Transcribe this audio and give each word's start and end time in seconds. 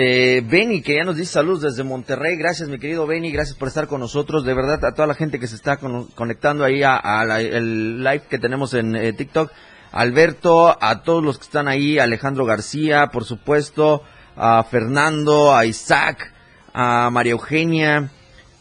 Eh, 0.00 0.44
Benny, 0.46 0.80
que 0.80 0.94
ya 0.94 1.02
nos 1.02 1.16
dice 1.16 1.32
saludos 1.32 1.62
desde 1.62 1.82
Monterrey. 1.82 2.36
Gracias, 2.36 2.68
mi 2.68 2.78
querido 2.78 3.04
Benny. 3.04 3.32
Gracias 3.32 3.58
por 3.58 3.66
estar 3.66 3.88
con 3.88 3.98
nosotros. 3.98 4.44
De 4.44 4.54
verdad, 4.54 4.84
a 4.84 4.94
toda 4.94 5.08
la 5.08 5.14
gente 5.14 5.40
que 5.40 5.48
se 5.48 5.56
está 5.56 5.76
conectando 6.14 6.62
ahí 6.62 6.84
a, 6.84 7.00
el 7.40 8.04
live 8.04 8.22
que 8.30 8.38
tenemos 8.38 8.74
en 8.74 8.94
eh, 8.94 9.12
TikTok. 9.12 9.50
Alberto, 9.90 10.78
a 10.80 11.02
todos 11.02 11.24
los 11.24 11.38
que 11.38 11.46
están 11.46 11.66
ahí. 11.66 11.98
Alejandro 11.98 12.44
García, 12.44 13.08
por 13.08 13.24
supuesto. 13.24 14.04
A 14.36 14.62
Fernando, 14.62 15.52
a 15.52 15.66
Isaac, 15.66 16.32
a 16.72 17.10
María 17.10 17.32
Eugenia 17.32 18.08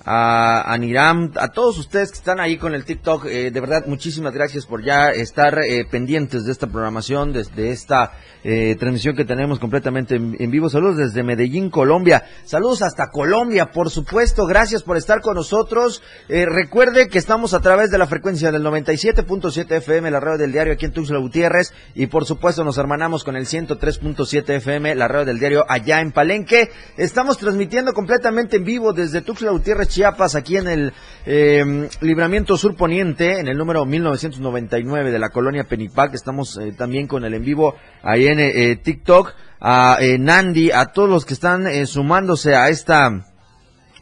a, 0.09 0.77
Niram, 0.80 1.33
a 1.36 1.50
todos 1.50 1.77
ustedes 1.77 2.11
que 2.11 2.17
están 2.17 2.39
ahí 2.39 2.58
con 2.58 2.73
el 2.73 2.86
TikTok, 2.86 3.25
eh, 3.25 3.52
de 3.52 3.59
verdad 3.59 3.88
muchísimas 3.88 4.33
gracias 4.33 4.66
por 4.66 4.81
ya 4.81 5.09
estar 5.09 5.59
eh, 5.59 5.86
pendientes 5.89 6.45
de 6.45 6.53
esta 6.53 6.67
programación, 6.67 7.33
desde 7.33 7.72
esta 7.72 8.14
eh, 8.45 8.77
transmisión 8.80 9.17
que 9.17 9.25
tenemos 9.25 9.59
completamente 9.59 10.16
en, 10.16 10.49
vivo. 10.49 10.69
Saludos 10.69 10.95
desde 10.95 11.23
Medellín, 11.23 11.69
Colombia. 11.69 12.23
Saludos 12.45 12.83
hasta 12.83 13.09
Colombia, 13.11 13.72
por 13.72 13.89
supuesto. 13.89 14.45
Gracias 14.45 14.81
por 14.81 14.95
estar 14.95 15.19
con 15.19 15.36
nosotros. 15.36 16.02
recuerde 16.30 17.09
que 17.09 17.17
estamos 17.17 17.53
a 17.53 17.59
través 17.59 17.89
de 17.89 17.97
la 17.97 18.08
frecuencia 18.08 18.49
del 18.49 18.64
97.7 18.64 19.71
FM, 19.77 20.09
la 20.09 20.21
radio 20.21 20.38
del 20.38 20.53
diario 20.53 20.73
aquí 20.73 20.86
en 20.86 20.94
Tuxtla 20.94 21.19
Gutiérrez, 21.19 21.73
y 21.95 22.08
por 22.08 22.23
supuesto 22.23 22.64
nos 22.64 22.77
hermanamos 22.77 23.25
con 23.25 23.36
el 23.36 23.45
103.7 23.45 24.49
FM, 24.55 24.95
la 24.95 25.09
radio 25.09 25.25
del 25.25 25.39
diario 25.39 25.66
allá 25.67 25.99
en 25.99 26.14
Palenque. 26.14 26.69
Estamos 26.95 27.38
transmitiendo 27.38 27.94
completamente 27.94 28.55
en 28.55 28.64
vivo 28.64 28.94
desde 28.94 29.21
Tuxtla 29.21 29.52
Gutiérrez, 29.52 29.96
Chiapas, 29.97 30.35
aquí 30.35 30.57
en 30.57 30.67
el 30.67 30.93
eh, 31.25 31.89
Libramiento 32.01 32.55
Sur 32.55 32.75
Poniente, 32.75 33.39
en 33.39 33.47
el 33.47 33.57
número 33.57 33.83
1999 33.83 35.09
de 35.09 35.17
la 35.17 35.31
colonia 35.31 35.63
Penipac. 35.63 36.13
Estamos 36.13 36.55
eh, 36.59 36.71
también 36.77 37.07
con 37.07 37.25
el 37.25 37.33
en 37.33 37.43
vivo 37.43 37.73
ahí 38.03 38.27
en 38.27 38.39
eh, 38.39 38.75
TikTok. 38.75 39.33
A 39.59 39.97
Nandi, 40.19 40.69
a 40.69 40.85
todos 40.85 41.09
los 41.09 41.25
que 41.25 41.33
están 41.33 41.87
sumándose 41.87 42.55
a 42.55 42.69
esta 42.69 43.25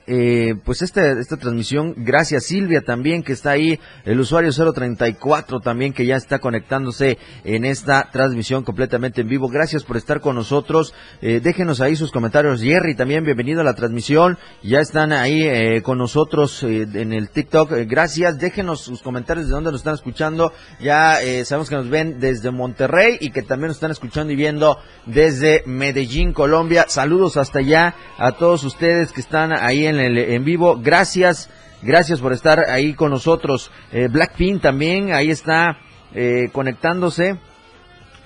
eh, 0.08 0.56
pues 0.64 0.82
esta, 0.82 1.20
esta 1.20 1.38
transmisión, 1.38 1.94
gracias 1.98 2.46
Silvia 2.46 2.82
también 2.82 3.24
que 3.24 3.34
está 3.34 3.52
ahí, 3.52 3.80
el 4.06 4.20
usuario 4.20 4.52
034 4.52 5.60
también 5.60 5.94
que 5.94 6.06
ya 6.06 6.16
está 6.16 6.40
conectándose 6.40 7.18
en 7.44 7.66
esta 7.66 8.10
transmisión 8.12 8.64
completamente 8.64 9.22
en 9.22 9.28
vivo. 9.28 9.48
Gracias 9.50 9.84
por 9.84 9.98
estar 9.98 10.22
con 10.22 10.36
nosotros. 10.36 10.94
Eh, 11.22 11.40
déjenos 11.42 11.82
ahí 11.82 11.96
sus 11.96 12.12
comentarios. 12.12 12.62
Jerry 12.62 12.96
también, 12.96 13.24
bienvenido 13.24 13.62
a 13.62 13.64
la 13.64 13.74
transmisión. 13.74 14.38
Ya 14.64 14.80
están 14.80 15.12
ahí 15.12 15.44
eh, 15.44 15.82
con 15.82 15.98
nosotros 15.98 16.64
eh, 16.64 16.88
en 16.94 17.14
el 17.14 17.30
TikTok. 17.30 17.72
gracias. 17.88 18.38
Déjenos 18.38 18.82
sus 18.82 19.02
comentarios 19.02 19.48
de 19.48 19.54
dónde 19.54 19.72
nos 19.72 19.82
están 19.82 19.96
escuchando. 19.96 20.54
Ya 20.80 21.20
sabemos 21.44 21.70
que 21.70 21.76
nos 21.76 21.90
ven 21.90 22.20
desde 22.20 22.52
Monterrey 22.52 23.18
y 23.20 23.32
que 23.32 23.42
también 23.42 23.70
nos 23.70 23.78
están 23.78 23.92
escuchando 23.92 24.32
y 24.32 24.36
viendo 24.36 24.78
desde 25.06 25.64
Medellín, 25.66 26.34
Colombia. 26.34 26.86
Saludos 26.88 27.38
hasta 27.38 27.60
allá 27.60 27.96
a 28.18 28.34
todos 28.34 28.64
ustedes 28.64 29.12
que 29.12 29.22
están 29.22 29.52
ahí 29.52 29.86
en 29.86 29.95
en 30.00 30.06
el 30.06 30.18
en 30.18 30.44
vivo. 30.44 30.80
Gracias, 30.82 31.50
gracias 31.82 32.22
por 32.22 32.34
estar 32.34 32.70
ahí 32.70 32.94
con 32.94 33.12
nosotros. 33.12 33.72
Eh, 33.92 34.08
Blackpink 34.10 34.62
también, 34.62 35.14
ahí 35.14 35.30
está 35.30 35.78
eh, 36.14 36.50
conectándose. 36.52 37.38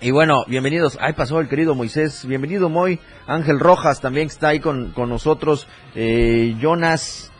Y 0.01 0.11
bueno, 0.11 0.43
bienvenidos. 0.47 0.97
Ahí 1.01 1.13
pasó 1.13 1.39
el 1.39 1.49
querido 1.49 1.75
Moisés. 1.75 2.25
Bienvenido, 2.25 2.69
Moy. 2.69 2.99
Ángel 3.27 3.59
Rojas 3.59 3.99
también 4.01 4.27
está 4.27 4.49
ahí 4.49 4.59
con, 4.59 4.91
con 4.91 5.09
nosotros. 5.09 5.67
Eh, 5.95 6.55
Jonas, 6.59 7.31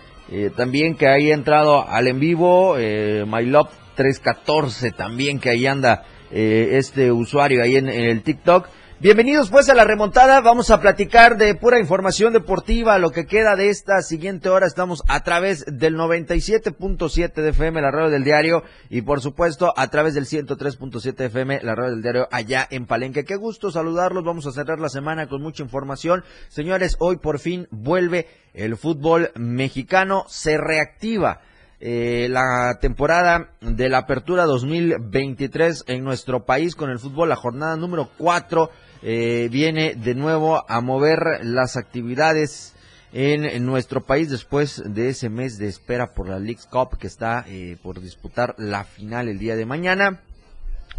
también 0.55 0.95
que 0.95 1.07
ahí 1.07 1.31
ha 1.31 1.33
entrado 1.33 1.87
al 1.87 2.07
en 2.07 2.19
vivo. 2.19 2.75
Eh, 2.77 3.25
MyLove 3.25 3.69
314 3.95 4.91
también 4.91 5.39
que 5.39 5.49
ahí 5.49 5.65
anda 5.65 6.03
este 6.31 7.11
usuario 7.11 7.63
ahí 7.63 7.75
en 7.75 7.89
el 7.89 8.21
TikTok. 8.21 8.67
Bienvenidos 9.01 9.49
pues 9.49 9.69
a 9.69 9.75
la 9.75 9.85
remontada, 9.85 10.41
vamos 10.41 10.71
a 10.71 10.81
platicar 10.81 11.37
de 11.37 11.55
pura 11.55 11.79
información 11.79 12.33
deportiva, 12.33 12.99
lo 12.99 13.11
que 13.11 13.25
queda 13.25 13.55
de 13.55 13.69
esta 13.69 14.01
siguiente 14.01 14.49
hora, 14.49 14.67
estamos 14.67 15.03
a 15.07 15.23
través 15.23 15.63
del 15.65 15.95
97.7 15.95 17.33
de 17.33 17.49
FM, 17.51 17.81
la 17.81 17.91
radio 17.91 18.09
del 18.09 18.25
diario, 18.25 18.61
y 18.89 19.01
por 19.01 19.21
supuesto 19.21 19.73
a 19.77 19.87
través 19.87 20.15
del 20.15 20.25
103.7 20.25 21.17
FM, 21.17 21.61
la 21.63 21.75
radio 21.75 21.91
del 21.91 22.01
diario 22.01 22.27
allá 22.29 22.67
en 22.69 22.87
Palenque. 22.87 23.23
Qué 23.23 23.37
gusto 23.37 23.71
saludarlos, 23.71 24.25
vamos 24.25 24.45
a 24.47 24.51
cerrar 24.51 24.79
la 24.79 24.89
semana 24.89 25.27
con 25.27 25.41
mucha 25.41 25.63
información. 25.63 26.25
Señores, 26.49 26.97
hoy 26.99 27.19
por 27.19 27.39
fin 27.39 27.69
vuelve 27.71 28.27
el 28.53 28.75
fútbol 28.75 29.31
mexicano, 29.35 30.25
se 30.27 30.57
reactiva. 30.57 31.39
Eh, 31.81 32.27
la 32.29 32.77
temporada 32.81 33.51
de 33.61 33.87
la 33.87 33.99
apertura 33.99 34.43
2023 34.43 35.85
en 35.87 36.03
nuestro 36.03 36.43
país 36.43 36.75
con 36.75 36.89
el 36.89 36.99
fútbol, 36.99 37.29
la 37.29 37.37
jornada 37.37 37.77
número 37.77 38.09
4 38.17 38.69
eh, 39.01 39.47
viene 39.51 39.95
de 39.95 40.15
nuevo 40.15 40.63
a 40.69 40.81
mover 40.81 41.39
las 41.43 41.77
actividades 41.77 42.75
en, 43.11 43.65
nuestro 43.65 44.05
país 44.05 44.29
después 44.29 44.83
de 44.85 45.09
ese 45.09 45.29
mes 45.29 45.57
de 45.57 45.67
espera 45.67 46.13
por 46.13 46.29
la 46.29 46.39
League 46.39 46.61
Cup 46.69 46.97
que 46.97 47.07
está 47.07 47.45
eh, 47.47 47.77
por 47.81 48.01
disputar 48.01 48.55
la 48.57 48.83
final 48.83 49.27
el 49.27 49.39
día 49.39 49.55
de 49.55 49.65
mañana. 49.65 50.21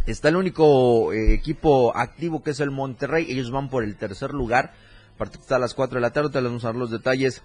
Está 0.07 0.29
el 0.29 0.37
único 0.37 1.13
eh, 1.13 1.35
equipo 1.35 1.97
activo 1.97 2.43
que 2.43 2.51
es 2.51 2.61
el 2.61 2.71
Monterrey. 2.71 3.27
Ellos 3.29 3.51
van 3.51 3.69
por 3.69 3.85
el 3.85 3.97
tercer 3.97 4.33
lugar. 4.33 4.73
Partido 5.19 5.43
está 5.43 5.57
a 5.57 5.61
las 5.61 5.75
4 5.75 5.97
de 5.97 6.01
la 6.01 6.11
tarde. 6.11 6.31
Te 6.31 6.41
vamos 6.41 6.65
a 6.65 6.69
dar 6.69 6.77
los 6.77 6.91
detalles 6.91 7.43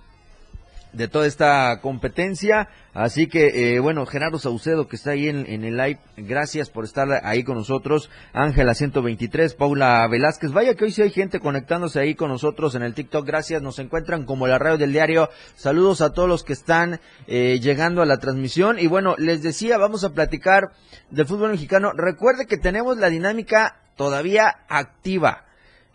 de 0.96 1.08
toda 1.08 1.28
esta 1.28 1.80
competencia. 1.82 2.70
Así 2.94 3.28
que, 3.28 3.76
eh, 3.76 3.80
bueno, 3.80 4.06
Gerardo 4.06 4.40
Saucedo, 4.40 4.88
que 4.88 4.96
está 4.96 5.12
ahí 5.12 5.28
en, 5.28 5.46
el 5.66 5.76
live, 5.76 6.00
gracias 6.16 6.70
por 6.70 6.86
estar 6.86 7.22
ahí 7.26 7.44
con 7.44 7.58
nosotros. 7.58 8.10
Ángela 8.32 8.74
123, 8.74 9.54
Paula 9.56 10.08
Velázquez. 10.08 10.54
Vaya 10.54 10.76
que 10.76 10.86
hoy 10.86 10.92
sí 10.92 11.02
hay 11.02 11.10
gente 11.10 11.42
conectándose 11.42 12.00
ahí 12.00 12.16
con 12.16 12.30
nosotros 12.30 12.74
en 12.76 12.84
el 12.84 12.94
TikTok. 12.94 13.26
Gracias, 13.26 13.62
nos 13.62 13.80
encuentran 13.80 14.24
como 14.24 14.48
la 14.48 14.58
radio 14.58 14.78
del 14.78 14.94
diario. 14.94 15.30
Saludos 15.56 16.00
a 16.00 16.14
todos 16.14 16.30
los 16.30 16.44
que 16.44 16.54
están 16.54 17.02
eh, 17.28 17.60
llegando 17.62 18.02
a 18.02 18.06
la 18.06 18.18
transmisión. 18.18 18.80
Y 18.80 18.88
bueno, 18.88 19.16
les 19.18 19.44
decía, 19.44 19.78
vamos 19.78 20.06
a 20.06 20.14
platicar 20.14 20.72
del 21.12 21.26
fútbol 21.26 21.52
mexicano. 21.52 21.92
Recuerde 21.92 22.46
que 22.46 22.58
tenemos 22.58 22.98
la 22.98 23.10
dinámica 23.10 23.82
todavía 23.98 24.56
activa. 24.70 25.46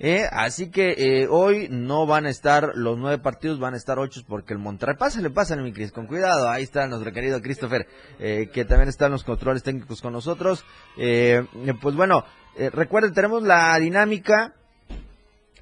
Eh, 0.02 0.22
así 0.32 0.70
que 0.70 0.94
eh, 0.96 1.28
hoy 1.28 1.68
no 1.70 2.06
van 2.06 2.24
a 2.24 2.30
estar 2.30 2.72
los 2.74 2.96
nueve 2.96 3.18
partidos, 3.18 3.60
van 3.60 3.74
a 3.74 3.76
estar 3.76 3.98
ocho 3.98 4.22
porque 4.26 4.54
el 4.54 4.58
Monterrey, 4.58 4.96
pásale, 4.96 5.28
pásale 5.28 5.62
mi 5.62 5.74
Cris, 5.74 5.92
con 5.92 6.06
cuidado, 6.06 6.48
ahí 6.48 6.62
está 6.62 6.86
nuestro 6.86 7.12
querido 7.12 7.42
Christopher, 7.42 7.86
eh, 8.18 8.48
que 8.50 8.64
también 8.64 8.88
está 8.88 9.06
en 9.06 9.12
los 9.12 9.24
controles 9.24 9.62
técnicos 9.62 10.00
con 10.00 10.14
nosotros. 10.14 10.64
Eh, 10.96 11.44
pues 11.82 11.94
bueno, 11.94 12.24
recuerden, 12.72 13.12
tenemos 13.12 13.42
la 13.42 13.78
dinámica 13.78 14.54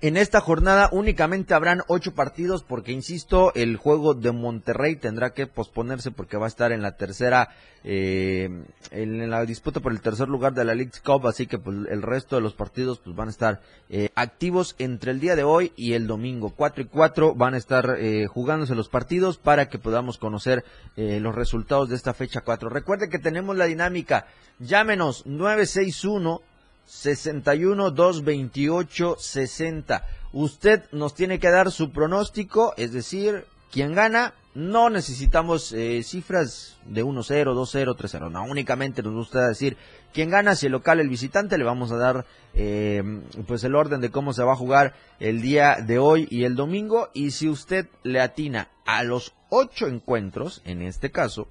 en 0.00 0.16
esta 0.16 0.40
jornada 0.40 0.88
únicamente 0.92 1.54
habrán 1.54 1.82
ocho 1.88 2.14
partidos 2.14 2.62
porque, 2.62 2.92
insisto, 2.92 3.52
el 3.54 3.76
juego 3.76 4.14
de 4.14 4.32
Monterrey 4.32 4.96
tendrá 4.96 5.30
que 5.34 5.46
posponerse 5.46 6.10
porque 6.10 6.36
va 6.36 6.46
a 6.46 6.48
estar 6.48 6.72
en 6.72 6.82
la 6.82 6.96
tercera, 6.96 7.50
eh, 7.84 8.48
en 8.90 9.30
la 9.30 9.44
disputa 9.44 9.80
por 9.80 9.92
el 9.92 10.00
tercer 10.00 10.28
lugar 10.28 10.54
de 10.54 10.64
la 10.64 10.74
League 10.74 10.92
Cup, 11.04 11.26
así 11.26 11.46
que 11.46 11.58
pues, 11.58 11.76
el 11.90 12.02
resto 12.02 12.36
de 12.36 12.42
los 12.42 12.54
partidos 12.54 13.00
pues, 13.00 13.16
van 13.16 13.28
a 13.28 13.30
estar 13.32 13.60
eh, 13.88 14.10
activos 14.14 14.76
entre 14.78 15.10
el 15.10 15.20
día 15.20 15.34
de 15.34 15.44
hoy 15.44 15.72
y 15.76 15.94
el 15.94 16.06
domingo. 16.06 16.54
Cuatro 16.54 16.82
y 16.82 16.86
cuatro 16.86 17.34
van 17.34 17.54
a 17.54 17.58
estar 17.58 17.96
eh, 17.98 18.26
jugándose 18.26 18.74
los 18.74 18.88
partidos 18.88 19.38
para 19.38 19.68
que 19.68 19.78
podamos 19.78 20.18
conocer 20.18 20.64
los 20.96 21.34
resultados 21.34 21.88
de 21.88 21.94
esta 21.94 22.12
fecha 22.12 22.40
cuatro. 22.40 22.68
Recuerde 22.68 23.08
que 23.08 23.20
tenemos 23.20 23.56
la 23.56 23.66
dinámica, 23.66 24.26
llámenos 24.58 25.24
961 25.26 26.42
61 26.88 27.90
228 27.90 29.16
60. 29.18 30.06
Usted 30.32 30.82
nos 30.92 31.14
tiene 31.14 31.38
que 31.38 31.50
dar 31.50 31.70
su 31.70 31.92
pronóstico, 31.92 32.74
es 32.76 32.92
decir, 32.92 33.44
quien 33.70 33.94
gana, 33.94 34.34
no 34.54 34.90
necesitamos 34.90 35.72
eh, 35.72 36.02
cifras 36.02 36.78
de 36.84 37.04
1-0, 37.04 37.54
2-0, 37.54 37.96
3-0. 37.96 38.30
No, 38.30 38.44
únicamente 38.44 39.02
nos 39.02 39.14
gusta 39.14 39.46
decir 39.46 39.76
quién 40.12 40.30
gana, 40.30 40.54
si 40.54 40.66
el 40.66 40.72
local 40.72 41.00
el 41.00 41.08
visitante. 41.08 41.58
Le 41.58 41.64
vamos 41.64 41.92
a 41.92 41.96
dar 41.96 42.26
eh, 42.54 43.02
pues 43.46 43.62
el 43.64 43.76
orden 43.76 44.00
de 44.00 44.10
cómo 44.10 44.32
se 44.32 44.42
va 44.42 44.54
a 44.54 44.56
jugar 44.56 44.94
el 45.20 45.42
día 45.42 45.76
de 45.76 45.98
hoy 45.98 46.26
y 46.30 46.44
el 46.44 46.56
domingo. 46.56 47.10
Y 47.14 47.30
si 47.30 47.48
usted 47.48 47.86
le 48.02 48.20
atina 48.20 48.68
a 48.84 49.04
los 49.04 49.34
ocho 49.50 49.86
encuentros, 49.86 50.62
en 50.64 50.82
este 50.82 51.10
caso, 51.10 51.46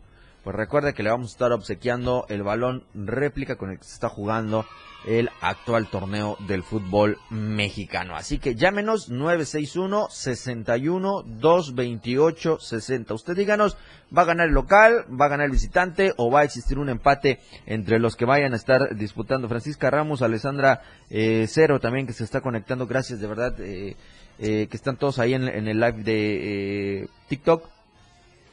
pues 0.48 0.56
recuerde 0.56 0.94
que 0.94 1.04
le 1.04 1.10
vamos 1.10 1.28
a 1.28 1.34
estar 1.34 1.52
obsequiando 1.52 2.26
el 2.30 2.42
balón 2.42 2.86
réplica 2.94 3.58
con 3.58 3.70
el 3.70 3.80
que 3.80 3.84
se 3.84 3.96
está 3.96 4.08
jugando 4.08 4.66
el 5.06 5.30
actual 5.42 5.90
torneo 5.90 6.38
del 6.48 6.64
fútbol 6.64 7.18
mexicano. 7.30 8.16
Así 8.16 8.40
que 8.40 8.56
llámenos 8.56 9.10
961 9.10 10.08
61 10.10 11.24
228 11.24 12.60
60. 12.62 13.14
Usted 13.14 13.36
díganos, 13.36 13.76
¿va 14.18 14.22
a 14.22 14.26
ganar 14.26 14.48
el 14.48 14.54
local, 14.54 15.04
va 15.10 15.26
a 15.26 15.28
ganar 15.28 15.48
el 15.48 15.52
visitante 15.52 16.14
o 16.16 16.32
va 16.32 16.40
a 16.40 16.46
existir 16.46 16.80
un 16.80 16.88
empate 16.88 17.42
entre 17.66 18.00
los 18.00 18.16
que 18.16 18.24
vayan 18.24 18.54
a 18.54 18.56
estar 18.56 18.96
disputando? 18.96 19.50
Francisca 19.50 19.90
Ramos, 19.90 20.22
Alessandra 20.22 20.82
eh, 21.10 21.46
Cero 21.50 21.82
también 21.82 22.08
que 22.08 22.14
se 22.14 22.24
está 22.24 22.40
conectando. 22.40 22.88
Gracias 22.88 23.20
de 23.20 23.28
verdad 23.28 23.54
eh, 23.60 23.98
eh, 24.40 24.68
que 24.72 24.78
están 24.78 24.96
todos 24.96 25.20
ahí 25.20 25.34
en, 25.34 25.46
en 25.50 25.68
el 25.68 25.82
live 25.82 26.04
de 26.04 27.10
TikTok. 27.28 27.77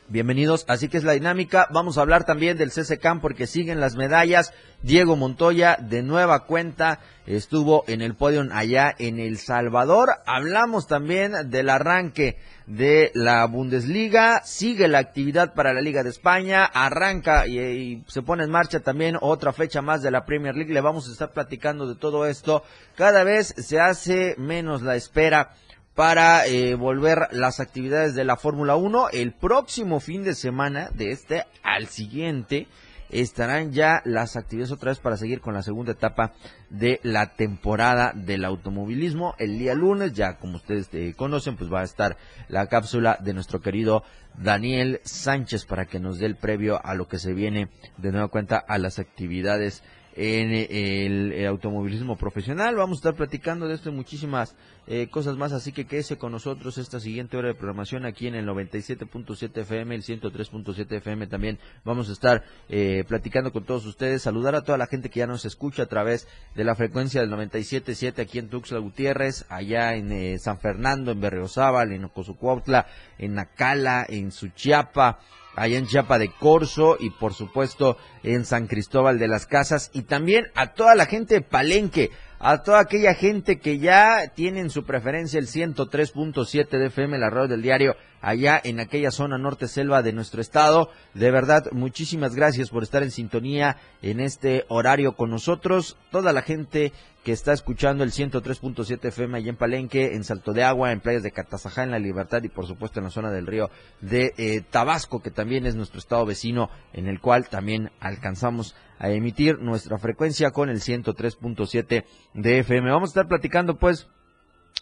Bienvenidos, 0.09 0.67
así 0.69 0.89
que 0.89 0.99
es 0.99 1.05
la 1.05 1.13
dinámica. 1.13 1.67
Vamos 1.71 1.97
a 1.97 2.03
hablar 2.03 2.25
también 2.25 2.59
del 2.59 2.71
CCCAM 2.71 3.23
porque 3.23 3.47
siguen 3.47 3.81
las 3.81 3.97
medallas. 3.97 4.53
Diego 4.83 5.17
Montoya, 5.17 5.79
de 5.81 6.03
nueva 6.03 6.45
cuenta, 6.45 7.01
estuvo 7.27 7.85
en 7.87 8.03
el 8.03 8.15
podio 8.15 8.47
allá 8.53 8.95
en 8.99 9.19
El 9.19 9.39
Salvador. 9.39 10.11
Hablamos 10.27 10.87
también 10.87 11.49
del 11.49 11.71
arranque 11.71 12.37
de 12.67 13.13
la 13.15 13.47
Bundesliga. 13.47 14.43
Sigue 14.45 14.89
la 14.89 14.99
actividad 14.99 15.55
para 15.55 15.73
la 15.73 15.81
Liga 15.81 16.03
de 16.03 16.11
España. 16.11 16.67
Arranca 16.67 17.47
y, 17.47 17.59
y, 17.59 18.05
se 18.07 18.21
pone 18.21 18.45
en 18.45 18.51
marcha 18.51 18.81
también 18.81 19.17
otra 19.19 19.55
fecha 19.55 19.81
más 19.81 20.03
de 20.03 20.11
la 20.11 20.27
Premier 20.27 20.55
League. 20.55 20.75
Le 20.75 20.83
vamos 20.83 21.09
a 21.09 21.13
estar 21.13 21.33
platicando 21.33 21.89
de 21.89 21.95
todo 21.95 22.27
esto. 22.27 22.63
Cada 22.95 23.25
vez 23.25 23.55
se 23.57 23.81
hace 23.81 24.35
menos 24.37 24.83
la 24.83 24.97
espera 24.97 25.55
para 25.95 26.47
eh, 26.47 26.75
volver 26.75 27.29
las 27.31 27.61
actividades 27.61 28.15
de 28.15 28.25
la 28.25 28.37
Fórmula 28.37 28.77
1. 28.77 29.11
El 29.11 29.33
próximo 29.33 30.01
fin 30.01 30.25
de 30.25 30.35
semana, 30.35 30.91
de 30.95 31.11
este 31.11 31.45
al 31.63 31.87
siguiente, 31.87 32.67
estarán 33.11 33.73
ya 33.73 34.03
las 34.05 34.37
actividades 34.37 34.73
otra 34.73 34.91
vez 34.91 34.99
para 34.99 35.17
seguir 35.17 35.41
con 35.41 35.55
la 35.55 35.63
segunda 35.63 35.93
etapa 35.93 36.33
de 36.69 36.99
la 37.05 37.35
temporada 37.35 38.13
del 38.15 38.45
automovilismo. 38.45 39.35
El 39.39 39.59
día 39.59 39.75
lunes, 39.75 40.15
ya 40.15 40.39
como 40.39 40.57
ustedes 40.57 40.89
eh, 40.93 41.15
conocen, 41.17 41.57
pues 41.57 41.73
va 41.73 41.81
a 41.81 41.85
estar 41.85 42.17
la 42.49 42.67
cápsula 42.67 43.19
de 43.21 43.35
nuestro 43.35 43.61
querido 43.61 44.03
Daniel 44.37 45.01
Sánchez 45.05 45.65
para 45.65 45.87
que 45.87 46.01
nos 46.01 46.19
dé 46.19 46.27
el 46.27 46.37
previo 46.37 46.85
a 46.85 46.95
lo 46.95 47.07
que 47.07 47.21
se 47.21 47.35
viene 47.35 47.69
de 47.99 48.11
nueva 48.11 48.29
cuenta 48.29 48.59
a 48.59 48.79
las 48.79 48.99
actividades 48.99 49.85
en 50.17 50.53
el, 50.53 51.47
automovilismo 51.47 52.17
profesional. 52.17 52.77
Vamos 52.77 52.99
a 52.99 53.01
estar 53.01 53.15
platicando 53.15 53.67
de 53.67 53.75
esto 53.75 53.91
y 53.91 53.93
muchísimas 53.93 54.55
eh, 54.87 55.09
cosas 55.11 55.37
más, 55.37 55.53
así 55.53 55.73
que 55.73 55.87
quédese 55.87 56.19
con 56.19 56.33
nosotros 56.33 56.79
esta 56.79 57.01
siguiente 57.01 57.37
hora 57.37 57.49
de 57.49 57.55
programación 57.55 58.05
aquí 58.05 58.27
en 58.29 58.35
el 58.35 58.47
97.7 58.47 59.61
FM, 59.63 59.95
el 59.95 60.03
103.7 60.03 60.97
FM 60.97 61.27
también. 61.27 61.59
Vamos 61.85 62.09
a 62.09 62.13
estar 62.13 62.45
eh, 62.69 63.05
platicando 63.09 63.53
con 63.53 63.65
todos 63.65 63.87
ustedes, 63.87 64.23
saludar 64.23 64.55
a 64.55 64.63
toda 64.63 64.79
la 64.79 64.87
gente 64.87 65.11
que 65.11 65.21
ya 65.21 65.27
nos 65.27 65.45
escucha 65.45 65.85
a 65.85 65.87
través 65.87 66.29
de 66.55 66.65
la 66.65 66.75
frecuencia 66.75 67.21
del 67.21 67.31
97.7 67.31 68.21
aquí 68.21 68.39
en 68.39 68.49
Tuxtla 68.49 68.79
Gutiérrez, 68.79 69.47
allá 69.49 69.95
en 69.95 70.13
eh, 70.13 70.39
San 70.39 70.59
Fernando, 70.59 71.11
en 71.11 71.21
Berriozábal, 71.21 71.93
en 71.93 72.05
Ocosucuautla, 72.05 72.87
en 73.19 73.35
Nacala, 73.35 74.07
en 74.09 74.31
Suchiapa, 74.31 75.19
allá 75.57 75.79
en 75.79 75.87
Chiapa 75.87 76.19
de 76.19 76.31
Corzo 76.31 76.97
y 76.99 77.11
por 77.11 77.35
supuesto 77.35 77.97
en 78.23 78.45
San 78.45 78.67
Cristóbal 78.67 79.19
de 79.19 79.29
las 79.29 79.47
Casas. 79.47 79.91
Y 79.93 80.03
también 80.03 80.47
a 80.55 80.75
toda 80.75 80.95
la 80.95 81.07
gente 81.07 81.35
de 81.35 81.41
Palenque, 81.41 82.11
a 82.39 82.63
toda 82.63 82.81
aquella 82.81 83.15
gente 83.15 83.59
que 83.59 83.79
ya 83.79 84.33
tienen 84.35 84.71
su 84.71 84.85
preferencia 84.85 85.39
el 85.39 85.47
103.7 85.47 86.69
de 86.69 86.87
FM, 86.87 87.19
la 87.19 87.31
radio 87.31 87.49
del 87.49 87.63
diario, 87.63 87.97
allá 88.25 88.61
en 88.65 88.81
aquella 88.81 89.11
zona 89.11 89.39
norte 89.39 89.69
selva 89.69 90.03
de 90.03 90.13
nuestro 90.13 90.41
estado. 90.41 90.91
De 91.13 91.31
verdad, 91.31 91.67
muchísimas 91.73 92.35
gracias 92.35 92.71
por 92.71 92.83
estar 92.83 93.03
en 93.03 93.11
sintonía 93.11 93.77
en 94.03 94.21
este 94.21 94.65
horario 94.69 95.15
con 95.15 95.31
nosotros. 95.31 95.97
Toda 96.11 96.33
la 96.33 96.43
gente 96.43 96.93
que 97.23 97.33
está 97.33 97.53
escuchando 97.53 98.03
el 98.03 98.13
103.7 98.13 99.07
FM 99.07 99.39
allá 99.39 99.51
en 99.51 99.57
Palenque, 99.57 100.15
en 100.15 100.25
Salto 100.25 100.53
de 100.53 100.65
Agua, 100.65 100.93
en 100.93 101.01
playas 101.01 101.23
de 101.23 101.33
Catazajá, 101.33 101.83
en 101.83 101.91
La 101.91 101.99
Libertad 101.99 102.43
y 102.43 102.49
por 102.49 102.67
supuesto 102.67 102.99
en 102.99 103.05
la 103.05 103.11
zona 103.11 103.31
del 103.31 103.47
río 103.47 103.71
de 104.01 104.33
eh, 104.37 104.63
Tabasco, 104.71 105.21
que 105.21 105.31
también 105.31 105.67
es 105.67 105.75
nuestro 105.75 105.99
estado 105.99 106.27
vecino, 106.27 106.71
en 106.93 107.09
el 107.09 107.21
cual 107.21 107.49
también 107.49 107.91
alcanzamos 108.01 108.75
a 108.99 109.11
emitir 109.11 109.59
nuestra 109.59 109.99
frecuencia 109.99 110.51
con 110.51 110.69
el 110.71 110.81
103.7 110.81 112.05
de 112.35 112.59
FM. 112.59 112.91
Vamos 112.91 113.11
a 113.11 113.13
estar 113.13 113.29
platicando 113.29 113.79
pues 113.79 114.09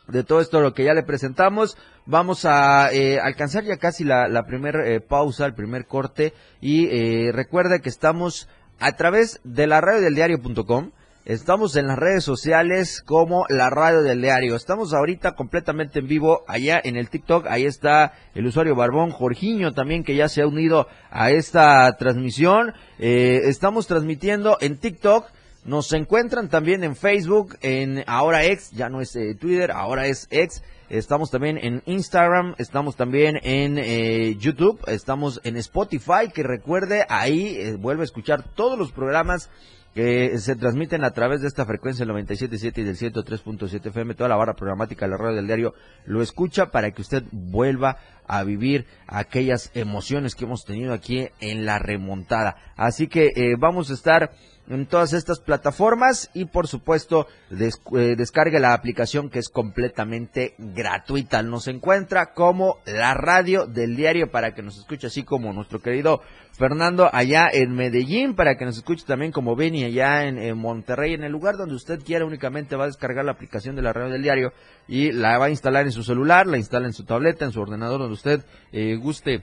de 0.09 0.25
todo 0.25 0.41
esto 0.41 0.61
lo 0.61 0.75
que 0.75 0.85
ya 0.85 0.95
le 0.95 1.03
presentamos. 1.03 1.77
Vamos 2.07 2.45
a 2.45 2.93
eh, 2.93 3.21
alcanzar 3.21 3.65
ya 3.65 3.77
casi 3.77 4.05
la, 4.05 4.45
primera 4.47 4.87
eh, 4.87 5.01
pausa, 5.01 5.47
el 5.47 5.55
primer 5.55 5.87
corte 5.87 6.33
y 6.61 6.87
eh, 6.87 7.33
recuerda 7.33 7.79
que 7.79 7.89
estamos 7.89 8.49
a 8.81 8.93
través 8.93 9.41
de 9.45 9.67
la 9.67 9.81
radio 9.81 10.01
del 10.01 10.15
diario.com. 10.15 10.91
Estamos 11.25 11.77
en 11.77 11.87
las 11.87 11.97
redes 11.97 12.25
sociales 12.25 13.01
como 13.01 13.45
la 13.49 13.71
radio 13.71 14.03
del 14.03 14.21
diario. 14.21 14.57
Estamos 14.57 14.93
ahorita 14.93 15.37
completamente 15.37 16.01
en 16.01 16.09
vivo 16.09 16.43
allá 16.49 16.81
en 16.83 16.97
el 16.97 17.11
TikTok. 17.11 17.47
Ahí 17.47 17.65
está 17.65 18.13
el 18.35 18.45
usuario 18.45 18.75
Barbón 18.75 19.13
Jorgiño 19.13 19.71
también 19.71 20.03
que 20.03 20.17
ya 20.17 20.29
se 20.29 20.43
ha 20.43 20.49
unido 20.49 20.89
a 21.13 21.31
esta 21.31 21.97
transmisión. 21.97 22.75
estamos 22.99 23.87
transmitiendo 23.87 24.59
en 24.61 24.79
TikTok 24.79 25.27
nos 25.65 25.93
encuentran 25.93 26.49
también 26.49 26.83
en 26.83 26.97
Facebook, 26.97 27.57
en 27.61 28.03
ahora 28.07 28.45
ex, 28.45 28.73
ya 28.73 28.89
no 28.89 29.01
es 29.01 29.15
eh, 29.15 29.37
Twitter, 29.37 29.71
ahora 29.71 30.07
es 30.07 30.27
ex. 30.31 30.63
Estamos 30.89 31.31
también 31.31 31.57
en 31.57 31.83
Instagram, 31.87 32.55
estamos 32.59 32.97
también 32.97 33.39
en 33.43 33.79
eh, 33.79 34.37
YouTube, 34.39 34.81
estamos 34.89 35.41
en 35.45 35.57
Spotify, 35.57 36.31
que 36.35 36.43
recuerde, 36.43 37.07
ahí 37.09 37.57
eh, 37.57 37.77
vuelve 37.77 38.03
a 38.03 38.05
escuchar 38.05 38.43
todos 38.55 38.79
los 38.79 38.93
programas 38.93 39.51
que 39.95 40.37
se 40.39 40.57
transmiten 40.57 41.05
a 41.05 41.13
través 41.13 41.43
de 41.43 41.49
esta 41.49 41.65
frecuencia 41.65 42.05
del 42.05 42.15
97.7 42.15 42.79
y 42.79 42.83
del 42.83 42.97
103.7 42.97 43.87
FM, 43.87 44.15
toda 44.15 44.31
la 44.31 44.37
barra 44.37 44.55
programática 44.55 45.05
de 45.05 45.13
la 45.13 45.19
radio 45.19 45.37
del 45.37 45.47
diario 45.47 45.75
lo 46.07 46.23
escucha 46.23 46.71
para 46.71 46.91
que 46.91 47.03
usted 47.03 47.23
vuelva 47.31 47.99
a 48.27 48.43
vivir 48.43 48.87
aquellas 49.07 49.71
emociones 49.75 50.35
que 50.35 50.45
hemos 50.45 50.65
tenido 50.65 50.95
aquí 50.95 51.29
en 51.41 51.67
la 51.67 51.79
remontada. 51.79 52.57
Así 52.75 53.07
que 53.07 53.55
vamos 53.59 53.91
a 53.91 53.95
estar 53.95 54.31
en 54.75 54.87
todas 54.87 55.13
estas 55.13 55.41
plataformas 55.41 56.31
y 56.35 56.47
por 56.47 56.67
supuesto 56.67 57.27
eh, 57.51 58.17
descargue 58.17 58.59
la 58.59 58.75
aplicación 58.75 59.29
que 59.29 59.39
es 59.39 59.49
completamente 59.49 60.55
gratuita. 60.59 61.43
Nos 61.43 61.69
encuentra 61.69 62.33
como 62.33 62.79
la 62.87 63.15
radio 63.15 63.67
del 63.67 63.97
diario 63.97 64.31
para 64.31 64.55
que 64.55 64.63
nos 64.63 64.79
escuche 64.79 65.07
así 65.07 65.25
como 65.25 65.53
nuestro 65.53 65.81
querido 65.81 66.21
Fernando 66.53 67.09
allá 67.13 67.49
en 67.51 67.75
Medellín 67.75 68.35
para 68.35 68.57
que 68.57 68.65
nos 68.65 68.77
escuche 68.77 69.05
también 69.07 69.33
como 69.33 69.57
Benny 69.57 69.85
allá 69.85 70.25
en, 70.27 70.57
Monterrey 70.59 71.15
en 71.15 71.25
el 71.25 71.33
lugar 71.33 71.57
donde 71.57 71.75
usted 71.75 72.01
quiera 72.05 72.27
únicamente 72.27 72.77
va 72.77 72.85
a 72.85 72.89
descargar 72.89 73.25
la 73.25 73.33
aplicación 73.33 73.75
de 73.75 73.83
la 73.83 73.93
radio 73.93 74.11
del 74.11 74.23
diario 74.23 74.53
y 74.87 75.13
la 75.13 75.39
va 75.39 75.47
a 75.47 75.51
instalar 75.51 75.87
en 75.87 75.93
su 75.93 76.03
celular, 76.03 76.47
la 76.47 76.59
instala 76.59 76.87
en 76.87 76.93
su 76.93 77.05
tableta, 77.05 77.45
en 77.45 77.53
su 77.53 77.61
ordenador 77.61 78.01
donde 78.01 78.15
usted 78.15 78.45
eh, 78.73 78.97
guste 78.97 79.43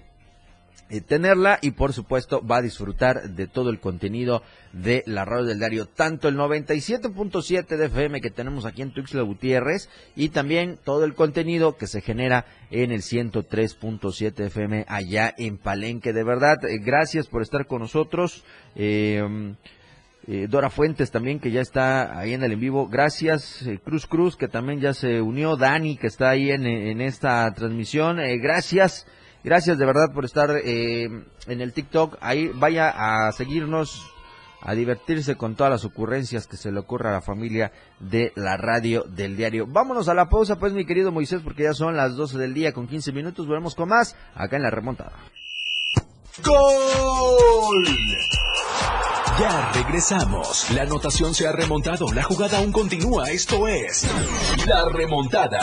eh, 0.92 1.02
tenerla 1.02 1.60
y 1.62 1.72
por 1.72 1.94
supuesto 1.94 2.44
va 2.44 2.58
a 2.58 2.62
disfrutar 2.64 3.30
de 3.30 3.46
todo 3.46 3.70
el 3.70 3.80
contenido 3.80 4.42
de 4.74 5.04
la 5.06 5.24
radio 5.24 5.46
del 5.46 5.60
diario, 5.60 5.86
tanto 5.86 6.28
el 6.28 6.36
97.7 6.36 7.78
de 7.78 7.86
FM 7.86 8.22
que 8.22 8.32
tenemos 8.32 8.66
aquí 8.66 8.82
en 8.82 8.92
Tuxtla 8.92 9.22
Gutiérrez 9.22 9.88
y 10.16 10.30
también 10.30 10.80
todo 10.84 11.06
el 11.06 11.14
contenido 11.14 11.78
que 11.78 11.86
se 11.86 12.02
genera 12.02 12.48
en 12.72 12.92
el 12.92 13.02
103.7 13.02 14.46
FM 14.48 14.86
allá 14.88 15.32
en 15.38 15.60
Palenque. 15.60 16.12
De 16.12 16.24
verdad, 16.24 16.58
eh, 16.66 16.80
gracias 16.80 17.28
por 17.28 17.44
estar 17.44 17.68
con 17.68 17.82
nosotros. 17.82 18.44
Eh, 18.76 19.22
Dora 20.48 20.70
Fuentes 20.70 21.12
también 21.12 21.40
que 21.40 21.50
ya 21.50 21.62
está 21.62 22.18
ahí 22.18 22.34
en 22.34 22.44
el 22.44 22.54
en 22.54 22.60
vivo. 22.60 22.88
Gracias. 22.88 23.64
Cruz 23.84 24.08
Cruz 24.08 24.36
que 24.36 24.48
también 24.48 24.80
ya 24.80 24.94
se 24.96 25.22
unió. 25.22 25.56
Dani 25.56 25.98
que 25.98 26.08
está 26.08 26.30
ahí 26.30 26.52
en, 26.52 26.66
en 26.66 27.02
esta 27.02 27.52
transmisión. 27.54 28.18
gracias. 28.40 29.08
Gracias 29.44 29.78
de 29.78 29.86
verdad 29.86 30.12
por 30.14 30.26
estar 30.26 30.52
eh, 30.52 31.06
en 31.06 31.62
el 31.62 31.74
TikTok. 31.74 32.18
Ahí 32.22 32.50
vaya 32.54 32.90
a 32.90 33.32
seguirnos, 33.32 34.12
a 34.62 34.74
divertirse 34.74 35.36
con 35.36 35.56
todas 35.56 35.72
las 35.72 35.86
ocurrencias 35.86 36.48
que 36.48 36.58
se 36.58 36.72
le 36.72 36.80
ocurra 36.80 37.10
a 37.10 37.14
la 37.14 37.22
familia 37.22 37.72
de 38.00 38.34
la 38.36 38.58
radio 38.58 39.04
del 39.04 39.38
diario. 39.38 39.66
Vámonos 39.68 40.10
a 40.10 40.14
la 40.14 40.28
pausa, 40.28 40.58
pues, 40.60 40.74
mi 40.74 40.86
querido 40.86 41.12
Moisés, 41.12 41.42
porque 41.44 41.64
ya 41.64 41.74
son 41.74 41.96
las 41.96 42.16
12 42.16 42.38
del 42.38 42.54
día 42.54 42.74
con 42.74 42.88
15 42.88 43.12
minutos. 43.14 43.48
Volvemos 43.48 43.76
con 43.76 43.90
más 43.90 44.16
acá 44.36 44.58
en 44.58 44.64
la 44.64 44.72
remontada. 44.72 45.14
¡Gol! 46.44 47.86
Ya 49.40 49.72
regresamos. 49.74 50.70
La 50.72 50.82
anotación 50.82 51.34
se 51.34 51.48
ha 51.48 51.54
remontado. 51.54 52.12
La 52.12 52.24
jugada 52.24 52.58
aún 52.58 52.74
continúa. 52.74 53.30
Esto 53.30 53.70
es 53.70 54.06
La 54.68 54.84
Remontada. 54.90 55.60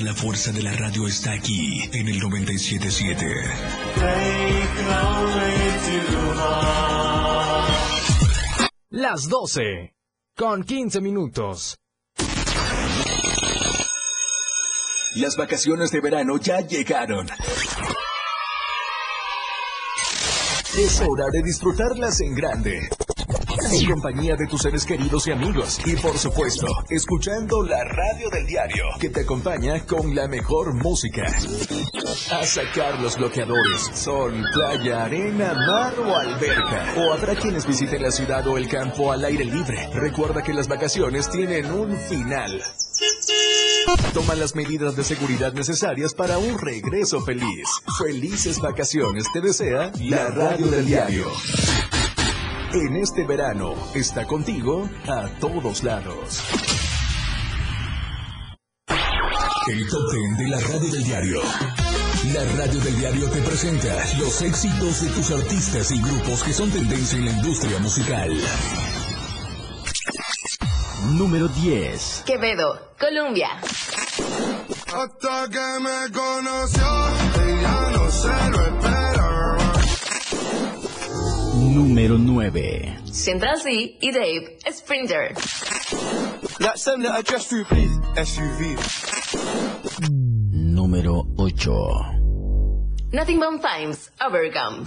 Toda 0.00 0.12
la 0.12 0.18
fuerza 0.18 0.50
de 0.50 0.62
la 0.62 0.72
radio 0.72 1.06
está 1.06 1.32
aquí 1.32 1.82
en 1.92 2.08
el 2.08 2.20
977. 2.20 3.26
Las 8.88 9.28
12 9.28 9.94
con 10.34 10.64
15 10.64 11.02
minutos. 11.02 11.76
Las 15.16 15.36
vacaciones 15.36 15.90
de 15.90 16.00
verano 16.00 16.38
ya 16.38 16.60
llegaron. 16.60 17.26
Es 20.78 21.00
hora 21.02 21.26
de 21.30 21.42
disfrutarlas 21.42 22.22
en 22.22 22.34
grande. 22.34 22.88
En 23.72 23.86
compañía 23.86 24.34
de 24.34 24.46
tus 24.46 24.62
seres 24.62 24.84
queridos 24.84 25.26
y 25.28 25.32
amigos. 25.32 25.78
Y 25.84 25.94
por 25.96 26.18
supuesto, 26.18 26.66
escuchando 26.88 27.62
la 27.62 27.84
radio 27.84 28.28
del 28.30 28.44
diario, 28.44 28.84
que 28.98 29.10
te 29.10 29.20
acompaña 29.20 29.86
con 29.86 30.12
la 30.14 30.26
mejor 30.26 30.74
música. 30.74 31.22
A 32.32 32.44
sacar 32.44 33.00
los 33.00 33.16
bloqueadores. 33.16 33.90
Sol, 33.94 34.42
playa, 34.52 35.04
arena, 35.04 35.54
mar 35.54 35.94
o 36.00 36.16
alberca. 36.16 36.94
O 36.98 37.12
habrá 37.12 37.36
quienes 37.36 37.66
visiten 37.66 38.02
la 38.02 38.10
ciudad 38.10 38.44
o 38.48 38.58
el 38.58 38.68
campo 38.68 39.12
al 39.12 39.24
aire 39.24 39.44
libre. 39.44 39.88
Recuerda 39.94 40.42
que 40.42 40.52
las 40.52 40.66
vacaciones 40.66 41.30
tienen 41.30 41.70
un 41.70 41.96
final. 41.96 42.62
Toma 44.12 44.34
las 44.34 44.56
medidas 44.56 44.96
de 44.96 45.04
seguridad 45.04 45.52
necesarias 45.52 46.12
para 46.12 46.38
un 46.38 46.58
regreso 46.58 47.20
feliz. 47.20 47.68
Felices 47.98 48.60
vacaciones 48.60 49.26
te 49.32 49.40
desea 49.40 49.92
la 50.00 50.26
radio 50.28 50.66
del 50.66 50.86
diario. 50.86 51.26
En 52.72 52.94
este 52.94 53.24
verano 53.24 53.74
está 53.94 54.24
contigo 54.26 54.88
a 55.08 55.26
todos 55.40 55.82
lados. 55.82 56.40
El 59.66 59.88
top 59.88 60.10
ten 60.12 60.36
de 60.36 60.48
la 60.48 60.60
radio 60.60 60.90
del 60.90 61.02
diario. 61.02 61.40
La 62.32 62.44
radio 62.56 62.80
del 62.80 62.96
diario 62.96 63.28
te 63.28 63.40
presenta 63.40 63.88
los 64.20 64.40
éxitos 64.42 65.00
de 65.02 65.08
tus 65.10 65.30
artistas 65.32 65.90
y 65.90 66.00
grupos 66.00 66.44
que 66.44 66.52
son 66.52 66.70
tendencia 66.70 67.18
en 67.18 67.24
la 67.24 67.30
industria 67.32 67.78
musical. 67.80 68.36
Número 71.14 71.48
10. 71.48 72.22
Quevedo, 72.24 72.92
Colombia. 73.00 73.48
Hasta 74.86 75.48
que 75.50 75.80
me 75.80 76.12
conoció, 76.12 77.08
ella 77.48 77.90
no 77.94 78.10
se 78.12 78.50
lo 78.50 78.79
Número 81.80 82.18
9. 82.18 82.98
Central 83.10 83.58
C 83.58 83.96
y 84.02 84.12
Dave, 84.12 84.58
Sprinter. 84.70 85.34
That 86.58 86.76
address 87.08 87.48
through, 87.48 87.64
please. 87.64 87.98
SUV. 88.16 88.76
Número 90.52 91.24
8. 91.38 91.70
Nothing 93.14 93.40
But 93.40 93.62
Times, 93.62 94.10
Overcome. 94.20 94.84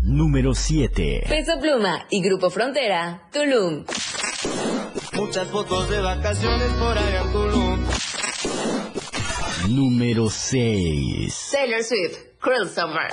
Número 0.00 0.54
7. 0.54 1.24
Peso 1.28 1.60
Pluma 1.60 2.06
y 2.08 2.22
Grupo 2.22 2.48
Frontera, 2.48 3.28
Tulum. 3.30 3.84
Muchas 5.12 5.48
fotos 5.48 5.90
de 5.90 6.00
vacaciones 6.00 6.72
por 6.80 6.96
allá 6.96 7.20
en 7.20 7.32
Tulum. 7.32 7.71
Número 9.68 10.28
6. 10.28 11.50
Taylor 11.50 11.82
Swift, 11.82 12.18
Cruel 12.40 12.68
Summer. 12.68 13.08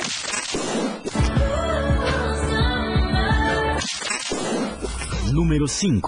Número 5.32 5.68
5. 5.68 6.02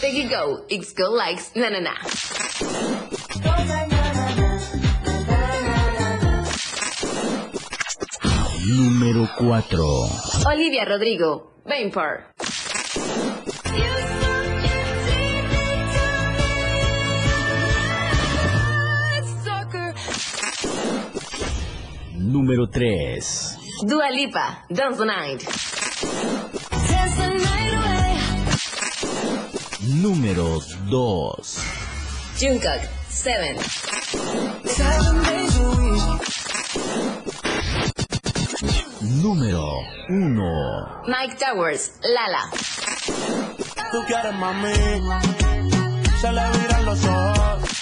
Peggy 0.00 0.28
Go, 0.28 0.64
X 0.70 0.94
Go 0.94 1.10
Likes, 1.14 1.52
Na 1.54 1.70
Na 1.70 1.80
Na. 1.80 1.94
Número 8.66 9.28
4. 9.36 9.82
Olivia 10.46 10.84
Rodrigo, 10.84 11.60
Vampire. 11.64 12.33
Número 22.24 22.66
3. 22.66 23.58
Dua 23.82 24.08
Lipa, 24.10 24.64
Dance 24.70 24.96
the 24.96 25.04
Night. 25.04 25.44
Número 30.00 30.58
2. 30.88 31.58
Jungkook, 32.40 32.80
Seven. 33.10 33.56
Número 39.22 39.68
1. 40.08 41.04
Mike 41.06 41.36
Towers, 41.36 41.92
Lala. 42.02 42.50
Tú 43.92 43.98
quieres 44.06 44.34
mami, 44.38 44.72
se 46.20 46.32
le 46.32 46.42
viran 46.58 46.84
los 46.86 47.04
ojos. 47.04 47.73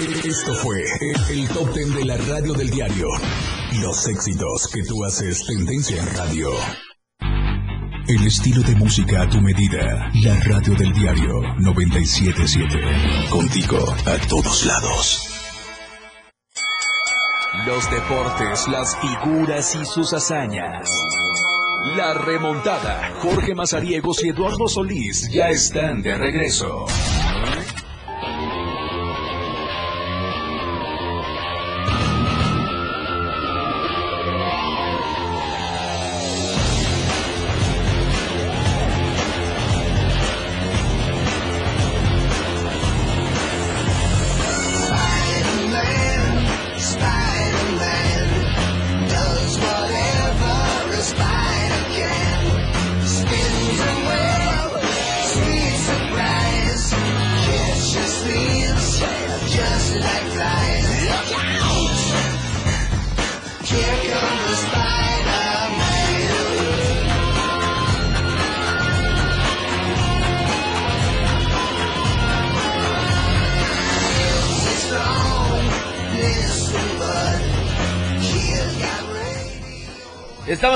Esto 0.00 0.54
fue 0.54 0.84
el 1.30 1.48
top 1.48 1.72
ten 1.74 1.92
de 1.92 2.04
la 2.04 2.16
radio 2.16 2.52
del 2.52 2.70
diario. 2.70 3.08
Los 3.80 4.06
éxitos 4.06 4.68
que 4.72 4.84
tú 4.84 5.04
haces 5.04 5.44
tendencia 5.44 6.00
en 6.00 6.14
radio. 6.14 6.50
El 8.06 8.24
estilo 8.24 8.62
de 8.62 8.76
música 8.76 9.22
a 9.22 9.28
tu 9.28 9.40
medida. 9.40 10.08
La 10.22 10.38
radio 10.38 10.76
del 10.76 10.92
diario 10.92 11.42
977. 11.58 13.28
Contigo 13.28 13.78
a 14.06 14.28
todos 14.28 14.66
lados. 14.66 15.30
Los 17.66 17.90
deportes, 17.90 18.68
las 18.68 18.96
figuras 19.00 19.74
y 19.74 19.84
sus 19.84 20.12
hazañas. 20.12 20.88
La 21.96 22.14
remontada. 22.14 23.14
Jorge 23.20 23.52
Mazariegos 23.52 24.22
y 24.22 24.28
Eduardo 24.28 24.68
Solís 24.68 25.28
ya 25.32 25.48
están 25.48 26.02
de 26.02 26.16
regreso. 26.16 26.86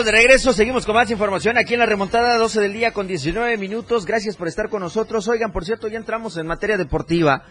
De 0.05 0.11
regreso, 0.11 0.53
seguimos 0.53 0.85
con 0.85 0.97
más 0.97 1.09
información 1.13 1.57
aquí 1.57 1.75
en 1.75 1.79
la 1.79 1.87
remontada 1.87 2.37
12 2.37 2.61
del 2.61 2.73
día 2.73 2.93
con 2.93 3.07
19 3.07 3.57
minutos. 3.57 4.05
Gracias 4.05 4.37
por 4.37 4.49
estar 4.49 4.69
con 4.69 4.81
nosotros. 4.81 5.29
Oigan, 5.29 5.53
por 5.53 5.65
cierto, 5.65 5.87
ya 5.87 5.97
entramos 5.97 6.37
en 6.37 6.45
materia 6.49 6.77
deportiva 6.77 7.45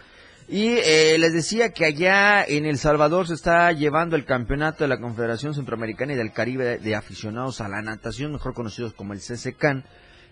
y 0.48 0.74
eh, 0.84 1.16
les 1.18 1.32
decía 1.32 1.70
que 1.70 1.86
allá 1.86 2.44
en 2.44 2.66
El 2.66 2.76
Salvador 2.76 3.26
se 3.26 3.34
está 3.34 3.72
llevando 3.72 4.16
el 4.16 4.26
campeonato 4.26 4.84
de 4.84 4.88
la 4.88 5.00
Confederación 5.00 5.54
Centroamericana 5.54 6.12
y 6.12 6.16
del 6.16 6.32
Caribe 6.32 6.76
de 6.76 6.94
aficionados 6.94 7.62
a 7.62 7.68
la 7.68 7.80
natación, 7.80 8.32
mejor 8.32 8.52
conocidos 8.52 8.92
como 8.92 9.14
el 9.14 9.20
CCCAN. 9.20 9.86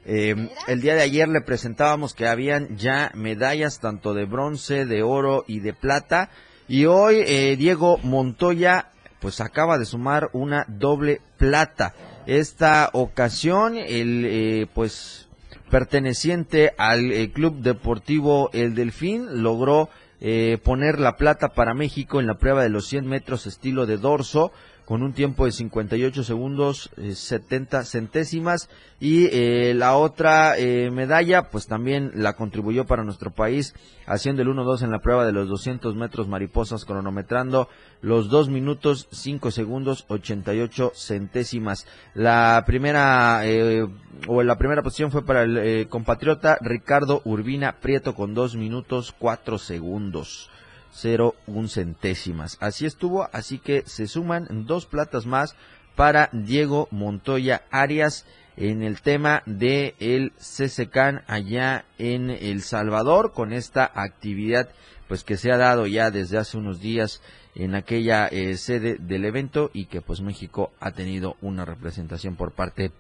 Eh, 0.05 0.51
el 0.67 0.83
día 0.83 0.97
de 0.97 1.03
ayer 1.03 1.27
le 1.27 1.41
presentábamos 1.41 2.13
que 2.13 2.29
habían 2.29 2.77
ya 2.77 3.13
medallas 3.15 3.81
tanto 3.81 4.13
de 4.13 4.27
bronce, 4.27 4.85
de 4.85 5.03
oro 5.03 5.45
y 5.47 5.61
de 5.61 5.73
plata. 5.73 6.29
Y 6.69 6.85
hoy 6.85 7.23
eh, 7.27 7.57
Diego 7.57 7.97
Montoya 8.03 8.91
pues 9.21 9.41
acaba 9.41 9.79
de 9.79 9.85
sumar 9.85 10.31
una 10.33 10.65
doble 10.69 11.21
plata. 11.37 11.95
Esta 12.27 12.91
ocasión, 12.93 13.77
el 13.77 14.25
eh, 14.27 14.67
pues 14.75 15.29
perteneciente 15.71 16.75
al 16.77 17.13
eh, 17.13 17.31
Club 17.31 17.63
Deportivo 17.63 18.51
El 18.53 18.75
Delfín 18.75 19.43
logró 19.43 19.89
eh, 20.21 20.59
poner 20.63 20.99
la 20.99 21.17
plata 21.17 21.51
para 21.51 21.73
México 21.73 22.21
en 22.21 22.27
la 22.27 22.35
prueba 22.35 22.63
de 22.63 22.69
los 22.69 22.87
100 22.87 23.07
metros 23.07 23.47
estilo 23.47 23.87
de 23.87 23.97
dorso 23.97 24.53
con 24.91 25.05
un 25.05 25.13
tiempo 25.13 25.45
de 25.45 25.53
58 25.53 26.25
segundos 26.25 26.91
eh, 26.97 27.15
70 27.15 27.85
centésimas. 27.85 28.69
Y 28.99 29.27
eh, 29.27 29.73
la 29.73 29.95
otra 29.95 30.59
eh, 30.59 30.91
medalla 30.91 31.49
pues 31.49 31.69
también 31.69 32.11
la 32.17 32.33
contribuyó 32.33 32.87
para 32.87 33.05
nuestro 33.05 33.31
país 33.31 33.73
haciendo 34.07 34.43
el 34.43 34.49
1-2 34.49 34.83
en 34.83 34.91
la 34.91 34.99
prueba 34.99 35.25
de 35.25 35.31
los 35.31 35.49
200 35.49 35.95
metros 35.95 36.27
mariposas 36.27 36.85
cronometrando 36.85 37.69
los 38.03 38.31
2 38.31 38.49
minutos 38.49 39.07
5 39.13 39.53
segundos 39.53 40.07
88 40.09 40.91
centésimas. 40.97 41.87
La 42.15 42.65
primera 42.67 43.43
eh, 43.45 43.87
o 44.27 44.43
la 44.43 44.59
primera 44.59 44.83
posición 44.83 45.13
fue 45.13 45.25
para 45.25 45.45
el 45.45 45.57
eh, 45.57 45.87
compatriota 45.89 46.59
Ricardo 46.63 47.23
Urbina 47.25 47.77
Prieto 47.81 48.17
con 48.17 48.35
2 48.35 48.57
minutos 48.57 49.15
4 49.17 49.57
segundos 49.59 50.51
0,1 50.95 51.69
centésimas. 51.69 52.57
Así 52.61 52.87
estuvo, 52.87 53.29
así 53.33 53.59
que 53.59 53.83
se 53.87 54.07
suman 54.07 54.67
dos 54.67 54.87
platas 54.87 55.27
más 55.27 55.55
para 55.97 56.31
Diego 56.33 56.89
Montoya 56.91 57.63
Arias 57.71 58.27
en 58.57 58.83
el 58.83 59.01
tema 59.01 59.43
de 59.47 59.95
el 60.01 60.33
CCCAN 60.39 61.23
allá 61.27 61.85
en 61.99 62.31
El 62.31 62.63
Salvador 62.63 63.33
con 63.33 63.53
esta 63.53 63.91
actividad 63.95 64.69
pues 65.09 65.25
que 65.25 65.37
se 65.37 65.51
ha 65.51 65.57
dado 65.57 65.87
ya 65.87 66.11
desde 66.11 66.39
hace 66.39 66.57
unos 66.57 66.81
días 66.81 67.21
en 67.55 67.75
aquella 67.75 68.27
eh, 68.29 68.57
sede 68.57 68.97
del 69.01 69.25
evento 69.25 69.71
y 69.73 69.87
que 69.87 70.01
pues 70.01 70.21
México 70.21 70.73
ha 70.79 70.93
tenido 70.93 71.37
una 71.41 71.65
representación 71.65 72.37
por 72.37 72.53
parte 72.53 72.93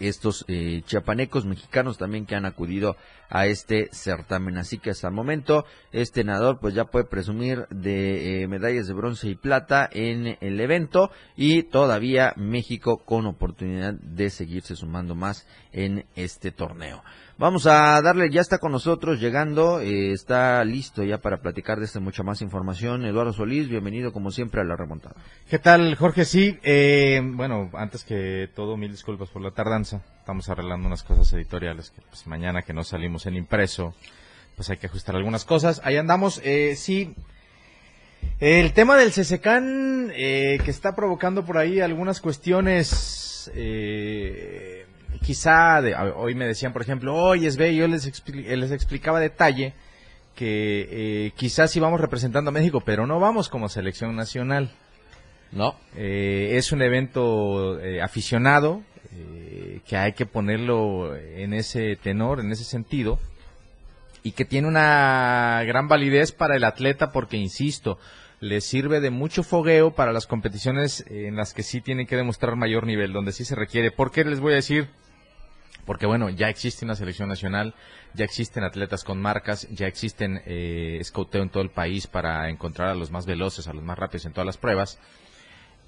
estos 0.00 0.44
eh, 0.48 0.82
chiapanecos 0.84 1.46
mexicanos 1.46 1.98
también 1.98 2.26
que 2.26 2.34
han 2.34 2.44
acudido 2.44 2.96
a 3.28 3.46
este 3.46 3.88
certamen. 3.92 4.58
Así 4.58 4.78
que 4.78 4.90
hasta 4.90 5.08
el 5.08 5.14
momento 5.14 5.64
este 5.92 6.24
nadador 6.24 6.58
pues 6.60 6.74
ya 6.74 6.84
puede 6.84 7.04
presumir 7.04 7.66
de 7.70 8.42
eh, 8.42 8.48
medallas 8.48 8.86
de 8.86 8.94
bronce 8.94 9.28
y 9.28 9.34
plata 9.34 9.88
en 9.90 10.36
el 10.40 10.60
evento 10.60 11.10
y 11.36 11.64
todavía 11.64 12.32
México 12.36 13.04
con 13.04 13.26
oportunidad 13.26 13.94
de 13.94 14.30
seguirse 14.30 14.76
sumando 14.76 15.14
más 15.14 15.46
en 15.72 16.06
este 16.14 16.50
torneo. 16.50 17.02
Vamos 17.36 17.66
a 17.66 18.00
darle, 18.00 18.30
ya 18.30 18.40
está 18.40 18.58
con 18.58 18.70
nosotros 18.70 19.18
llegando, 19.18 19.80
eh, 19.80 20.12
está 20.12 20.64
listo 20.64 21.02
ya 21.02 21.18
para 21.18 21.38
platicar 21.38 21.80
de 21.80 21.84
esta 21.84 21.98
mucha 21.98 22.22
más 22.22 22.42
información. 22.42 23.04
Eduardo 23.04 23.32
Solís, 23.32 23.68
bienvenido 23.68 24.12
como 24.12 24.30
siempre 24.30 24.60
a 24.60 24.64
la 24.64 24.76
remontada. 24.76 25.16
¿Qué 25.50 25.58
tal, 25.58 25.96
Jorge? 25.96 26.26
Sí, 26.26 26.60
eh, 26.62 27.20
bueno, 27.24 27.70
antes 27.74 28.04
que 28.04 28.48
todo, 28.54 28.76
mil 28.76 28.92
disculpas 28.92 29.30
por 29.30 29.42
la 29.42 29.50
tardanza. 29.50 30.00
Estamos 30.20 30.48
arreglando 30.48 30.86
unas 30.86 31.02
cosas 31.02 31.32
editoriales 31.32 31.90
que 31.90 32.02
pues 32.02 32.24
mañana 32.28 32.62
que 32.62 32.72
no 32.72 32.84
salimos 32.84 33.26
en 33.26 33.34
impreso, 33.34 33.96
pues 34.54 34.70
hay 34.70 34.76
que 34.76 34.86
ajustar 34.86 35.16
algunas 35.16 35.44
cosas. 35.44 35.80
Ahí 35.82 35.96
andamos, 35.96 36.40
eh, 36.44 36.76
sí. 36.76 37.16
El 38.38 38.72
tema 38.74 38.96
del 38.96 39.10
CCCAN, 39.10 40.12
eh, 40.14 40.60
que 40.64 40.70
está 40.70 40.94
provocando 40.94 41.44
por 41.44 41.58
ahí 41.58 41.80
algunas 41.80 42.20
cuestiones, 42.20 43.50
eh, 43.54 44.73
quizá, 45.24 45.80
de, 45.82 45.94
hoy 45.94 46.34
me 46.34 46.46
decían, 46.46 46.72
por 46.72 46.82
ejemplo, 46.82 47.14
oye, 47.16 47.50
ve, 47.56 47.74
yo 47.74 47.88
les, 47.88 48.06
expli- 48.06 48.46
les 48.46 48.70
explicaba 48.70 49.18
detalle 49.18 49.72
que 50.36 50.88
eh, 51.26 51.32
quizás 51.36 51.74
íbamos 51.76 52.00
representando 52.00 52.50
a 52.50 52.52
México, 52.52 52.80
pero 52.84 53.06
no 53.06 53.20
vamos 53.20 53.48
como 53.48 53.68
selección 53.68 54.14
nacional. 54.16 54.70
No, 55.52 55.76
Eh, 55.96 56.50
es 56.54 56.72
un 56.72 56.82
evento 56.82 57.78
eh, 57.80 58.02
aficionado 58.02 58.82
eh, 59.12 59.80
que 59.86 59.96
hay 59.96 60.12
que 60.12 60.26
ponerlo 60.26 61.14
en 61.16 61.54
ese 61.54 61.96
tenor, 61.96 62.40
en 62.40 62.50
ese 62.50 62.64
sentido, 62.64 63.18
y 64.24 64.32
que 64.32 64.44
tiene 64.44 64.66
una 64.66 65.62
gran 65.66 65.86
validez 65.86 66.32
para 66.32 66.56
el 66.56 66.64
atleta 66.64 67.12
porque, 67.12 67.36
insisto, 67.36 67.98
le 68.40 68.60
sirve 68.60 69.00
de 69.00 69.10
mucho 69.10 69.42
fogueo 69.44 69.92
para 69.92 70.12
las 70.12 70.26
competiciones 70.26 71.04
en 71.08 71.36
las 71.36 71.54
que 71.54 71.62
sí 71.62 71.80
tienen 71.80 72.06
que 72.06 72.16
demostrar 72.16 72.56
mayor 72.56 72.86
nivel, 72.86 73.12
donde 73.12 73.32
sí 73.32 73.44
se 73.44 73.54
requiere. 73.54 73.90
¿Por 73.92 74.10
qué 74.10 74.24
les 74.24 74.40
voy 74.40 74.52
a 74.54 74.56
decir? 74.56 74.88
Porque 75.84 76.06
bueno, 76.06 76.30
ya 76.30 76.48
existe 76.48 76.84
una 76.84 76.94
selección 76.94 77.28
nacional, 77.28 77.74
ya 78.14 78.24
existen 78.24 78.64
atletas 78.64 79.04
con 79.04 79.20
marcas, 79.20 79.68
ya 79.70 79.86
existen 79.86 80.42
eh, 80.46 81.02
en 81.32 81.48
todo 81.50 81.62
el 81.62 81.70
país 81.70 82.06
para 82.06 82.48
encontrar 82.48 82.88
a 82.88 82.94
los 82.94 83.10
más 83.10 83.26
veloces, 83.26 83.68
a 83.68 83.72
los 83.72 83.82
más 83.82 83.98
rápidos 83.98 84.26
en 84.26 84.32
todas 84.32 84.46
las 84.46 84.56
pruebas. 84.56 84.98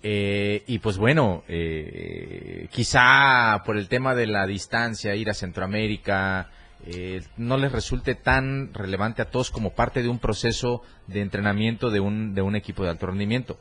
Eh, 0.03 0.63
y 0.67 0.79
pues 0.79 0.99
bueno, 0.99 1.43
eh, 1.49 2.69
quizá 2.71 3.63
por 3.65 3.77
el 3.77 3.89
tema 3.89 4.15
de 4.15 4.27
la 4.27 4.47
distancia, 4.47 5.15
ir 5.15 5.31
a 5.31 5.35
Centroamérica, 5.35 6.51
eh, 6.85 7.23
no 7.37 7.57
les 7.57 7.73
resulte 7.73 8.15
tan 8.15 8.73
relevante 8.75 9.23
a 9.23 9.31
todos 9.31 9.51
como 9.51 9.71
parte 9.71 10.03
de 10.03 10.09
un 10.09 10.19
proceso 10.19 10.83
de 11.07 11.21
entrenamiento 11.21 11.91
de 11.91 12.01
un, 12.01 12.35
de 12.35 12.43
un 12.43 12.55
equipo 12.55 12.85
de 12.85 12.91
alto 12.91 13.07
rendimiento. 13.07 13.59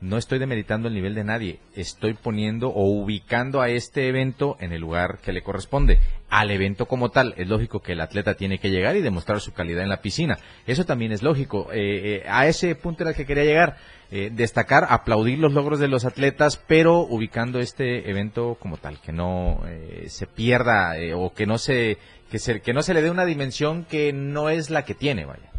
No 0.00 0.18
estoy 0.18 0.38
demeritando 0.38 0.88
el 0.88 0.94
nivel 0.94 1.14
de 1.14 1.24
nadie, 1.24 1.58
estoy 1.74 2.12
poniendo 2.12 2.68
o 2.68 2.84
ubicando 2.84 3.62
a 3.62 3.70
este 3.70 4.08
evento 4.08 4.56
en 4.60 4.72
el 4.72 4.82
lugar 4.82 5.20
que 5.24 5.32
le 5.32 5.42
corresponde. 5.42 5.98
Al 6.28 6.50
evento 6.50 6.84
como 6.86 7.08
tal, 7.08 7.32
es 7.38 7.48
lógico 7.48 7.80
que 7.80 7.92
el 7.92 8.02
atleta 8.02 8.34
tiene 8.34 8.58
que 8.58 8.70
llegar 8.70 8.96
y 8.96 9.00
demostrar 9.00 9.40
su 9.40 9.54
calidad 9.54 9.82
en 9.82 9.88
la 9.88 10.02
piscina. 10.02 10.38
Eso 10.66 10.84
también 10.84 11.12
es 11.12 11.22
lógico. 11.22 11.68
Eh, 11.72 12.22
eh, 12.22 12.28
a 12.28 12.46
ese 12.46 12.74
punto 12.74 13.04
era 13.04 13.10
el 13.10 13.16
que 13.16 13.24
quería 13.24 13.44
llegar. 13.44 13.78
Eh, 14.10 14.30
destacar, 14.32 14.86
aplaudir 14.90 15.38
los 15.38 15.52
logros 15.52 15.80
de 15.80 15.88
los 15.88 16.04
atletas, 16.04 16.62
pero 16.68 17.00
ubicando 17.00 17.58
este 17.58 18.08
evento 18.08 18.56
como 18.60 18.76
tal, 18.76 19.00
que 19.00 19.12
no 19.12 19.62
eh, 19.66 20.06
se 20.08 20.26
pierda 20.26 20.92
o 21.16 21.32
que 21.32 21.46
no 21.46 21.58
se, 21.58 21.98
que 22.30 22.38
se 22.38 22.60
que 22.60 22.72
no 22.72 22.82
se 22.82 22.94
le 22.94 23.02
dé 23.02 23.10
una 23.10 23.24
dimensión 23.24 23.84
que 23.84 24.12
no 24.12 24.48
es 24.48 24.70
la 24.70 24.84
que 24.84 24.94
tiene, 24.94 25.24
vaya. 25.24 25.50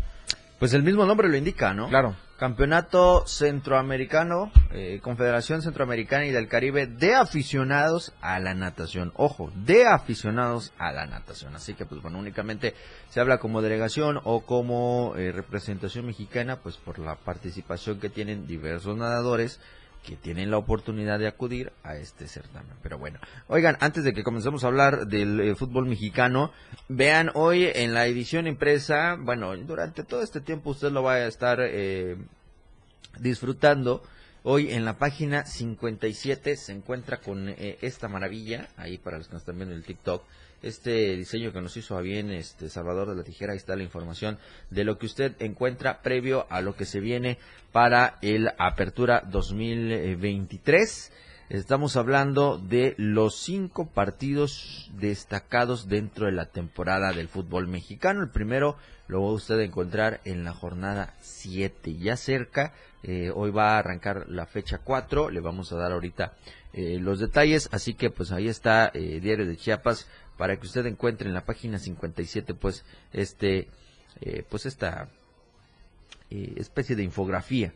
pues 0.60 0.73
el 0.73 0.84
mismo 0.84 1.06
nombre 1.06 1.28
lo 1.28 1.36
indica, 1.36 1.73
¿no? 1.73 1.89
Claro. 1.89 2.15
Campeonato 2.38 3.26
Centroamericano, 3.26 4.52
eh, 4.71 5.00
Confederación 5.02 5.63
Centroamericana 5.63 6.28
y 6.28 6.32
del 6.32 6.47
Caribe 6.47 6.86
de 6.86 7.15
aficionados 7.15 8.13
a 8.21 8.38
la 8.39 8.54
natación. 8.54 9.12
Ojo, 9.15 9.52
de 9.56 9.88
aficionados 9.88 10.71
a 10.78 10.91
la 10.91 11.08
natación. 11.08 11.56
Así 11.56 11.73
que, 11.73 11.88
pues 11.88 12.00
bueno, 12.00 12.19
únicamente 12.19 12.76
se 13.10 13.19
habla 13.19 13.39
como 13.39 13.63
delegación 13.63 14.19
o 14.23 14.41
como 14.41 15.15
eh, 15.17 15.32
representación 15.32 16.06
mexicana, 16.06 16.58
pues 16.62 16.78
por 16.78 17.00
la 17.00 17.15
participación 17.15 18.00
que 18.00 18.10
tienen 18.10 18.45
diversos 18.45 18.95
nadadores 18.95 19.60
que 20.06 20.16
tienen 20.16 20.52
la 20.52 20.58
oportunidad 20.58 21.20
de 21.20 21.28
acudir 21.28 21.72
a 21.84 21.96
este 21.96 22.28
certamen. 22.28 22.78
Pero 22.82 22.98
bueno, 22.98 23.20
oigan, 23.48 23.78
antes 23.80 24.04
de 24.04 24.14
que 24.14 24.24
comencemos 24.24 24.64
a 24.64 24.68
hablar 24.68 25.08
del 25.08 25.40
eh, 25.40 25.56
fútbol 25.56 25.86
mexicano, 25.86 26.52
vean 26.88 27.32
hoy 27.34 27.70
en 27.74 27.94
la 27.94 28.06
edición 28.06 28.48
impresa, 28.48 29.18
bueno, 29.20 29.56
durante 29.58 30.04
todo 30.04 30.22
este 30.22 30.42
tiempo 30.42 30.72
usted 30.72 30.92
lo 30.92 31.04
va 31.04 31.14
a 31.14 31.28
estar 31.28 31.60
eh, 31.62 32.18
disfrutando. 33.20 34.02
Hoy 34.44 34.72
en 34.72 34.86
la 34.86 34.98
página 34.98 35.46
57 35.46 36.56
se 36.56 36.72
encuentra 36.72 37.18
con 37.18 37.50
eh, 37.50 37.78
esta 37.82 38.08
maravilla, 38.08 38.70
ahí 38.78 38.98
para 38.98 39.18
los 39.18 39.28
que 39.28 39.34
nos 39.34 39.42
están 39.42 39.58
viendo 39.58 39.74
en 39.74 39.80
el 39.80 39.86
TikTok, 39.86 40.24
este 40.62 41.15
diseño 41.15 41.54
que 41.54 41.62
nos 41.62 41.78
hizo 41.78 41.98
a 41.98 42.02
bien 42.02 42.32
este 42.32 42.70
Salvador 42.70 43.10
de 43.10 43.15
la 43.15 43.24
Tijera, 43.24 43.54
ahí 43.54 43.58
está 43.58 43.76
la 43.76 43.84
información 43.84 44.39
de 44.70 44.84
lo 44.84 44.98
que 44.98 45.06
usted 45.06 45.36
encuentra 45.39 46.02
previo 46.02 46.48
a 46.50 46.62
lo 46.62 46.76
que 46.76 46.86
se 46.86 47.00
viene 47.00 47.38
para 47.72 48.17
el 48.22 48.50
Apertura 48.58 49.24
2023. 49.30 51.12
Estamos 51.50 51.96
hablando 51.96 52.58
de 52.58 52.93
los 52.98 53.38
cinco 53.38 53.88
partidos 53.88 54.91
destacados 55.00 55.88
dentro 55.88 56.26
de 56.26 56.34
la 56.34 56.48
temporada 56.48 57.13
del 57.13 57.30
fútbol 57.30 57.67
mexicano. 57.70 58.22
El 58.22 58.32
primero 58.32 58.76
lo 59.08 59.22
va 59.22 59.32
usted 59.32 59.58
a 59.60 59.63
encontrar 59.63 60.20
en 60.26 60.43
la 60.43 60.52
jornada 60.52 61.13
7, 61.22 61.96
ya 61.96 62.17
cerca. 62.17 62.74
eh, 63.04 63.32
hoy 63.34 63.52
va 63.52 63.76
a 63.76 63.80
arrancar 63.80 64.26
la 64.28 64.46
fecha 64.46 64.80
4. 64.80 65.30
Le 65.30 65.39
vamos 65.39 65.72
a 65.72 65.78
dar 65.78 65.93
ahorita 65.93 66.34
eh, 66.74 67.00
los 67.00 67.20
detalles. 67.20 67.70
Así 67.72 67.93
que 67.93 68.10
pues 68.10 68.34
ahí 68.34 68.50
está 68.50 68.91
eh, 68.93 69.22
Diario 69.22 69.46
de 69.46 69.56
Chiapas 69.56 70.10
para 70.38 70.58
que 70.58 70.67
usted 70.67 70.86
encuentre 70.86 71.28
en 71.28 71.34
la 71.34 71.45
página 71.45 71.80
57 71.80 72.54
pues 72.54 72.86
este 73.12 73.67
eh, 74.21 74.43
pues 74.50 74.65
esta 74.65 75.10
eh, 76.30 76.54
especie 76.58 76.95
de 76.95 77.04
infografía 77.04 77.73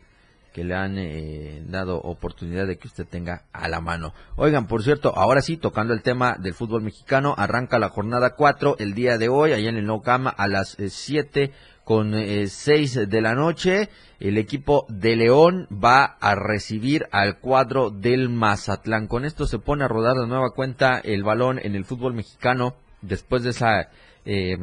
que 0.52 0.64
le 0.64 0.74
han 0.74 0.98
eh, 0.98 1.62
dado 1.66 1.98
oportunidad 1.98 2.66
de 2.66 2.76
que 2.76 2.86
usted 2.86 3.06
tenga 3.06 3.44
a 3.52 3.68
la 3.68 3.80
mano. 3.80 4.12
Oigan, 4.36 4.66
por 4.66 4.82
cierto, 4.82 5.16
ahora 5.16 5.40
sí, 5.40 5.56
tocando 5.56 5.94
el 5.94 6.02
tema 6.02 6.36
del 6.38 6.52
fútbol 6.52 6.82
mexicano, 6.82 7.34
arranca 7.38 7.78
la 7.78 7.88
jornada 7.88 8.34
4 8.36 8.76
el 8.78 8.92
día 8.92 9.16
de 9.16 9.30
hoy, 9.30 9.52
allá 9.52 9.70
en 9.70 9.78
el 9.78 9.86
No 9.86 10.02
Cama, 10.02 10.28
a 10.28 10.48
las 10.48 10.76
7 10.76 11.52
con 11.84 12.14
6 12.14 13.08
de 13.08 13.20
la 13.20 13.34
noche. 13.34 13.88
El 14.20 14.38
equipo 14.38 14.86
de 14.88 15.16
León 15.16 15.66
va 15.72 16.04
a 16.04 16.34
recibir 16.34 17.06
al 17.10 17.38
cuadro 17.40 17.90
del 17.90 18.28
Mazatlán. 18.28 19.08
Con 19.08 19.24
esto 19.24 19.46
se 19.46 19.58
pone 19.58 19.84
a 19.84 19.88
rodar 19.88 20.16
de 20.16 20.26
nueva 20.26 20.50
cuenta 20.50 20.98
el 20.98 21.24
balón 21.24 21.58
en 21.62 21.74
el 21.74 21.84
fútbol 21.84 22.14
mexicano 22.14 22.76
después 23.00 23.42
de 23.42 23.50
esa... 23.50 23.88
Eh, 24.24 24.56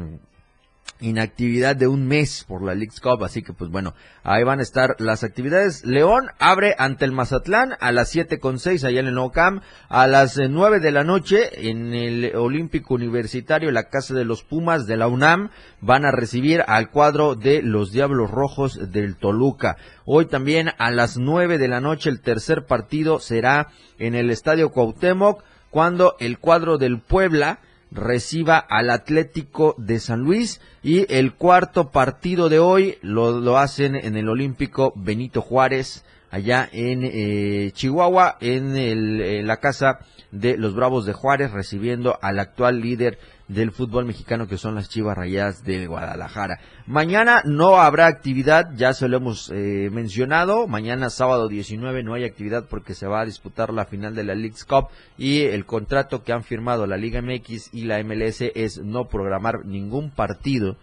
inactividad 1.00 1.76
de 1.76 1.88
un 1.88 2.08
mes 2.08 2.46
por 2.48 2.64
la 2.64 2.76
League's 2.76 3.00
Cup, 3.00 3.24
así 3.24 3.42
que 3.42 3.54
pues 3.54 3.72
bueno, 3.72 3.94
ahí 4.24 4.44
van 4.44 4.60
a 4.60 4.64
estar 4.64 4.96
las 5.00 5.24
actividades. 5.24 5.86
León 5.86 6.28
abre 6.40 6.76
ante 6.78 7.06
el 7.06 7.12
Mazatlán 7.12 7.76
a 7.80 7.92
las 7.92 8.10
siete 8.10 8.40
con 8.40 8.60
seis 8.60 8.84
allá 8.84 9.00
en 9.00 9.08
el 9.08 9.16
Nou 9.16 9.32
Camp, 9.32 9.64
a 9.88 10.08
las 10.08 10.38
eh, 10.38 10.48
nueve 10.50 10.80
de 10.80 10.92
la 10.92 11.04
noche 11.04 11.70
en 11.70 11.94
el 11.94 12.36
Olímpico 12.36 12.94
Universitario, 12.94 13.72
la 13.72 13.90
Casa 13.90 14.14
de 14.14 14.26
los 14.26 14.44
Pumas 14.44 14.88
de 14.88 14.98
la 14.98 15.08
UNAM, 15.08 15.50
van 15.82 16.06
a 16.06 16.12
recibir 16.12 16.64
al 16.68 16.90
cuadro 16.90 17.36
de 17.36 17.62
los 17.62 17.92
Diablos 17.92 18.30
Rojos 18.30 18.92
del 18.92 19.16
Toluca. 19.18 19.78
Hoy 20.06 20.26
también 20.26 20.72
a 20.78 20.92
las 20.92 21.18
nueve 21.18 21.58
de 21.58 21.68
la 21.68 21.82
noche 21.82 22.10
el 22.10 22.22
tercer 22.22 22.66
partido 22.66 23.20
será 23.20 23.68
en 23.98 24.16
el 24.16 24.30
Estadio 24.30 24.72
Cuauhtémoc, 24.72 25.44
cuando 25.70 26.16
el 26.20 26.40
cuadro 26.40 26.78
del 26.78 27.00
Puebla 27.00 27.60
reciba 27.92 28.58
al 28.58 28.90
Atlético 28.90 29.76
de 29.78 30.00
San 30.00 30.22
Luis 30.22 30.62
y 30.84 31.12
el 31.14 31.34
cuarto 31.34 31.92
partido 31.92 32.50
de 32.50 32.60
hoy 32.60 32.98
lo, 33.02 33.40
lo 33.40 33.58
hacen 33.58 33.96
en 33.96 34.16
el 34.16 34.30
Olímpico 34.30 34.94
Benito 34.96 35.42
Juárez 35.42 36.04
allá 36.32 36.68
en 36.72 37.02
eh, 37.04 37.72
Chihuahua 37.74 38.38
en, 38.40 38.76
el, 38.76 39.48
la 39.48 39.58
casa 39.58 40.00
de 40.32 40.58
los 40.58 40.76
Bravos 40.76 41.06
de 41.06 41.14
Juárez 41.14 41.52
recibiendo 41.52 42.18
al 42.22 42.40
actual 42.40 42.82
líder 42.82 43.18
del 43.48 43.72
fútbol 43.72 44.06
mexicano 44.06 44.48
que 44.48 44.58
son 44.58 44.76
las 44.76 44.90
Chivas 44.90 45.18
Rayadas 45.18 45.64
del 45.64 45.88
Guadalajara. 45.88 46.60
Mañana 46.86 47.42
no 47.46 47.78
habrá 47.78 48.06
actividad, 48.06 48.70
ya 48.76 48.94
se 48.94 49.08
lo 49.08 49.18
hemos 49.18 49.50
eh, 49.50 49.90
mencionado. 49.92 50.68
Mañana 50.68 51.10
sábado 51.10 51.48
19 51.48 52.04
no 52.04 52.14
hay 52.14 52.26
actividad 52.26 52.66
porque 52.70 52.94
se 52.94 53.08
va 53.08 53.22
a 53.22 53.26
disputar 53.26 53.74
la 53.74 53.86
final 53.86 54.14
de 54.14 54.24
la 54.24 54.36
League's 54.36 54.66
Cup 54.66 54.90
y 55.18 55.42
el 55.42 55.66
contrato 55.66 56.24
que 56.24 56.32
han 56.32 56.44
firmado 56.44 56.86
la 56.86 56.98
Liga 56.98 57.22
MX 57.22 57.74
y 57.74 57.86
la 57.86 58.02
MLS 58.04 58.42
es 58.54 58.78
no 58.78 59.06
programar 59.06 59.66
ningún 59.66 60.12
partido 60.12 60.78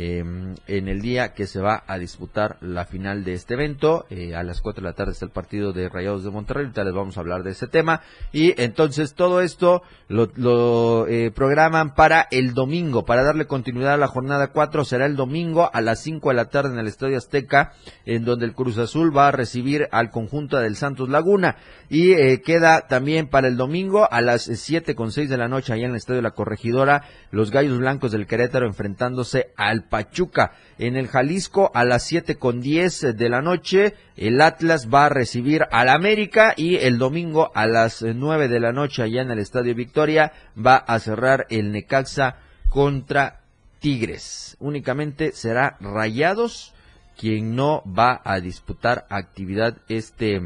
eh, 0.00 0.22
en 0.68 0.88
el 0.88 1.00
día 1.00 1.34
que 1.34 1.48
se 1.48 1.60
va 1.60 1.82
a 1.88 1.98
disputar 1.98 2.56
la 2.60 2.84
final 2.84 3.24
de 3.24 3.32
este 3.32 3.54
evento. 3.54 4.06
Eh, 4.10 4.36
a 4.36 4.44
las 4.44 4.60
4 4.60 4.80
de 4.80 4.88
la 4.88 4.94
tarde 4.94 5.10
está 5.10 5.24
el 5.24 5.32
partido 5.32 5.72
de 5.72 5.88
Rayados 5.88 6.22
de 6.22 6.30
Monterrey, 6.30 6.66
ahorita 6.66 6.84
les 6.84 6.94
vamos 6.94 7.16
a 7.16 7.20
hablar 7.20 7.42
de 7.42 7.50
ese 7.50 7.66
tema. 7.66 8.02
Y 8.30 8.54
entonces 8.62 9.14
todo 9.14 9.40
esto 9.40 9.82
lo, 10.06 10.30
lo 10.36 11.08
eh, 11.08 11.32
programan 11.32 11.96
para 11.96 12.28
el 12.30 12.54
domingo, 12.54 13.04
para 13.04 13.24
darle 13.24 13.46
continuidad 13.46 13.94
a 13.94 13.96
la 13.96 14.06
jornada 14.06 14.52
4, 14.52 14.84
será 14.84 15.04
el 15.04 15.16
domingo 15.16 15.68
a 15.72 15.80
las 15.80 16.00
5 16.00 16.28
de 16.28 16.34
la 16.36 16.44
tarde 16.44 16.74
en 16.74 16.78
el 16.78 16.86
Estadio 16.86 17.16
Azteca, 17.16 17.72
en 18.06 18.24
donde 18.24 18.46
el 18.46 18.54
Cruz 18.54 18.78
Azul 18.78 19.16
va 19.16 19.26
a 19.26 19.32
recibir 19.32 19.88
al 19.90 20.12
conjunto 20.12 20.58
del 20.58 20.76
Santos 20.76 21.08
Laguna. 21.08 21.56
Y 21.88 22.12
eh, 22.12 22.40
queda 22.40 22.86
también 22.86 23.26
para 23.26 23.48
el 23.48 23.56
domingo 23.56 24.06
a 24.08 24.20
las 24.20 24.42
7 24.42 24.94
con 24.94 25.10
6 25.10 25.28
de 25.28 25.38
la 25.38 25.48
noche 25.48 25.72
allá 25.72 25.86
en 25.86 25.90
el 25.90 25.96
Estadio 25.96 26.22
La 26.22 26.30
Corregidora, 26.30 27.02
los 27.32 27.50
Gallos 27.50 27.78
Blancos 27.78 28.12
del 28.12 28.28
Querétaro 28.28 28.64
enfrentándose 28.64 29.50
al 29.56 29.87
Pachuca. 29.88 30.52
En 30.78 30.96
el 30.96 31.08
Jalisco 31.08 31.70
a 31.74 31.84
las 31.84 32.04
7 32.04 32.36
con 32.36 32.60
10 32.60 33.16
de 33.16 33.28
la 33.28 33.42
noche, 33.42 33.94
el 34.16 34.40
Atlas 34.40 34.88
va 34.92 35.06
a 35.06 35.08
recibir 35.08 35.64
al 35.70 35.88
América 35.88 36.54
y 36.56 36.76
el 36.76 36.98
domingo 36.98 37.50
a 37.54 37.66
las 37.66 38.02
9 38.02 38.48
de 38.48 38.60
la 38.60 38.72
noche 38.72 39.02
allá 39.02 39.22
en 39.22 39.30
el 39.30 39.38
Estadio 39.38 39.74
Victoria 39.74 40.32
va 40.56 40.76
a 40.76 40.98
cerrar 40.98 41.46
el 41.50 41.72
Necaxa 41.72 42.36
contra 42.68 43.40
Tigres. 43.80 44.56
Únicamente 44.60 45.32
será 45.32 45.76
Rayados 45.80 46.74
quien 47.16 47.56
no 47.56 47.82
va 47.84 48.20
a 48.24 48.40
disputar 48.40 49.06
actividad 49.10 49.78
este 49.88 50.40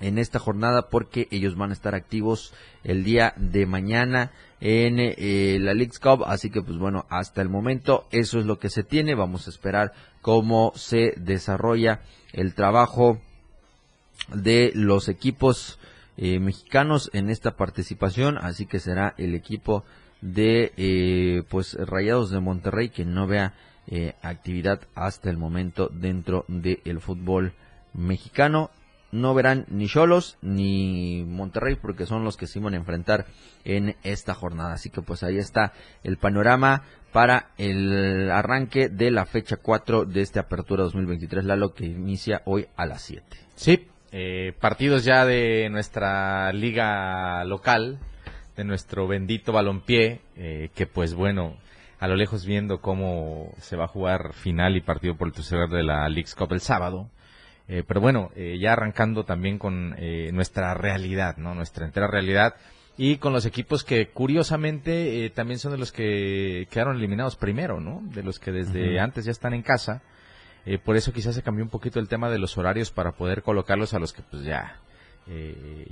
en 0.00 0.18
esta 0.18 0.38
jornada 0.38 0.88
porque 0.88 1.28
ellos 1.30 1.56
van 1.56 1.70
a 1.70 1.72
estar 1.72 1.94
activos 1.94 2.54
el 2.84 3.04
día 3.04 3.34
de 3.36 3.66
mañana 3.66 4.30
en 4.60 4.96
eh, 4.98 5.58
la 5.60 5.74
League's 5.74 5.98
Cup, 5.98 6.24
así 6.26 6.50
que 6.50 6.62
pues 6.62 6.78
bueno, 6.78 7.06
hasta 7.10 7.42
el 7.42 7.48
momento 7.48 8.06
eso 8.10 8.38
es 8.38 8.46
lo 8.46 8.58
que 8.58 8.70
se 8.70 8.82
tiene, 8.82 9.14
vamos 9.14 9.46
a 9.46 9.50
esperar 9.50 9.92
cómo 10.20 10.72
se 10.74 11.14
desarrolla 11.16 12.00
el 12.32 12.54
trabajo 12.54 13.20
de 14.34 14.72
los 14.74 15.08
equipos 15.08 15.78
eh, 16.16 16.40
mexicanos 16.40 17.10
en 17.12 17.30
esta 17.30 17.56
participación, 17.56 18.38
así 18.38 18.66
que 18.66 18.80
será 18.80 19.14
el 19.18 19.34
equipo 19.34 19.84
de 20.20 20.72
eh, 20.76 21.44
pues 21.48 21.74
Rayados 21.74 22.30
de 22.30 22.40
Monterrey 22.40 22.88
que 22.88 23.04
no 23.04 23.26
vea 23.26 23.54
eh, 23.86 24.14
actividad 24.22 24.80
hasta 24.94 25.30
el 25.30 25.36
momento 25.36 25.88
dentro 25.92 26.44
del 26.48 27.00
fútbol 27.00 27.54
mexicano 27.94 28.70
no 29.10 29.34
verán 29.34 29.64
ni 29.68 29.88
Cholos 29.88 30.36
ni 30.42 31.24
Monterrey 31.26 31.76
porque 31.76 32.06
son 32.06 32.24
los 32.24 32.36
que 32.36 32.46
se 32.46 32.60
van 32.60 32.74
a 32.74 32.78
enfrentar 32.78 33.26
en 33.64 33.96
esta 34.02 34.34
jornada. 34.34 34.74
Así 34.74 34.90
que 34.90 35.02
pues 35.02 35.22
ahí 35.22 35.38
está 35.38 35.72
el 36.02 36.18
panorama 36.18 36.82
para 37.12 37.50
el 37.56 38.30
arranque 38.30 38.88
de 38.88 39.10
la 39.10 39.24
fecha 39.24 39.56
4 39.56 40.04
de 40.04 40.20
esta 40.20 40.40
apertura 40.40 40.84
2023, 40.84 41.44
Lalo, 41.44 41.74
que 41.74 41.86
inicia 41.86 42.42
hoy 42.44 42.66
a 42.76 42.86
las 42.86 43.02
7. 43.02 43.24
Sí, 43.56 43.86
eh, 44.12 44.52
partidos 44.60 45.04
ya 45.04 45.24
de 45.24 45.68
nuestra 45.70 46.52
liga 46.52 47.44
local, 47.44 47.98
de 48.56 48.64
nuestro 48.64 49.06
bendito 49.06 49.52
balompié, 49.52 50.20
eh, 50.36 50.70
que 50.74 50.86
pues 50.86 51.14
bueno, 51.14 51.56
a 51.98 52.08
lo 52.08 52.16
lejos 52.16 52.44
viendo 52.44 52.80
cómo 52.80 53.52
se 53.58 53.76
va 53.76 53.84
a 53.84 53.88
jugar 53.88 54.32
final 54.34 54.76
y 54.76 54.80
partido 54.80 55.16
por 55.16 55.28
el 55.28 55.34
tercer 55.34 55.68
de 55.68 55.82
la 55.82 56.08
League's 56.08 56.34
Cup 56.34 56.52
el 56.52 56.60
sábado, 56.60 57.10
eh, 57.68 57.84
pero 57.86 58.00
bueno, 58.00 58.30
eh, 58.34 58.58
ya 58.58 58.72
arrancando 58.72 59.24
también 59.24 59.58
con 59.58 59.94
eh, 59.98 60.30
nuestra 60.32 60.72
realidad, 60.72 61.36
¿no? 61.36 61.54
Nuestra 61.54 61.84
entera 61.84 62.06
realidad. 62.06 62.54
Y 62.96 63.18
con 63.18 63.32
los 63.32 63.44
equipos 63.44 63.84
que 63.84 64.08
curiosamente 64.08 65.30
también 65.34 65.60
son 65.60 65.72
de 65.72 65.78
los 65.78 65.92
que 65.92 66.66
quedaron 66.70 66.96
eliminados 66.96 67.36
primero, 67.36 67.78
¿no? 67.78 68.00
De 68.02 68.24
los 68.24 68.40
que 68.40 68.50
desde 68.50 68.98
antes 68.98 69.24
ya 69.24 69.30
están 69.30 69.54
en 69.54 69.62
casa. 69.62 70.02
por 70.84 70.96
eso 70.96 71.12
quizás 71.12 71.36
se 71.36 71.42
cambió 71.42 71.62
un 71.62 71.70
poquito 71.70 72.00
el 72.00 72.08
tema 72.08 72.28
de 72.28 72.40
los 72.40 72.58
horarios 72.58 72.90
para 72.90 73.12
poder 73.12 73.44
colocarlos 73.44 73.94
a 73.94 74.00
los 74.00 74.12
que 74.12 74.22
pues 74.22 74.42
ya, 74.42 74.80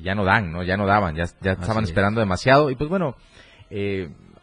ya 0.02 0.16
no 0.16 0.24
dan, 0.24 0.50
¿no? 0.50 0.64
Ya 0.64 0.76
no 0.76 0.84
daban, 0.84 1.14
ya, 1.14 1.26
ya 1.42 1.52
estaban 1.52 1.84
esperando 1.84 2.18
demasiado. 2.18 2.70
Y 2.70 2.74
pues 2.74 2.90
bueno, 2.90 3.14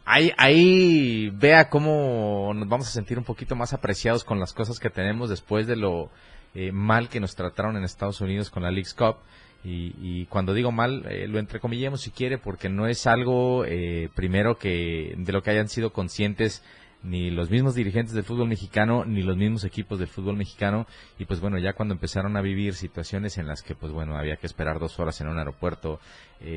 ahí, 0.05 0.31
ahí 0.37 1.31
vea 1.31 1.67
cómo 1.67 2.53
nos 2.55 2.69
vamos 2.69 2.87
a 2.87 2.91
sentir 2.91 3.17
un 3.17 3.25
poquito 3.25 3.57
más 3.57 3.73
apreciados 3.73 4.23
con 4.23 4.39
las 4.39 4.53
cosas 4.53 4.79
que 4.79 4.89
tenemos 4.89 5.29
después 5.29 5.67
de 5.67 5.75
lo 5.75 6.11
eh, 6.55 6.71
mal 6.71 7.09
que 7.09 7.19
nos 7.19 7.35
trataron 7.35 7.77
en 7.77 7.83
Estados 7.83 8.21
Unidos 8.21 8.49
con 8.51 8.63
la 8.63 8.71
League's 8.71 8.93
Cup. 8.93 9.17
Y, 9.65 10.25
cuando 10.25 10.53
digo 10.53 10.73
mal, 10.73 11.05
eh, 11.07 11.25
lo 11.25 11.39
entrecomillemos 11.39 12.01
si 12.01 12.11
quiere, 12.11 12.37
porque 12.37 12.67
no 12.67 12.85
es 12.85 13.07
algo, 13.07 13.63
eh, 13.65 14.09
primero, 14.13 14.57
que 14.57 15.15
de 15.17 15.31
lo 15.31 15.41
que 15.41 15.51
hayan 15.51 15.69
sido 15.69 15.93
conscientes 15.93 16.63
ni 17.01 17.31
los 17.31 17.49
mismos 17.49 17.73
dirigentes 17.73 18.13
del 18.13 18.25
fútbol 18.25 18.49
mexicano, 18.49 19.05
ni 19.05 19.23
los 19.23 19.37
mismos 19.37 19.63
equipos 19.63 19.99
del 19.99 20.09
fútbol 20.09 20.35
mexicano. 20.35 20.85
Y 21.17 21.25
pues 21.25 21.39
bueno, 21.39 21.57
ya 21.59 21.73
cuando 21.73 21.93
empezaron 21.93 22.35
a 22.35 22.41
vivir 22.41 22.75
situaciones 22.75 23.37
en 23.37 23.47
las 23.47 23.63
que, 23.63 23.73
pues 23.73 23.93
bueno, 23.93 24.17
había 24.17 24.35
que 24.35 24.47
esperar 24.47 24.79
dos 24.79 24.99
horas 24.99 25.19
en 25.21 25.27
un 25.29 25.37
aeropuerto, 25.37 25.99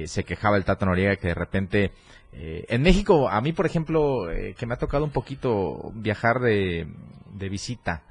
se 0.04 0.24
quejaba 0.24 0.56
el 0.56 0.64
Tata 0.64 0.86
Noriega 0.86 1.16
que 1.16 1.28
de 1.28 1.34
repente, 1.34 1.92
en 2.32 2.82
México, 2.82 3.28
a 3.28 3.40
mí, 3.40 3.52
por 3.52 3.66
ejemplo, 3.66 4.28
que 4.56 4.66
me 4.66 4.74
ha 4.74 4.78
tocado 4.78 5.04
un 5.04 5.10
poquito 5.10 5.90
viajar 5.94 6.38
de 6.40 6.86
visita, 7.48 8.04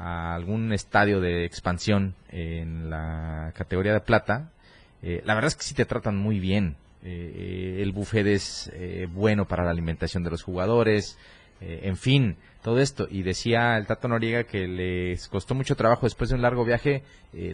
a 0.00 0.34
algún 0.34 0.72
estadio 0.72 1.20
de 1.20 1.44
expansión 1.44 2.14
en 2.30 2.88
la 2.88 3.52
categoría 3.54 3.92
de 3.92 4.00
plata, 4.00 4.50
eh, 5.02 5.22
la 5.24 5.34
verdad 5.34 5.48
es 5.48 5.56
que 5.56 5.64
sí 5.64 5.74
te 5.74 5.84
tratan 5.84 6.16
muy 6.16 6.40
bien. 6.40 6.76
Eh, 7.02 7.78
el 7.80 7.92
buffet 7.92 8.26
es 8.26 8.70
eh, 8.74 9.06
bueno 9.10 9.46
para 9.46 9.64
la 9.64 9.70
alimentación 9.70 10.22
de 10.22 10.30
los 10.30 10.42
jugadores, 10.42 11.18
en 11.62 11.98
fin, 11.98 12.38
todo 12.62 12.80
esto. 12.80 13.06
Y 13.10 13.22
decía 13.22 13.76
el 13.76 13.86
Tato 13.86 14.08
Noriega 14.08 14.44
que 14.44 14.66
les 14.66 15.28
costó 15.28 15.54
mucho 15.54 15.76
trabajo 15.76 16.06
después 16.06 16.30
de 16.30 16.36
un 16.36 16.40
largo 16.40 16.64
viaje 16.64 17.02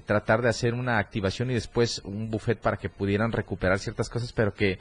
tratar 0.05 0.43
de 0.43 0.49
hacer 0.49 0.75
una 0.75 0.99
activación 0.99 1.51
y 1.51 1.55
después 1.55 2.01
un 2.05 2.31
buffet 2.31 2.61
para 2.61 2.77
que 2.77 2.89
pudieran 2.89 3.33
recuperar 3.33 3.81
ciertas 3.81 4.09
cosas, 4.09 4.33
pero 4.33 4.55
que, 4.55 4.79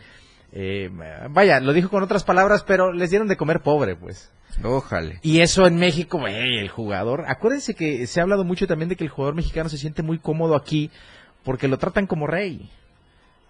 vaya, 1.32 1.60
lo 1.60 1.74
dijo 1.74 1.90
con 1.90 2.04
otras 2.04 2.24
palabras, 2.24 2.64
pero 2.68 2.94
les 2.94 3.10
dieron 3.10 3.28
de 3.28 3.36
comer 3.36 3.62
pobre, 3.62 3.96
pues. 3.96 4.32
Ojalá. 4.64 5.16
Y 5.22 5.42
eso 5.42 5.68
en 5.68 5.76
México, 5.76 6.28
el 6.28 6.70
jugador. 6.70 7.26
Acuérdense 7.28 7.76
que 7.76 8.08
se 8.08 8.20
ha 8.20 8.24
hablado 8.24 8.44
mucho 8.44 8.68
también 8.68 8.90
de 8.90 8.96
que 8.96 9.04
el 9.04 9.10
jugador 9.10 9.36
mexicano 9.36 9.70
se 9.70 9.78
siente 9.78 10.02
muy 10.02 10.20
cómodo 10.20 10.56
aquí 10.56 10.92
porque 11.44 11.68
lo 11.68 11.78
tratan 11.78 12.08
como 12.08 12.28
rey. 12.28 12.70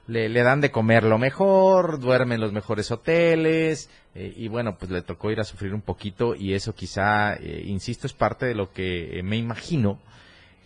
Le, 0.07 0.29
dan 0.29 0.61
de 0.61 0.69
comer 0.69 1.03
lo 1.03 1.17
mejor, 1.17 1.99
duerme 1.99 2.35
en 2.35 2.41
los 2.41 2.53
mejores 2.53 2.91
hoteles 2.91 3.89
eh, 4.13 4.33
y 4.35 4.47
bueno, 4.47 4.77
pues 4.77 4.91
le 4.91 5.01
tocó 5.01 5.31
ir 5.31 5.39
a 5.39 5.43
sufrir 5.43 5.73
un 5.73 5.81
poquito 5.81 6.35
y 6.35 6.53
eso 6.53 6.75
quizá, 6.75 7.33
eh, 7.33 7.63
insisto, 7.65 8.05
es 8.05 8.13
parte 8.13 8.45
de 8.45 8.53
lo 8.53 8.71
que 8.71 9.21
me 9.23 9.37
imagino 9.37 9.99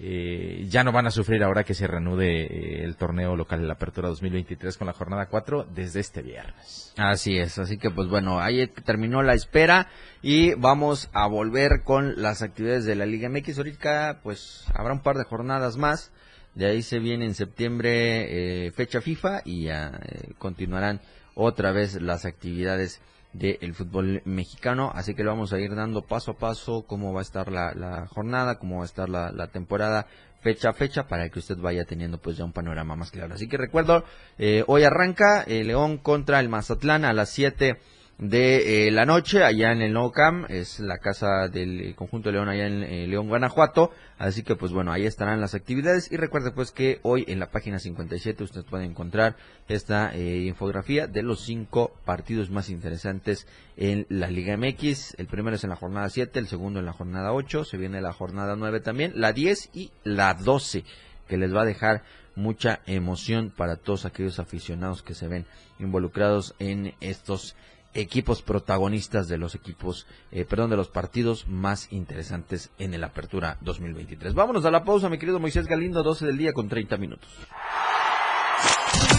eh, 0.01 0.65
ya 0.69 0.85
no 0.85 0.93
van 0.93 1.07
a 1.07 1.11
sufrir 1.11 1.43
ahora 1.43 1.65
que 1.65 1.73
se 1.73 1.85
reanude 1.85 2.43
eh, 2.43 2.85
el 2.85 2.95
torneo 2.95 3.35
local 3.35 3.59
de 3.59 3.67
la 3.67 3.73
Apertura 3.73 4.07
2023 4.07 4.77
con 4.77 4.87
la 4.87 4.93
jornada 4.93 5.25
4 5.25 5.67
desde 5.75 5.99
este 5.99 6.21
viernes. 6.21 6.93
Así 6.95 7.37
es, 7.37 7.59
así 7.59 7.77
que 7.77 7.91
pues 7.91 8.07
bueno, 8.07 8.39
ahí 8.39 8.65
terminó 8.85 9.21
la 9.23 9.33
espera 9.33 9.89
y 10.21 10.53
vamos 10.53 11.09
a 11.11 11.27
volver 11.27 11.83
con 11.83 12.21
las 12.21 12.41
actividades 12.41 12.85
de 12.85 12.95
la 12.95 13.05
Liga 13.05 13.27
MX. 13.27 13.57
Ahorita 13.57 14.21
pues 14.23 14.63
habrá 14.73 14.93
un 14.93 15.01
par 15.01 15.17
de 15.17 15.25
jornadas 15.25 15.75
más, 15.75 16.13
de 16.55 16.67
ahí 16.67 16.81
se 16.81 16.99
viene 16.99 17.25
en 17.25 17.35
septiembre 17.35 18.67
eh, 18.67 18.71
fecha 18.71 19.01
FIFA 19.01 19.41
y 19.43 19.65
ya 19.65 19.99
continuarán 20.37 21.01
otra 21.35 21.73
vez 21.73 22.01
las 22.01 22.23
actividades 22.23 23.01
del 23.33 23.75
fútbol 23.75 24.21
mexicano, 24.25 24.91
así 24.93 25.13
que 25.13 25.23
lo 25.23 25.29
vamos 25.29 25.53
a 25.53 25.59
ir 25.59 25.75
dando 25.75 26.01
paso 26.01 26.31
a 26.31 26.37
paso 26.37 26.85
cómo 26.87 27.13
va 27.13 27.19
a 27.19 27.21
estar 27.21 27.51
la, 27.51 27.73
la 27.73 28.07
jornada, 28.07 28.57
cómo 28.57 28.77
va 28.77 28.81
a 28.83 28.85
estar 28.85 29.07
la, 29.07 29.47
temporada 29.47 30.07
fecha 30.41 30.69
a 30.69 30.73
fecha 30.73 31.07
para 31.07 31.29
que 31.29 31.39
usted 31.39 31.57
vaya 31.57 31.85
teniendo 31.85 32.17
pues 32.17 32.37
ya 32.37 32.45
un 32.45 32.53
panorama 32.53 32.95
más 32.95 33.11
claro. 33.11 33.35
Así 33.35 33.47
que 33.47 33.57
recuerdo, 33.57 34.03
eh, 34.37 34.63
hoy 34.67 34.83
arranca 34.83 35.43
el 35.43 35.67
León 35.67 35.97
contra 35.97 36.39
el 36.39 36.49
Mazatlán 36.49 37.05
a 37.05 37.13
las 37.13 37.29
7 37.29 37.77
de 38.19 38.87
eh, 38.87 38.91
la 38.91 39.05
noche 39.05 39.45
allá 39.45 39.71
en 39.71 39.81
el 39.81 39.93
No 39.93 40.11
Cam, 40.11 40.45
es 40.49 40.81
la 40.81 40.97
casa 40.97 41.47
del 41.47 41.95
conjunto 41.95 42.31
León 42.31 42.49
allá 42.49 42.67
en 42.67 42.83
eh, 42.83 43.07
León, 43.07 43.29
Guanajuato, 43.29 43.91
así 44.17 44.43
que 44.43 44.57
pues 44.57 44.73
bueno, 44.73 44.91
ahí 44.91 45.05
estarán 45.05 45.39
las 45.39 45.55
actividades. 45.55 46.11
Y 46.11 46.17
recuerde 46.17 46.51
pues 46.51 46.71
que 46.71 46.99
hoy 47.03 47.23
en 47.29 47.39
la 47.39 47.49
página 47.49 47.79
57 47.79 48.43
usted 48.43 48.65
puede 48.65 48.83
encontrar 48.83 49.37
esta 49.69 50.13
eh, 50.13 50.39
infografía 50.39 51.07
de 51.07 51.23
los 51.23 51.45
cinco 51.45 51.93
partidos 52.03 52.49
más 52.49 52.69
interesantes 52.69 53.47
en 53.77 54.05
la 54.09 54.29
Liga 54.29 54.57
MX, 54.57 55.15
el 55.17 55.27
primero 55.27 55.55
es 55.55 55.63
en 55.63 55.69
la 55.69 55.77
jornada 55.77 56.09
7, 56.09 56.37
el 56.39 56.47
segundo 56.47 56.79
en 56.79 56.85
la 56.85 56.93
jornada 56.93 57.31
8, 57.31 57.63
se 57.63 57.77
viene 57.77 58.01
la 58.01 58.11
jornada 58.11 58.57
9 58.57 58.81
también, 58.81 59.13
la 59.15 59.31
10 59.31 59.69
y 59.73 59.91
la 60.03 60.33
12 60.33 60.83
que 61.29 61.37
les 61.37 61.55
va 61.55 61.61
a 61.61 61.65
dejar 61.65 62.03
mucha 62.35 62.81
emoción 62.85 63.53
para 63.55 63.77
todos 63.77 64.05
aquellos 64.05 64.39
aficionados 64.39 65.03
que 65.03 65.13
se 65.13 65.27
ven 65.27 65.45
involucrados 65.77 66.55
en 66.59 66.95
estos 66.99 67.55
equipos 67.93 68.41
protagonistas 68.41 69.27
de 69.27 69.37
los 69.37 69.55
equipos, 69.55 70.07
eh, 70.31 70.45
perdón, 70.45 70.69
de 70.69 70.77
los 70.77 70.89
partidos 70.89 71.47
más 71.47 71.91
interesantes 71.91 72.69
en 72.77 72.93
el 72.93 73.03
Apertura 73.03 73.57
2023. 73.61 74.33
Vámonos 74.33 74.65
a 74.65 74.71
la 74.71 74.83
pausa, 74.83 75.09
mi 75.09 75.17
querido 75.17 75.39
Moisés 75.39 75.67
Galindo, 75.67 76.03
12 76.03 76.25
del 76.25 76.37
día 76.37 76.53
con 76.53 76.69
30 76.69 76.97
minutos. 76.97 77.29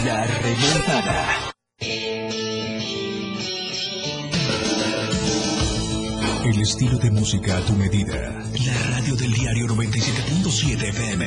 La 0.04 0.26
remontada. 0.26 1.52
El 6.44 6.60
estilo 6.62 6.98
de 6.98 7.10
música 7.10 7.58
a 7.58 7.60
tu 7.60 7.74
medida. 7.74 8.42
La 8.66 8.90
radio 8.90 9.14
del 9.16 9.32
diario 9.32 9.66
97.7 9.66 10.88
FM. 10.88 11.26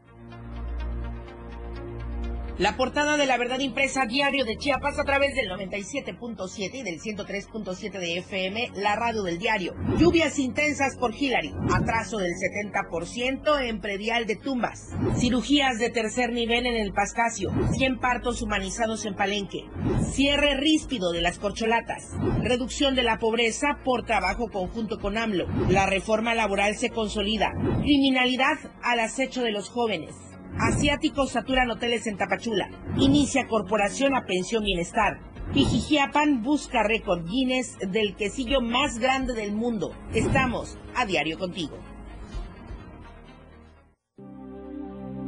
La 2.61 2.77
portada 2.77 3.17
de 3.17 3.25
la 3.25 3.39
verdad 3.39 3.57
impresa 3.57 4.05
diario 4.05 4.45
de 4.45 4.55
Chiapas 4.55 4.99
a 4.99 5.03
través 5.03 5.33
del 5.33 5.49
97.7 5.49 6.75
y 6.75 6.83
del 6.83 6.99
103.7 6.99 7.91
de 7.93 8.19
FM, 8.19 8.73
la 8.75 8.95
radio 8.95 9.23
del 9.23 9.39
diario. 9.39 9.73
Lluvias 9.97 10.37
intensas 10.37 10.95
por 10.95 11.15
Hillary. 11.15 11.55
Atraso 11.73 12.19
del 12.19 12.33
70% 12.33 13.67
en 13.67 13.81
predial 13.81 14.27
de 14.27 14.35
tumbas. 14.35 14.91
Cirugías 15.17 15.79
de 15.79 15.89
tercer 15.89 16.33
nivel 16.33 16.67
en 16.67 16.75
el 16.75 16.93
Pascasio. 16.93 17.49
100 17.71 17.99
partos 17.99 18.43
humanizados 18.43 19.05
en 19.05 19.15
Palenque. 19.15 19.65
Cierre 20.11 20.55
ríspido 20.55 21.11
de 21.11 21.21
las 21.21 21.39
corcholatas. 21.39 22.11
Reducción 22.43 22.93
de 22.93 23.01
la 23.01 23.17
pobreza 23.17 23.79
por 23.83 24.05
trabajo 24.05 24.51
conjunto 24.51 24.99
con 24.99 25.17
AMLO. 25.17 25.47
La 25.69 25.87
reforma 25.87 26.35
laboral 26.35 26.75
se 26.75 26.91
consolida. 26.91 27.53
Criminalidad 27.81 28.59
al 28.83 28.99
acecho 28.99 29.41
de 29.41 29.51
los 29.51 29.67
jóvenes. 29.67 30.13
Asiáticos 30.59 31.31
saturan 31.31 31.71
hoteles 31.71 32.07
en 32.07 32.17
Tapachula. 32.17 32.69
Inicia 32.97 33.47
corporación 33.47 34.15
a 34.15 34.25
pensión 34.25 34.63
bienestar. 34.63 35.19
Pijijiapan 35.53 36.43
busca 36.43 36.83
récord 36.83 37.25
Guinness 37.27 37.77
del 37.79 38.15
quesillo 38.15 38.61
más 38.61 38.99
grande 38.99 39.33
del 39.33 39.51
mundo. 39.51 39.93
Estamos 40.13 40.77
a 40.95 41.05
diario 41.05 41.37
contigo. 41.37 41.77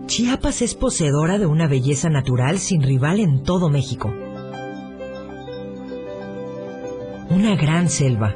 Chiapas 0.06 0.62
es 0.62 0.76
poseedora 0.76 1.40
de 1.40 1.46
una 1.46 1.68
belleza 1.68 2.10
natural 2.10 2.60
sin 2.60 2.84
rival 2.84 3.20
en 3.20 3.44
todo 3.44 3.70
México. 3.70 4.14
Una 7.30 7.56
gran 7.56 7.90
selva, 7.90 8.36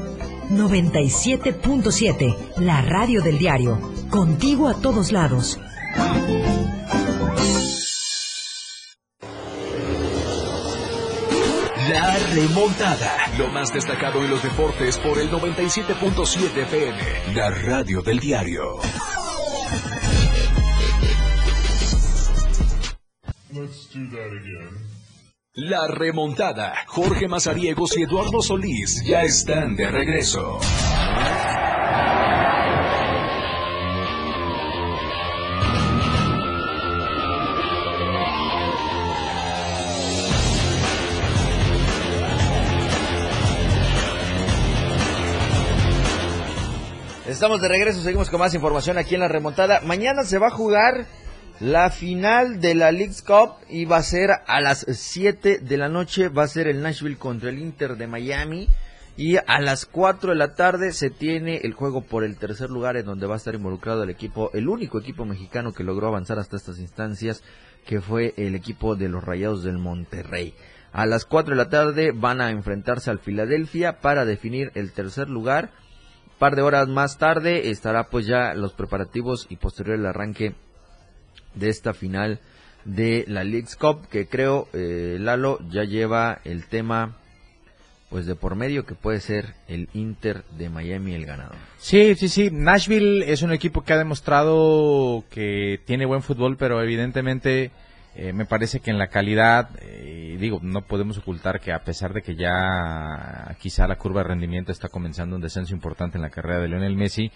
97.7, 0.51 2.57
la 2.57 2.81
radio 2.81 3.21
del 3.21 3.37
diario. 3.37 3.79
Contigo 4.09 4.67
a 4.67 4.81
todos 4.81 5.11
lados. 5.11 5.59
La 11.89 12.17
remontada. 12.33 13.11
Lo 13.37 13.47
más 13.47 13.73
destacado 13.73 14.23
en 14.23 14.29
los 14.29 14.43
deportes 14.43 14.97
por 14.97 15.19
el 15.19 15.29
97.7 15.29 16.63
FM. 16.63 17.33
La 17.33 17.49
radio 17.49 18.01
del 18.01 18.19
diario. 18.19 18.79
La 25.53 25.85
remontada. 25.85 26.73
Jorge 26.87 27.27
Mazariegos 27.27 27.97
y 27.97 28.03
Eduardo 28.03 28.41
Solís 28.41 29.03
ya 29.05 29.23
están 29.23 29.75
de 29.75 29.91
regreso. 29.91 30.59
Estamos 47.27 47.61
de 47.61 47.67
regreso, 47.67 48.01
seguimos 48.01 48.29
con 48.29 48.39
más 48.39 48.53
información 48.53 48.97
aquí 48.97 49.15
en 49.15 49.19
la 49.19 49.27
remontada. 49.27 49.81
Mañana 49.81 50.23
se 50.23 50.37
va 50.39 50.47
a 50.47 50.51
jugar 50.51 51.07
la 51.61 51.91
final 51.91 52.59
de 52.59 52.73
la 52.73 52.91
League's 52.91 53.21
Cup 53.21 53.57
va 53.87 53.97
a 53.97 54.03
ser 54.03 54.31
a 54.47 54.61
las 54.61 54.83
7 54.89 55.59
de 55.59 55.77
la 55.77 55.89
noche, 55.89 56.27
va 56.27 56.41
a 56.41 56.47
ser 56.47 56.67
el 56.67 56.81
Nashville 56.81 57.19
contra 57.19 57.51
el 57.51 57.59
Inter 57.59 57.97
de 57.97 58.07
Miami. 58.07 58.67
Y 59.15 59.37
a 59.37 59.61
las 59.61 59.85
4 59.85 60.31
de 60.31 60.37
la 60.37 60.55
tarde 60.55 60.91
se 60.91 61.11
tiene 61.11 61.57
el 61.57 61.73
juego 61.73 62.01
por 62.01 62.23
el 62.23 62.37
tercer 62.37 62.71
lugar 62.71 62.97
en 62.97 63.05
donde 63.05 63.27
va 63.27 63.35
a 63.35 63.37
estar 63.37 63.53
involucrado 63.53 64.01
el 64.01 64.09
equipo, 64.09 64.49
el 64.53 64.67
único 64.69 64.97
equipo 64.97 65.23
mexicano 65.23 65.71
que 65.71 65.83
logró 65.83 66.07
avanzar 66.07 66.39
hasta 66.39 66.57
estas 66.57 66.79
instancias, 66.79 67.43
que 67.85 68.01
fue 68.01 68.33
el 68.37 68.55
equipo 68.55 68.95
de 68.95 69.09
los 69.09 69.23
Rayados 69.23 69.63
del 69.63 69.77
Monterrey. 69.77 70.55
A 70.91 71.05
las 71.05 71.25
4 71.25 71.51
de 71.51 71.63
la 71.63 71.69
tarde 71.69 72.11
van 72.11 72.41
a 72.41 72.49
enfrentarse 72.49 73.11
al 73.11 73.19
Filadelfia 73.19 73.99
para 73.99 74.25
definir 74.25 74.71
el 74.73 74.93
tercer 74.93 75.29
lugar. 75.29 75.69
Par 76.39 76.55
de 76.55 76.63
horas 76.63 76.87
más 76.87 77.19
tarde 77.19 77.69
estará 77.69 78.09
pues 78.09 78.25
ya 78.25 78.55
los 78.55 78.73
preparativos 78.73 79.45
y 79.47 79.57
posterior 79.57 79.99
el 79.99 80.07
arranque 80.07 80.55
de 81.55 81.69
esta 81.69 81.93
final 81.93 82.39
de 82.85 83.25
la 83.27 83.43
League's 83.43 83.75
Cup 83.75 84.07
que 84.09 84.27
creo 84.27 84.67
eh, 84.73 85.17
Lalo 85.19 85.59
ya 85.69 85.83
lleva 85.83 86.39
el 86.43 86.65
tema 86.65 87.15
pues 88.09 88.25
de 88.25 88.35
por 88.35 88.55
medio 88.55 88.85
que 88.85 88.95
puede 88.95 89.19
ser 89.19 89.53
el 89.67 89.87
Inter 89.93 90.43
de 90.57 90.69
Miami 90.69 91.13
el 91.13 91.25
ganador. 91.25 91.55
Sí, 91.77 92.15
sí, 92.15 92.27
sí. 92.27 92.49
Nashville 92.51 93.31
es 93.31 93.41
un 93.41 93.53
equipo 93.53 93.83
que 93.83 93.93
ha 93.93 93.97
demostrado 93.97 95.23
que 95.29 95.79
tiene 95.85 96.05
buen 96.05 96.21
fútbol, 96.21 96.57
pero 96.57 96.81
evidentemente 96.81 97.71
Eh, 98.13 98.33
me 98.33 98.45
parece 98.45 98.81
que 98.81 98.91
en 98.91 98.97
la 98.97 99.07
calidad, 99.07 99.69
eh, 99.79 100.35
digo, 100.37 100.59
no 100.61 100.81
podemos 100.81 101.17
ocultar 101.17 101.61
que 101.61 101.71
a 101.71 101.85
pesar 101.85 102.11
de 102.11 102.21
que 102.21 102.35
ya 102.35 103.55
quizá 103.57 103.87
la 103.87 103.95
curva 103.95 104.21
de 104.21 104.27
rendimiento 104.27 104.73
está 104.73 104.89
comenzando 104.89 105.37
un 105.37 105.41
descenso 105.41 105.73
importante 105.73 106.17
en 106.17 106.21
la 106.21 106.29
carrera 106.29 106.59
de 106.59 106.67
Lionel 106.67 106.97
Messi, 106.97 107.31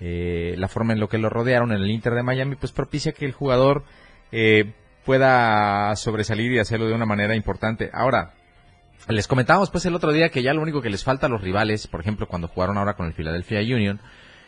eh, 0.00 0.54
la 0.56 0.68
forma 0.68 0.92
en 0.92 1.00
lo 1.00 1.08
que 1.08 1.18
lo 1.18 1.28
rodearon 1.28 1.72
en 1.72 1.82
el 1.82 1.90
Inter 1.90 2.14
de 2.14 2.22
Miami, 2.22 2.56
pues 2.56 2.72
propicia 2.72 3.12
que 3.12 3.26
el 3.26 3.32
jugador 3.32 3.84
eh, 4.32 4.72
pueda 5.04 5.94
sobresalir 5.96 6.52
y 6.52 6.58
hacerlo 6.58 6.86
de 6.86 6.94
una 6.94 7.06
manera 7.06 7.34
importante. 7.36 7.90
Ahora, 7.92 8.32
les 9.08 9.26
comentábamos 9.26 9.70
pues 9.70 9.84
el 9.86 9.94
otro 9.94 10.12
día 10.12 10.28
que 10.28 10.42
ya 10.42 10.54
lo 10.54 10.62
único 10.62 10.82
que 10.82 10.90
les 10.90 11.04
falta 11.04 11.26
a 11.26 11.30
los 11.30 11.40
rivales, 11.40 11.86
por 11.86 12.00
ejemplo, 12.00 12.26
cuando 12.26 12.48
jugaron 12.48 12.78
ahora 12.78 12.94
con 12.94 13.06
el 13.06 13.14
Philadelphia 13.14 13.60
Union, 13.60 14.00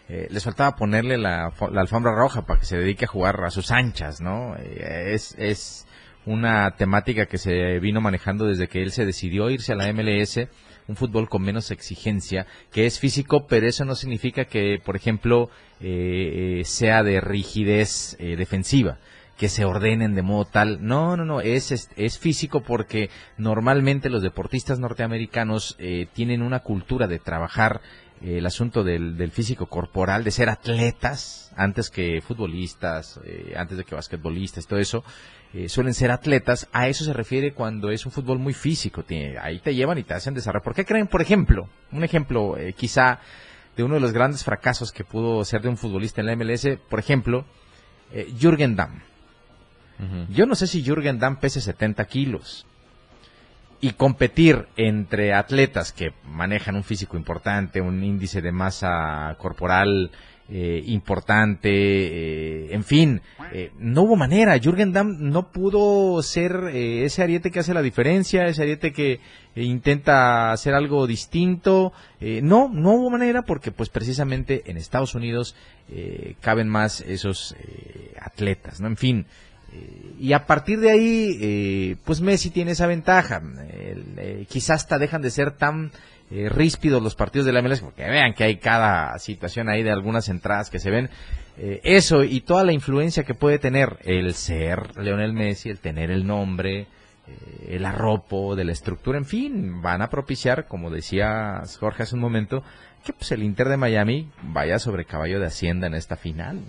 eh, 0.09 0.27
les 0.31 0.45
faltaba 0.45 0.77
ponerle 0.77 1.17
la, 1.17 1.53
la 1.71 1.81
alfombra 1.81 2.13
roja 2.15 2.43
para 2.43 2.61
que 2.61 2.67
se 2.67 2.77
dedique 2.77 3.05
a 3.05 3.09
jugar 3.09 3.43
a 3.45 3.51
sus 3.51 3.71
anchas, 3.71 4.21
¿no? 4.21 4.57
Eh, 4.57 5.15
es, 5.15 5.35
es 5.39 5.87
una 6.27 6.73
temática 6.77 7.27
que 7.27 7.39
se 7.39 7.79
vino 7.79 8.01
manejando 8.01 8.47
desde 8.47 8.69
que 8.69 8.83
él 8.83 8.93
se 8.93 9.07
decidió 9.07 9.51
irse 9.51 9.73
a 9.73 9.77
la 9.77 9.93
MLS, 9.93 10.49
un 10.89 10.97
fútbol 10.97 11.29
con 11.29 11.43
menos 11.43 11.71
exigencia, 11.71 12.47
que 12.71 12.87
es 12.87 12.99
físico, 12.99 13.47
pero 13.47 13.67
eso 13.67 13.85
no 13.85 13.95
significa 13.95 14.45
que, 14.45 14.81
por 14.85 14.97
ejemplo, 14.97 15.51
eh, 15.81 16.61
eh, 16.61 16.65
sea 16.65 17.03
de 17.03 17.21
rigidez 17.21 18.17
eh, 18.19 18.37
defensiva 18.37 18.99
que 19.43 19.49
se 19.49 19.65
ordenen 19.65 20.15
de 20.15 20.23
modo 20.23 20.45
tal. 20.45 20.87
No, 20.87 21.17
no, 21.17 21.25
no, 21.25 21.41
es, 21.41 21.73
es, 21.73 21.91
es 21.97 22.17
físico 22.17 22.63
porque 22.63 23.11
normalmente 23.37 24.09
los 24.09 24.23
deportistas 24.23 24.79
norteamericanos 24.79 25.75
eh, 25.81 26.07
tienen 26.13 26.43
una 26.43 26.61
cultura 26.61 27.09
de 27.09 27.19
trabajar 27.19 27.81
el 28.25 28.47
asunto 28.47 28.85
del, 28.85 29.17
del 29.17 29.31
físico 29.31 29.67
corporal, 29.67 30.23
de 30.25 30.31
ser 30.31 30.49
atletas 30.49 31.53
antes 31.57 31.91
que 31.91 32.21
futbolistas, 32.23 33.19
eh, 33.25 33.55
antes 33.57 33.77
de 33.79 33.85
que 33.85 33.95
basquetbolistas, 33.95 34.67
todo 34.67 34.79
eso. 34.79 35.05
eh, 35.55 35.69
suelen 35.69 35.93
ser 35.93 36.11
atletas, 36.11 36.67
a 36.73 36.89
eso 36.89 37.05
se 37.05 37.13
refiere 37.13 37.53
cuando 37.53 37.91
es 37.91 38.07
un 38.07 38.13
fútbol 38.13 38.39
muy 38.39 38.55
físico, 38.55 39.03
tiene- 39.03 39.37
ahí 39.39 39.59
te 39.59 39.75
llevan 39.75 39.99
y 39.99 40.03
te 40.03 40.15
hacen 40.15 40.33
desarrollar. 40.33 40.63
¿Por 40.63 40.75
qué 40.75 40.87
creen, 40.87 41.09
por 41.09 41.21
ejemplo, 41.21 41.69
un 41.91 42.05
ejemplo 42.05 42.57
eh, 42.57 42.73
quizá 42.73 43.19
de 43.77 43.83
uno 43.83 43.95
de 43.97 44.01
los 44.01 44.13
grandes 44.13 44.45
fracasos 44.45 44.93
que 44.93 45.05
pudo 45.05 45.45
ser 45.45 45.61
de 45.61 45.69
un 45.69 45.77
futbolista 45.77 46.23
en 46.23 46.27
la 46.29 46.33
MLS, 46.37 46.79
por 46.89 46.99
ejemplo, 47.01 47.45
eh, 48.13 48.33
Jürgen 48.41 48.77
Damm. 48.77 49.03
Yo 50.31 50.47
no 50.47 50.55
sé 50.55 50.67
si 50.67 50.83
Jürgen 50.83 51.19
Damm 51.19 51.37
pese 51.37 51.61
70 51.61 52.07
kilos. 52.07 52.67
Y 53.85 53.95
competir 53.95 54.69
entre 54.77 55.35
atletas 55.35 55.93
que 55.93 56.13
manejan 56.25 56.77
un 56.77 56.85
físico 56.85 57.17
importante, 57.17 57.81
un 57.81 58.05
índice 58.05 58.41
de 58.41 58.53
masa 58.53 59.37
corporal 59.41 60.13
eh, 60.49 60.83
importante, 60.87 61.71
eh, 61.71 62.75
en 62.75 62.85
fin, 62.85 63.23
eh, 63.53 63.73
no 63.79 64.03
hubo 64.03 64.17
manera. 64.17 64.59
Jürgen 64.59 64.93
Damm 64.93 65.17
no 65.19 65.51
pudo 65.51 66.23
ser 66.23 66.53
eh, 66.73 67.05
ese 67.05 67.23
ariete 67.23 67.51
que 67.51 67.61
hace 67.61 67.75
la 67.75 67.83
diferencia, 67.83 68.47
ese 68.47 68.63
ariete 68.63 68.93
que 68.93 69.19
intenta 69.57 70.53
hacer 70.53 70.75
algo 70.75 71.07
distinto. 71.07 71.93
No, 72.21 72.71
no 72.73 72.93
hubo 72.93 73.11
manera 73.11 73.43
porque 73.43 73.73
pues 73.73 73.89
precisamente 73.89 74.63
en 74.67 74.77
Estados 74.77 75.15
Unidos 75.15 75.57
caben 76.41 76.69
más 76.69 77.01
esos 77.03 77.55
atletas, 78.19 78.81
¿no? 78.81 78.87
En 78.87 78.97
fin, 78.97 79.27
eh, 79.73 80.03
y 80.23 80.35
a 80.35 80.47
partir 80.47 80.79
de 80.79 80.89
ahí, 80.89 81.37
eh, 81.41 81.97
pues 82.05 82.21
Messi 82.21 82.51
tiene 82.51 82.71
esa 82.71 82.87
ventaja. 82.87 83.43
Eh, 83.69 84.47
quizás 84.49 84.83
hasta 84.83 84.97
dejan 84.97 85.21
de 85.21 85.31
ser 85.31 85.51
tan 85.51 85.91
eh, 86.31 86.49
ríspidos 86.49 87.03
los 87.03 87.17
partidos 87.17 87.45
de 87.45 87.53
la 87.53 87.61
MLS, 87.61 87.81
porque 87.81 88.05
vean 88.05 88.33
que 88.33 88.45
hay 88.45 88.59
cada 88.59 89.19
situación 89.19 89.69
ahí 89.69 89.83
de 89.83 89.91
algunas 89.91 90.29
entradas 90.29 90.71
que 90.71 90.79
se 90.79 90.91
ven. 90.91 91.11
Eso 91.57 92.23
y 92.23 92.41
toda 92.43 92.63
la 92.63 92.73
influencia 92.73 93.25
que 93.25 93.35
puede 93.35 93.59
tener 93.59 93.99
el 94.05 94.33
ser 94.35 94.97
Leonel 94.97 95.33
Messi, 95.33 95.71
el 95.71 95.81
tener 95.81 96.13
el 96.13 96.25
nombre, 96.25 96.87
el 97.69 97.85
arropo 97.85 98.57
de 98.57 98.65
la 98.65 98.73
estructura, 98.73 99.19
en 99.19 99.27
fin, 99.27 99.83
van 99.83 100.01
a 100.01 100.09
propiciar, 100.09 100.67
como 100.67 100.91
decía 100.91 101.61
Jorge 101.79 102.05
hace 102.05 102.15
un 102.15 102.23
momento, 102.23 102.63
que 103.05 103.13
pues 103.13 103.33
el 103.33 103.43
Inter 103.43 103.69
de 103.69 103.77
Miami 103.77 104.31
vaya 104.41 104.79
sobre 104.79 105.05
caballo 105.05 105.41
de 105.41 105.47
Hacienda 105.47 105.89
en 105.89 105.95
esta 105.95 106.17
final. 106.17 106.61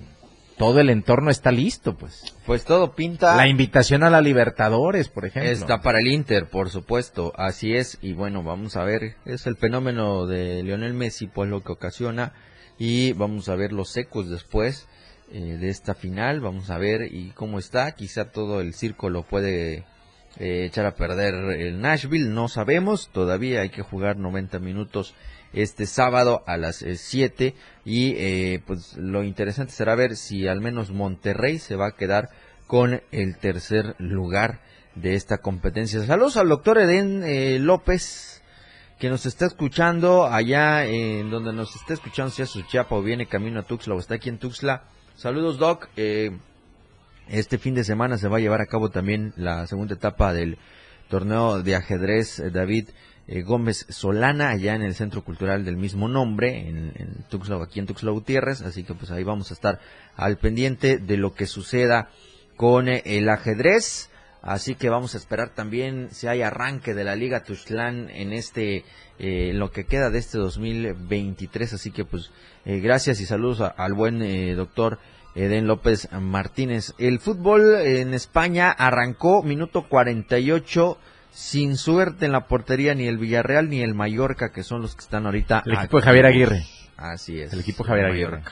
Todo 0.58 0.80
el 0.80 0.90
entorno 0.90 1.32
está 1.32 1.52
listo, 1.52 1.96
pues. 1.96 2.36
Pues 2.46 2.64
todo 2.64 2.94
pinta. 2.94 3.36
La 3.36 3.48
invitación 3.48 4.04
a 4.04 4.10
la 4.10 4.22
Libertadores, 4.22 5.10
por 5.10 5.26
ejemplo. 5.26 5.52
Está 5.52 5.82
para 5.82 6.00
el 6.00 6.08
Inter, 6.08 6.48
por 6.48 6.70
supuesto, 6.70 7.34
así 7.36 7.76
es, 7.76 7.98
y 8.02 8.14
bueno, 8.14 8.44
vamos 8.44 8.76
a 8.76 8.84
ver, 8.84 9.16
es 9.26 9.48
el 9.48 9.56
fenómeno 9.56 10.26
de 10.26 10.64
Lionel 10.64 10.94
Messi, 10.94 11.28
pues 11.28 11.50
lo 11.50 11.64
que 11.64 11.72
ocasiona, 11.72 12.34
y 12.78 13.14
vamos 13.14 13.50
a 13.50 13.56
ver 13.56 13.74
los 13.74 13.96
ecos 13.98 14.30
después 14.30 14.88
eh, 15.32 15.58
de 15.60 15.70
esta 15.70 15.96
final, 15.96 16.42
vamos 16.42 16.70
a 16.70 16.78
ver 16.78 17.12
y 17.12 17.32
cómo 17.32 17.58
está, 17.58 17.94
quizá 17.94 18.26
todo 18.26 18.62
el 18.62 18.74
circo 18.74 19.10
lo 19.10 19.24
puede 19.24 19.86
eh, 20.40 20.66
echar 20.66 20.86
a 20.86 20.96
perder 20.96 21.34
el 21.60 21.82
Nashville, 21.82 22.30
no 22.30 22.48
sabemos, 22.48 23.10
todavía 23.12 23.62
hay 23.62 23.70
que 23.70 23.82
jugar 23.82 24.18
90 24.18 24.60
minutos 24.60 25.16
este 25.54 25.86
sábado 25.86 26.44
a 26.48 26.58
las 26.58 26.78
7 26.78 27.56
y 27.86 28.14
eh, 28.18 28.62
pues 28.66 28.98
lo 28.98 29.24
interesante 29.24 29.74
será 29.74 29.96
ver 29.96 30.16
si 30.16 30.48
al 30.48 30.62
menos 30.62 30.92
Monterrey 30.92 31.60
se 31.60 31.76
va 31.76 31.88
a 31.88 31.96
quedar 31.96 32.30
con 32.68 33.02
el 33.12 33.38
tercer 33.38 33.96
lugar 34.00 34.62
de 34.96 35.16
esta 35.16 35.40
competencia. 35.40 36.04
Saludos 36.06 36.38
al 36.38 36.50
doctor 36.50 36.78
Eden 36.78 37.24
eh, 37.24 37.60
López, 37.60 38.42
que 39.00 39.10
nos 39.10 39.26
está 39.26 39.46
escuchando 39.46 40.26
allá 40.26 40.86
en 40.86 41.30
donde 41.30 41.54
nos 41.54 41.76
está 41.76 41.94
escuchando, 41.94 42.32
si 42.32 42.42
a 42.42 42.46
su 42.46 42.62
Chiapa 42.64 42.96
o 42.96 43.02
viene 43.02 43.28
camino 43.28 43.60
a 43.60 43.64
Tuxtla 43.64 43.96
o 43.96 44.00
está 44.00 44.16
aquí 44.16 44.30
en 44.30 44.38
Tuxtla. 44.38 44.84
Saludos, 45.16 45.58
Doc. 45.58 45.90
Eh, 45.98 46.32
este 47.28 47.58
fin 47.58 47.74
de 47.74 47.84
semana 47.84 48.18
se 48.18 48.28
va 48.28 48.38
a 48.38 48.42
llevar 48.42 48.62
a 48.62 48.66
cabo 48.66 48.90
también 48.90 49.34
la 49.38 49.66
segunda 49.68 49.96
etapa 49.96 50.34
del 50.34 50.58
torneo 51.10 51.62
de 51.62 51.76
ajedrez 51.76 52.40
eh, 52.40 52.50
David 52.50 52.90
eh, 53.26 53.42
Gómez 53.42 53.86
Solana, 53.88 54.50
allá 54.50 54.76
en 54.76 54.82
el 54.82 54.96
Centro 54.96 55.24
Cultural 55.24 55.64
del 55.64 55.78
mismo 55.78 56.10
nombre, 56.10 56.68
en, 56.68 56.92
en 56.96 57.62
aquí 57.62 57.80
en 57.80 57.86
Tuxtla 57.86 58.12
Gutiérrez. 58.12 58.62
Así 58.62 58.84
que 58.84 58.94
pues 58.94 59.12
ahí 59.12 59.24
vamos 59.24 59.52
a 59.52 59.54
estar 59.54 59.80
al 60.16 60.38
pendiente 60.38 60.98
de 60.98 61.18
lo 61.18 61.34
que 61.34 61.46
suceda 61.46 62.10
con 62.58 62.90
eh, 62.90 63.02
el 63.06 63.30
ajedrez. 63.30 64.10
Así 64.42 64.76
que 64.76 64.90
vamos 64.90 65.16
a 65.16 65.18
esperar 65.20 65.54
también 65.56 66.10
si 66.12 66.28
hay 66.28 66.42
arranque 66.42 66.94
de 66.94 67.06
la 67.06 67.16
Liga 67.16 67.44
Tuxtlán 67.44 68.10
en 68.10 68.34
este, 68.34 68.84
eh, 69.18 69.52
en 69.52 69.60
lo 69.60 69.72
que 69.72 69.86
queda 69.86 70.10
de 70.10 70.20
este 70.20 70.38
2023. 70.38 71.74
Así 71.74 71.92
que 71.92 72.04
pues 72.04 72.30
gracias 72.66 73.22
y 73.22 73.26
saludos 73.26 73.62
al 73.62 73.94
buen 73.94 74.56
doctor 74.58 75.00
Eden 75.34 75.66
López 75.66 76.10
Martínez. 76.12 76.94
El 76.98 77.20
fútbol 77.20 77.76
en 77.76 78.14
España 78.14 78.70
arrancó 78.70 79.44
minuto 79.44 79.88
48 79.88 80.98
sin 81.34 81.78
suerte 81.78 82.26
en 82.26 82.32
la 82.32 82.48
portería 82.48 82.94
ni 82.94 83.08
el 83.08 83.18
Villarreal 83.18 83.70
ni 83.70 83.82
el 83.82 83.96
Mallorca 83.96 84.52
que 84.52 84.64
son 84.64 84.82
los 84.82 84.96
que 84.96 85.02
están 85.02 85.26
ahorita. 85.26 85.64
El 85.66 85.74
equipo 85.74 85.98
de 85.98 86.04
Javier. 86.04 86.26
Aguirre. 86.26 86.64
Así 86.96 87.42
es. 87.42 87.52
El 87.52 87.60
equipo 87.60 87.84
Javier 87.84 88.06
Aguirre. 88.06 88.38
Mallorca. 88.38 88.52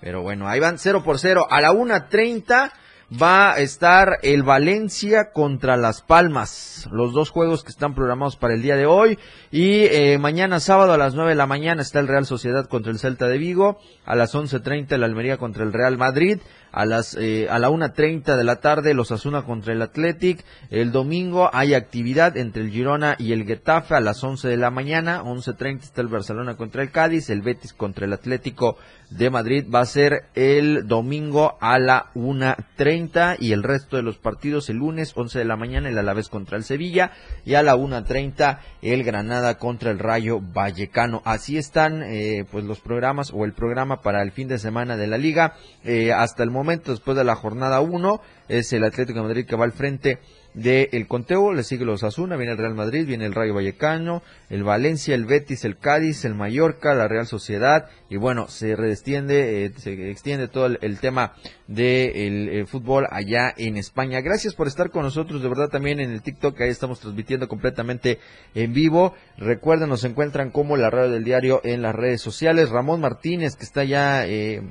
Pero 0.00 0.22
bueno, 0.22 0.48
ahí 0.48 0.60
van 0.60 0.78
0 0.78 1.02
por 1.04 1.18
0. 1.18 1.46
A 1.50 1.60
la 1.60 1.72
1.30 1.72 2.72
va 3.20 3.52
a 3.52 3.58
estar 3.58 4.18
el 4.22 4.42
Valencia 4.42 5.30
contra 5.32 5.76
Las 5.76 6.02
Palmas. 6.02 6.88
Los 6.90 7.12
dos 7.12 7.30
juegos 7.30 7.62
que 7.62 7.70
están 7.70 7.94
programados 7.94 8.36
para 8.36 8.54
el 8.54 8.62
día 8.62 8.76
de 8.76 8.86
hoy. 8.86 9.18
Y 9.50 9.84
eh, 9.84 10.18
mañana 10.18 10.60
sábado 10.60 10.92
a 10.92 10.98
las 10.98 11.14
9 11.14 11.30
de 11.30 11.36
la 11.36 11.46
mañana 11.46 11.82
está 11.82 12.00
el 12.00 12.08
Real 12.08 12.26
Sociedad 12.26 12.66
contra 12.68 12.90
el 12.90 12.98
Celta 12.98 13.28
de 13.28 13.38
Vigo. 13.38 13.78
A 14.04 14.16
las 14.16 14.34
11.30 14.34 14.92
el 14.92 15.04
Almería 15.04 15.36
contra 15.36 15.64
el 15.64 15.72
Real 15.72 15.98
Madrid. 15.98 16.38
A 16.72 16.84
las 16.86 17.14
eh, 17.14 17.48
a 17.50 17.58
la 17.58 17.70
1.30 17.70 18.36
de 18.36 18.44
la 18.44 18.56
tarde 18.56 18.94
los 18.94 19.12
Asuna 19.12 19.42
contra 19.42 19.72
el 19.72 19.82
Athletic. 19.82 20.44
El 20.70 20.90
domingo 20.90 21.50
hay 21.52 21.74
actividad 21.74 22.36
entre 22.36 22.62
el 22.62 22.70
Girona 22.70 23.14
y 23.18 23.32
el 23.32 23.44
Getafe 23.44 23.94
a 23.94 24.00
las 24.00 24.24
11 24.24 24.48
de 24.48 24.56
la 24.56 24.70
mañana. 24.70 25.22
11.30 25.22 25.82
está 25.82 26.00
el 26.00 26.08
Barcelona 26.08 26.56
contra 26.56 26.82
el 26.82 26.90
Cádiz. 26.90 27.30
El 27.30 27.42
Betis 27.42 27.72
contra 27.72 28.06
el 28.06 28.12
Atlético 28.12 28.78
de 29.10 29.30
Madrid 29.30 29.66
va 29.72 29.80
a 29.80 29.86
ser 29.86 30.24
el 30.34 30.86
domingo 30.86 31.56
a 31.60 31.78
la 31.78 32.06
1.30 32.14 33.36
y 33.38 33.52
el 33.52 33.62
resto 33.62 33.96
de 33.96 34.02
los 34.02 34.16
partidos 34.16 34.70
el 34.70 34.76
lunes 34.76 35.12
11 35.14 35.38
de 35.38 35.44
la 35.44 35.56
mañana 35.56 35.88
el 35.88 35.98
Alavés 35.98 36.28
contra 36.28 36.56
el 36.56 36.64
Sevilla 36.64 37.12
y 37.44 37.54
a 37.54 37.62
la 37.62 37.76
1.30 37.76 38.58
el 38.80 39.04
Granada 39.04 39.58
contra 39.58 39.90
el 39.90 39.98
Rayo 39.98 40.40
Vallecano. 40.40 41.22
Así 41.24 41.58
están 41.58 42.02
eh, 42.02 42.44
pues 42.50 42.64
los 42.64 42.80
programas 42.80 43.32
o 43.34 43.44
el 43.44 43.52
programa 43.52 44.00
para 44.00 44.22
el 44.22 44.32
fin 44.32 44.48
de 44.48 44.58
semana 44.58 44.96
de 44.96 45.06
la 45.06 45.18
liga. 45.18 45.54
Eh, 45.84 46.12
hasta 46.12 46.42
el 46.42 46.50
después 46.64 47.16
de 47.16 47.24
la 47.24 47.34
jornada 47.34 47.80
1 47.80 48.20
es 48.48 48.72
el 48.72 48.84
Atlético 48.84 49.20
de 49.20 49.26
Madrid 49.26 49.46
que 49.46 49.56
va 49.56 49.64
al 49.64 49.72
frente 49.72 50.18
de 50.54 50.90
el 50.92 51.06
conteo, 51.06 51.52
le 51.52 51.62
sigue 51.62 51.84
los 51.84 52.04
Asuna, 52.04 52.36
viene 52.36 52.52
el 52.52 52.58
Real 52.58 52.74
Madrid, 52.74 53.06
viene 53.06 53.24
el 53.24 53.32
Rayo 53.32 53.54
Vallecano, 53.54 54.22
el 54.50 54.64
Valencia, 54.64 55.14
el 55.14 55.24
Betis, 55.24 55.64
el 55.64 55.78
Cádiz, 55.78 56.24
el 56.24 56.34
Mallorca, 56.34 56.94
la 56.94 57.08
Real 57.08 57.26
Sociedad 57.26 57.88
y 58.10 58.16
bueno, 58.18 58.48
se 58.48 58.72
extiende, 58.72 59.64
eh, 59.64 59.72
se 59.76 60.10
extiende 60.10 60.48
todo 60.48 60.66
el, 60.66 60.98
tema 60.98 61.34
del 61.66 62.46
de 62.46 62.66
fútbol 62.66 63.06
allá 63.10 63.54
en 63.56 63.76
España. 63.78 64.20
Gracias 64.20 64.54
por 64.54 64.68
estar 64.68 64.90
con 64.90 65.02
nosotros, 65.02 65.42
de 65.42 65.48
verdad 65.48 65.68
también 65.68 66.00
en 66.00 66.10
el 66.10 66.22
TikTok, 66.22 66.60
ahí 66.60 66.68
estamos 66.68 67.00
transmitiendo 67.00 67.48
completamente 67.48 68.18
en 68.54 68.74
vivo. 68.74 69.14
Recuerden, 69.38 69.88
nos 69.88 70.04
encuentran 70.04 70.50
como 70.50 70.76
la 70.76 70.90
radio 70.90 71.10
del 71.10 71.24
diario 71.24 71.62
en 71.64 71.80
las 71.80 71.94
redes 71.94 72.20
sociales. 72.20 72.68
Ramón 72.68 73.00
Martínez, 73.00 73.56
que 73.56 73.64
está 73.64 73.84
ya... 73.84 74.26
Eh, 74.26 74.62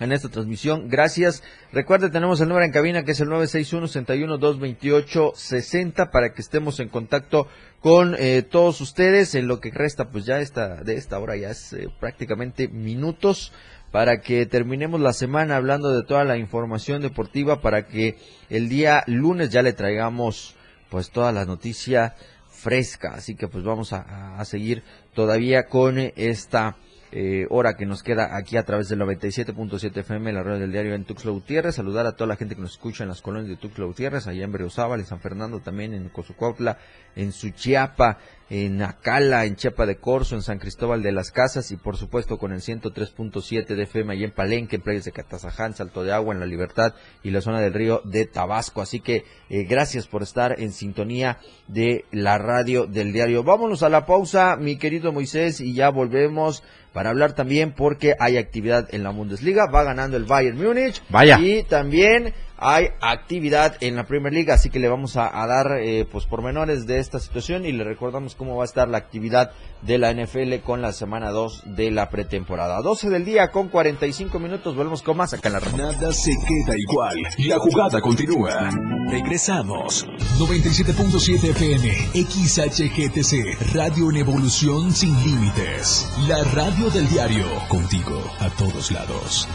en 0.00 0.10
esta 0.12 0.28
transmisión. 0.28 0.88
Gracias. 0.88 1.44
Recuerde, 1.72 2.10
tenemos 2.10 2.40
el 2.40 2.48
número 2.48 2.66
en 2.66 2.72
cabina 2.72 3.04
que 3.04 3.12
es 3.12 3.20
el 3.20 3.28
961-61-228-60 3.28 6.10
para 6.10 6.32
que 6.32 6.42
estemos 6.42 6.80
en 6.80 6.88
contacto 6.88 7.46
con 7.80 8.16
eh, 8.18 8.42
todos 8.42 8.80
ustedes 8.80 9.36
en 9.36 9.46
lo 9.46 9.60
que 9.60 9.70
resta 9.70 10.10
pues 10.10 10.24
ya 10.24 10.40
esta, 10.40 10.82
de 10.82 10.96
esta 10.96 11.16
hora 11.18 11.36
ya 11.36 11.50
es 11.50 11.74
eh, 11.74 11.88
prácticamente 12.00 12.66
minutos 12.68 13.52
para 13.92 14.20
que 14.20 14.46
terminemos 14.46 15.00
la 15.00 15.12
semana 15.12 15.54
hablando 15.56 15.92
de 15.92 16.04
toda 16.04 16.24
la 16.24 16.36
información 16.36 17.02
deportiva 17.02 17.60
para 17.60 17.86
que 17.86 18.18
el 18.48 18.68
día 18.68 19.02
lunes 19.06 19.50
ya 19.50 19.62
le 19.62 19.72
traigamos 19.72 20.56
pues 20.90 21.10
toda 21.10 21.32
la 21.32 21.44
noticia 21.44 22.14
fresca. 22.48 23.14
Así 23.14 23.34
que 23.34 23.48
pues 23.48 23.64
vamos 23.64 23.92
a, 23.92 24.38
a 24.38 24.44
seguir 24.44 24.84
todavía 25.14 25.66
con 25.66 25.98
esta 25.98 26.76
eh, 27.12 27.46
hora 27.50 27.74
que 27.74 27.86
nos 27.86 28.02
queda 28.02 28.36
aquí 28.36 28.56
a 28.56 28.62
través 28.62 28.88
del 28.88 29.00
97.7 29.00 29.96
FM, 29.96 30.32
la 30.32 30.42
radio 30.42 30.60
del 30.60 30.72
diario 30.72 30.94
en 30.94 31.04
Tuxtla 31.04 31.32
Gutiérrez. 31.32 31.74
Saludar 31.74 32.06
a 32.06 32.12
toda 32.12 32.28
la 32.28 32.36
gente 32.36 32.54
que 32.54 32.60
nos 32.60 32.72
escucha 32.72 33.02
en 33.02 33.08
las 33.08 33.20
colonias 33.20 33.48
de 33.48 33.56
Tuxtla 33.56 33.84
Gutiérrez, 33.86 34.26
allá 34.26 34.44
en 34.44 34.52
Berriozábal, 34.52 35.00
en 35.00 35.06
San 35.06 35.20
Fernando 35.20 35.60
también, 35.60 35.92
en 35.92 36.08
Cozucuautla, 36.08 36.78
en 37.16 37.32
Suchiapa, 37.32 38.18
en 38.50 38.82
Acala, 38.82 39.44
en 39.44 39.54
Chiapa 39.54 39.86
de 39.86 39.98
Corzo, 39.98 40.34
en 40.34 40.42
San 40.42 40.58
Cristóbal 40.58 41.02
de 41.02 41.12
las 41.12 41.30
Casas 41.30 41.70
y 41.70 41.76
por 41.76 41.96
supuesto 41.96 42.36
con 42.36 42.52
el 42.52 42.60
103.7 42.60 43.64
de 43.76 43.82
FM 43.84 44.12
allá 44.12 44.24
en 44.24 44.32
Palenque, 44.32 44.76
en 44.76 44.82
Playas 44.82 45.04
de 45.04 45.12
Catazaján, 45.12 45.74
Salto 45.74 46.02
de 46.02 46.12
Agua, 46.12 46.34
en 46.34 46.40
La 46.40 46.46
Libertad 46.46 46.94
y 47.22 47.30
la 47.30 47.40
zona 47.40 47.60
del 47.60 47.72
río 47.72 48.02
de 48.04 48.26
Tabasco. 48.26 48.82
Así 48.82 49.00
que 49.00 49.24
eh, 49.48 49.64
gracias 49.64 50.08
por 50.08 50.22
estar 50.22 50.60
en 50.60 50.72
sintonía 50.72 51.38
de 51.68 52.04
la 52.10 52.38
radio 52.38 52.86
del 52.86 53.12
diario. 53.12 53.44
Vámonos 53.44 53.84
a 53.84 53.88
la 53.88 54.04
pausa, 54.04 54.56
mi 54.56 54.76
querido 54.76 55.12
Moisés, 55.12 55.60
y 55.60 55.72
ya 55.72 55.90
volvemos 55.90 56.64
para 56.92 57.10
hablar 57.10 57.34
también 57.34 57.72
porque 57.72 58.14
hay 58.18 58.36
actividad 58.36 58.88
en 58.92 59.02
la 59.02 59.10
Bundesliga, 59.10 59.66
va 59.66 59.84
ganando 59.84 60.16
el 60.16 60.24
Bayern 60.24 60.58
Múnich. 60.58 61.02
Vaya. 61.08 61.38
Y 61.40 61.62
también 61.62 62.34
hay 62.56 62.88
actividad 63.00 63.76
en 63.80 63.96
la 63.96 64.04
Premier 64.04 64.34
League, 64.34 64.52
así 64.52 64.68
que 64.68 64.78
le 64.78 64.88
vamos 64.88 65.16
a, 65.16 65.42
a 65.42 65.46
dar 65.46 65.78
eh, 65.80 66.06
pues 66.10 66.26
pormenores 66.26 66.86
de 66.86 66.98
esta 66.98 67.18
situación 67.18 67.64
y 67.64 67.72
le 67.72 67.84
recordamos 67.84 68.34
cómo 68.34 68.56
va 68.56 68.64
a 68.64 68.66
estar 68.66 68.88
la 68.88 68.98
actividad 68.98 69.52
de 69.82 69.98
la 69.98 70.12
NFL 70.12 70.56
con 70.64 70.82
la 70.82 70.92
semana 70.92 71.30
2 71.30 71.62
de 71.76 71.90
la 71.90 72.10
pretemporada. 72.10 72.82
12 72.82 73.08
del 73.08 73.24
día 73.24 73.50
con 73.50 73.68
45 73.68 74.38
minutos, 74.38 74.76
volvemos 74.76 75.02
con 75.02 75.16
más 75.16 75.32
acá 75.32 75.48
en 75.48 75.54
la 75.54 75.60
radio. 75.60 75.76
Nada 75.78 76.12
se 76.12 76.32
queda 76.32 76.76
igual. 76.76 77.16
La 77.38 77.58
jugada 77.58 78.00
continúa. 78.00 78.70
Regresamos. 79.10 80.06
97.7 80.38 81.50
FM, 81.50 81.88
XHGTC, 82.14 83.74
Radio 83.74 84.10
en 84.10 84.18
Evolución 84.18 84.92
Sin 84.92 85.12
Límites. 85.24 86.08
La 86.28 86.44
radio 86.44 86.88
del 86.90 87.08
diario, 87.08 87.44
contigo 87.68 88.22
a 88.38 88.48
todos 88.50 88.92
lados. 88.92 89.48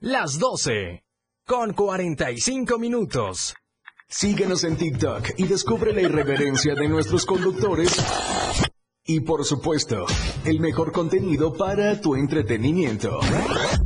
Las 0.00 0.38
12 0.38 1.04
con 1.46 1.74
45 1.74 2.78
minutos. 2.78 3.54
Síguenos 4.08 4.64
en 4.64 4.76
TikTok 4.78 5.30
y 5.36 5.46
descubre 5.46 5.92
la 5.92 6.00
irreverencia 6.00 6.74
de 6.74 6.88
nuestros 6.88 7.26
conductores. 7.26 7.94
Y 9.04 9.20
por 9.20 9.44
supuesto, 9.44 10.06
el 10.46 10.60
mejor 10.60 10.92
contenido 10.92 11.52
para 11.52 12.00
tu 12.00 12.14
entretenimiento. 12.14 13.20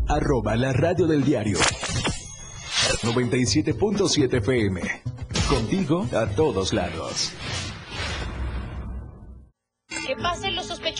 Arroba 0.08 0.54
la 0.54 0.72
radio 0.72 1.06
del 1.06 1.24
diario. 1.24 1.58
97.7 3.03 4.34
FM. 4.38 4.80
Contigo 5.48 6.07
a 6.12 6.26
todos 6.26 6.72
lados. 6.72 7.32
Que 10.07 10.16
pasen 10.16 10.55
los 10.55 10.61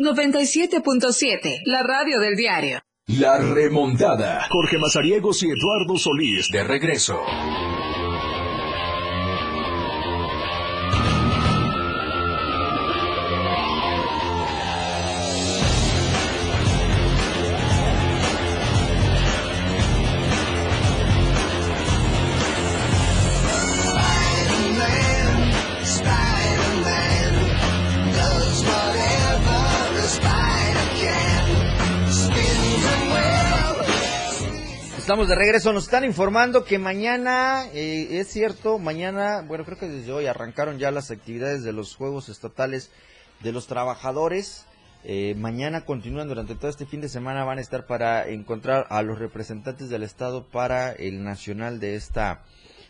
97.7, 0.00 1.60
la 1.66 1.82
radio 1.82 2.18
del 2.20 2.34
diario. 2.34 2.80
La 3.06 3.38
remontada. 3.38 4.46
Jorge 4.50 4.78
Mazariegos 4.78 5.42
y 5.42 5.48
Eduardo 5.50 5.98
Solís 5.98 6.48
de 6.50 6.64
regreso. 6.64 7.20
Estamos 35.10 35.26
de 35.26 35.34
regreso, 35.34 35.72
nos 35.72 35.86
están 35.86 36.04
informando 36.04 36.62
que 36.62 36.78
mañana, 36.78 37.66
eh, 37.74 38.20
es 38.20 38.28
cierto, 38.28 38.78
mañana, 38.78 39.42
bueno, 39.42 39.64
creo 39.64 39.76
que 39.76 39.88
desde 39.88 40.12
hoy 40.12 40.26
arrancaron 40.26 40.78
ya 40.78 40.92
las 40.92 41.10
actividades 41.10 41.64
de 41.64 41.72
los 41.72 41.96
Juegos 41.96 42.28
Estatales 42.28 42.92
de 43.40 43.50
los 43.50 43.66
Trabajadores. 43.66 44.66
Eh, 45.02 45.34
mañana 45.36 45.84
continúan 45.84 46.28
durante 46.28 46.54
todo 46.54 46.70
este 46.70 46.86
fin 46.86 47.00
de 47.00 47.08
semana, 47.08 47.42
van 47.42 47.58
a 47.58 47.60
estar 47.60 47.88
para 47.88 48.28
encontrar 48.28 48.86
a 48.88 49.02
los 49.02 49.18
representantes 49.18 49.90
del 49.90 50.04
Estado 50.04 50.46
para 50.46 50.92
el 50.92 51.24
nacional 51.24 51.80
de 51.80 51.96
esta 51.96 52.44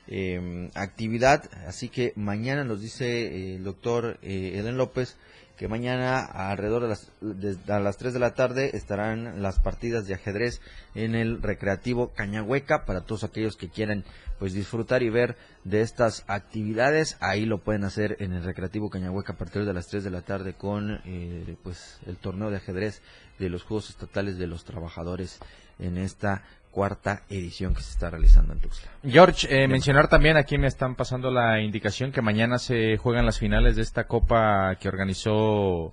eh, 0.06 0.68
actividad. 0.74 1.48
Así 1.66 1.88
que 1.88 2.12
mañana 2.16 2.64
nos 2.64 2.82
dice 2.82 3.06
eh, 3.06 3.54
el 3.56 3.64
doctor 3.64 4.18
Eden 4.20 4.76
López 4.76 5.16
que 5.61 5.68
mañana 5.68 6.24
alrededor 6.24 6.80
de 6.80 6.88
las, 6.88 7.12
de, 7.20 7.58
a 7.70 7.80
las 7.80 7.98
3 7.98 8.14
de 8.14 8.18
la 8.18 8.32
tarde 8.32 8.70
estarán 8.72 9.42
las 9.42 9.61
partidas 9.61 10.06
de 10.06 10.14
ajedrez 10.14 10.62
en 10.94 11.14
el 11.14 11.42
recreativo 11.42 12.14
Cañahueca 12.14 12.86
para 12.86 13.02
todos 13.02 13.24
aquellos 13.24 13.56
que 13.56 13.68
quieran 13.68 14.02
pues 14.38 14.54
disfrutar 14.54 15.02
y 15.02 15.11
ver 15.11 15.36
de 15.64 15.82
estas 15.82 16.24
actividades. 16.28 17.18
Ahí 17.20 17.44
lo 17.44 17.58
pueden 17.58 17.84
hacer 17.84 18.16
en 18.20 18.32
el 18.32 18.42
recreativo 18.42 18.88
Cañahueca 18.88 19.34
a 19.34 19.36
partir 19.36 19.66
de 19.66 19.74
las 19.74 19.88
3 19.88 20.02
de 20.02 20.11
la 20.11 20.22
tarde 20.22 20.54
con 20.54 21.02
eh, 21.04 21.56
pues 21.62 22.00
el 22.06 22.16
torneo 22.16 22.48
de 22.48 22.56
ajedrez 22.56 23.02
de 23.38 23.50
los 23.50 23.62
Juegos 23.62 23.90
Estatales 23.90 24.38
de 24.38 24.46
los 24.46 24.64
Trabajadores 24.64 25.40
en 25.78 25.98
esta 25.98 26.42
cuarta 26.70 27.22
edición 27.28 27.74
que 27.74 27.82
se 27.82 27.90
está 27.90 28.10
realizando 28.10 28.52
en 28.52 28.60
Tuxtla. 28.60 28.90
George, 29.04 29.46
eh, 29.50 29.68
mencionar 29.68 30.08
también, 30.08 30.36
aquí 30.36 30.58
me 30.58 30.66
están 30.66 30.94
pasando 30.94 31.30
la 31.30 31.60
indicación 31.60 32.12
que 32.12 32.22
mañana 32.22 32.58
se 32.58 32.96
juegan 32.96 33.26
las 33.26 33.38
finales 33.38 33.76
de 33.76 33.82
esta 33.82 34.04
copa 34.04 34.76
que 34.76 34.88
organizó 34.88 35.92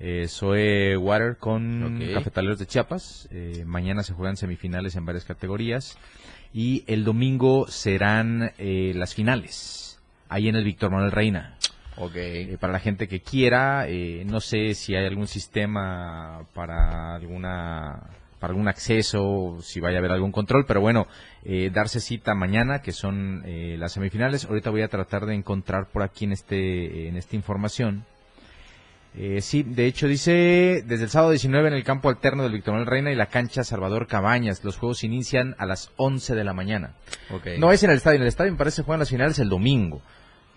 eh, 0.00 0.26
Zoe 0.28 0.96
Water 0.96 1.36
con. 1.38 2.00
Cafetaleros 2.14 2.58
de 2.58 2.66
Chiapas. 2.66 3.28
Eh, 3.30 3.64
mañana 3.66 4.02
se 4.02 4.12
juegan 4.12 4.36
semifinales 4.36 4.96
en 4.96 5.04
varias 5.04 5.24
categorías 5.24 5.98
y 6.52 6.84
el 6.86 7.04
domingo 7.04 7.66
serán 7.68 8.52
eh, 8.58 8.92
las 8.94 9.14
finales 9.14 10.00
ahí 10.28 10.48
en 10.48 10.56
el 10.56 10.64
Víctor 10.64 10.90
Manuel 10.90 11.12
Reina. 11.12 11.56
Eh, 12.14 12.56
para 12.60 12.72
la 12.72 12.78
gente 12.78 13.08
que 13.08 13.20
quiera, 13.20 13.84
no 14.24 14.38
sé 14.38 14.74
si 14.74 14.94
hay 14.94 15.04
algún 15.04 15.26
sistema 15.26 16.46
para 16.54 17.16
alguna 17.16 18.00
para 18.38 18.52
algún 18.52 18.68
acceso, 18.68 19.58
si 19.62 19.80
vaya 19.80 19.96
a 19.96 19.98
haber 19.98 20.12
algún 20.12 20.32
control, 20.32 20.64
pero 20.66 20.80
bueno, 20.80 21.06
eh, 21.44 21.70
darse 21.72 22.00
cita 22.00 22.34
mañana, 22.34 22.80
que 22.80 22.92
son 22.92 23.42
eh, 23.46 23.76
las 23.78 23.92
semifinales. 23.92 24.44
Ahorita 24.44 24.70
voy 24.70 24.82
a 24.82 24.88
tratar 24.88 25.26
de 25.26 25.34
encontrar 25.34 25.88
por 25.92 26.02
aquí 26.02 26.24
en 26.24 26.32
este 26.32 27.08
en 27.08 27.16
esta 27.16 27.36
información. 27.36 28.04
Eh, 29.16 29.40
sí, 29.40 29.62
de 29.62 29.86
hecho 29.86 30.06
dice 30.06 30.84
desde 30.86 31.04
el 31.04 31.10
sábado 31.10 31.30
19 31.30 31.68
en 31.68 31.74
el 31.74 31.82
campo 31.82 32.08
alterno 32.08 32.42
del 32.42 32.52
Víctor 32.52 32.74
Manuel 32.74 32.90
Reina 32.90 33.10
y 33.10 33.16
la 33.16 33.26
cancha 33.26 33.64
Salvador 33.64 34.06
Cabañas. 34.06 34.62
Los 34.62 34.76
juegos 34.76 35.02
inician 35.02 35.56
a 35.58 35.66
las 35.66 35.90
11 35.96 36.34
de 36.34 36.44
la 36.44 36.52
mañana. 36.52 36.92
No 37.58 37.72
es 37.72 37.82
en 37.82 37.90
el 37.90 37.96
estadio, 37.96 38.16
en 38.16 38.22
el 38.22 38.28
estadio 38.28 38.52
me 38.52 38.58
parece 38.58 38.82
juegan 38.82 39.00
las 39.00 39.08
finales 39.08 39.38
el 39.38 39.48
domingo. 39.48 40.02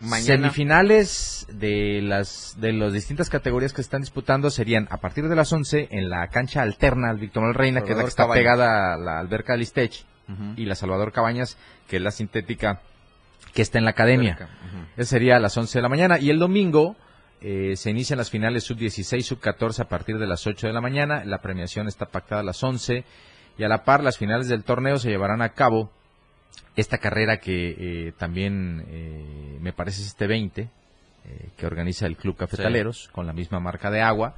Mañana. 0.02 0.26
Semifinales 0.26 1.48
de 1.52 2.02
las 2.02 2.56
de 2.60 2.74
las 2.74 2.92
distintas 2.92 3.30
categorías 3.30 3.72
que 3.72 3.82
están 3.82 4.02
disputando 4.02 4.50
serían 4.50 4.88
a 4.90 4.98
partir 4.98 5.30
de 5.30 5.36
las 5.36 5.54
11 5.54 5.90
en 5.92 6.10
la 6.10 6.28
cancha 6.30 6.64
alterna 6.64 7.12
al 7.12 7.20
Víctor 7.20 7.44
Manuel 7.44 7.56
Reina, 7.56 7.82
que 7.82 7.92
es 7.92 7.98
la 7.98 8.04
que 8.04 8.10
está 8.10 8.28
pegada 8.28 8.96
a 8.96 8.98
la 8.98 9.20
alberca 9.20 9.54
del 9.54 9.62
Istech, 9.62 10.06
y 10.56 10.66
la 10.66 10.76
Salvador 10.76 11.12
Cabañas, 11.12 11.58
que 11.88 11.98
es 11.98 12.02
la 12.02 12.12
sintética 12.12 12.82
que 13.54 13.62
está 13.62 13.78
en 13.78 13.86
la 13.86 13.92
academia. 13.92 14.50
Ese 14.98 15.10
sería 15.10 15.36
a 15.36 15.40
las 15.40 15.56
11 15.58 15.78
de 15.78 15.82
la 15.82 15.90
mañana. 15.90 16.20
Y 16.20 16.30
el 16.30 16.40
domingo 16.40 16.96
eh, 17.42 17.76
se 17.76 17.90
inician 17.90 18.18
las 18.18 18.30
finales 18.30 18.64
sub-16, 18.64 19.22
sub-14 19.22 19.82
a 19.82 19.90
partir 19.90 20.18
de 20.18 20.28
las 20.28 20.48
8 20.48 20.68
de 20.68 20.74
la 20.74 20.82
mañana. 20.82 21.24
La 21.26 21.42
premiación 21.42 21.88
está 21.88 22.06
pactada 22.06 22.42
a 22.42 22.44
las 22.44 22.64
11. 22.64 23.04
y 23.58 23.64
a 23.64 23.68
la 23.68 23.84
par 23.84 24.04
las 24.04 24.18
finales 24.18 24.48
del 24.48 24.64
torneo 24.64 24.98
se 24.98 25.10
llevarán 25.10 25.42
a 25.42 25.50
cabo 25.50 25.92
esta 26.76 26.98
carrera 27.00 27.38
que 27.38 27.76
eh, 28.08 28.14
también 28.18 28.86
eh, 28.90 29.58
me 29.62 29.74
parece 29.74 30.02
es 30.02 30.08
este 30.08 30.28
20, 30.28 30.62
eh, 30.62 30.70
que 31.58 31.66
organiza 31.66 32.06
el 32.08 32.16
Club 32.18 32.38
Cafetaleros, 32.38 33.10
con 33.12 33.28
la 33.28 33.34
misma 33.34 33.60
marca 33.60 33.92
de 33.92 34.02
agua, 34.02 34.36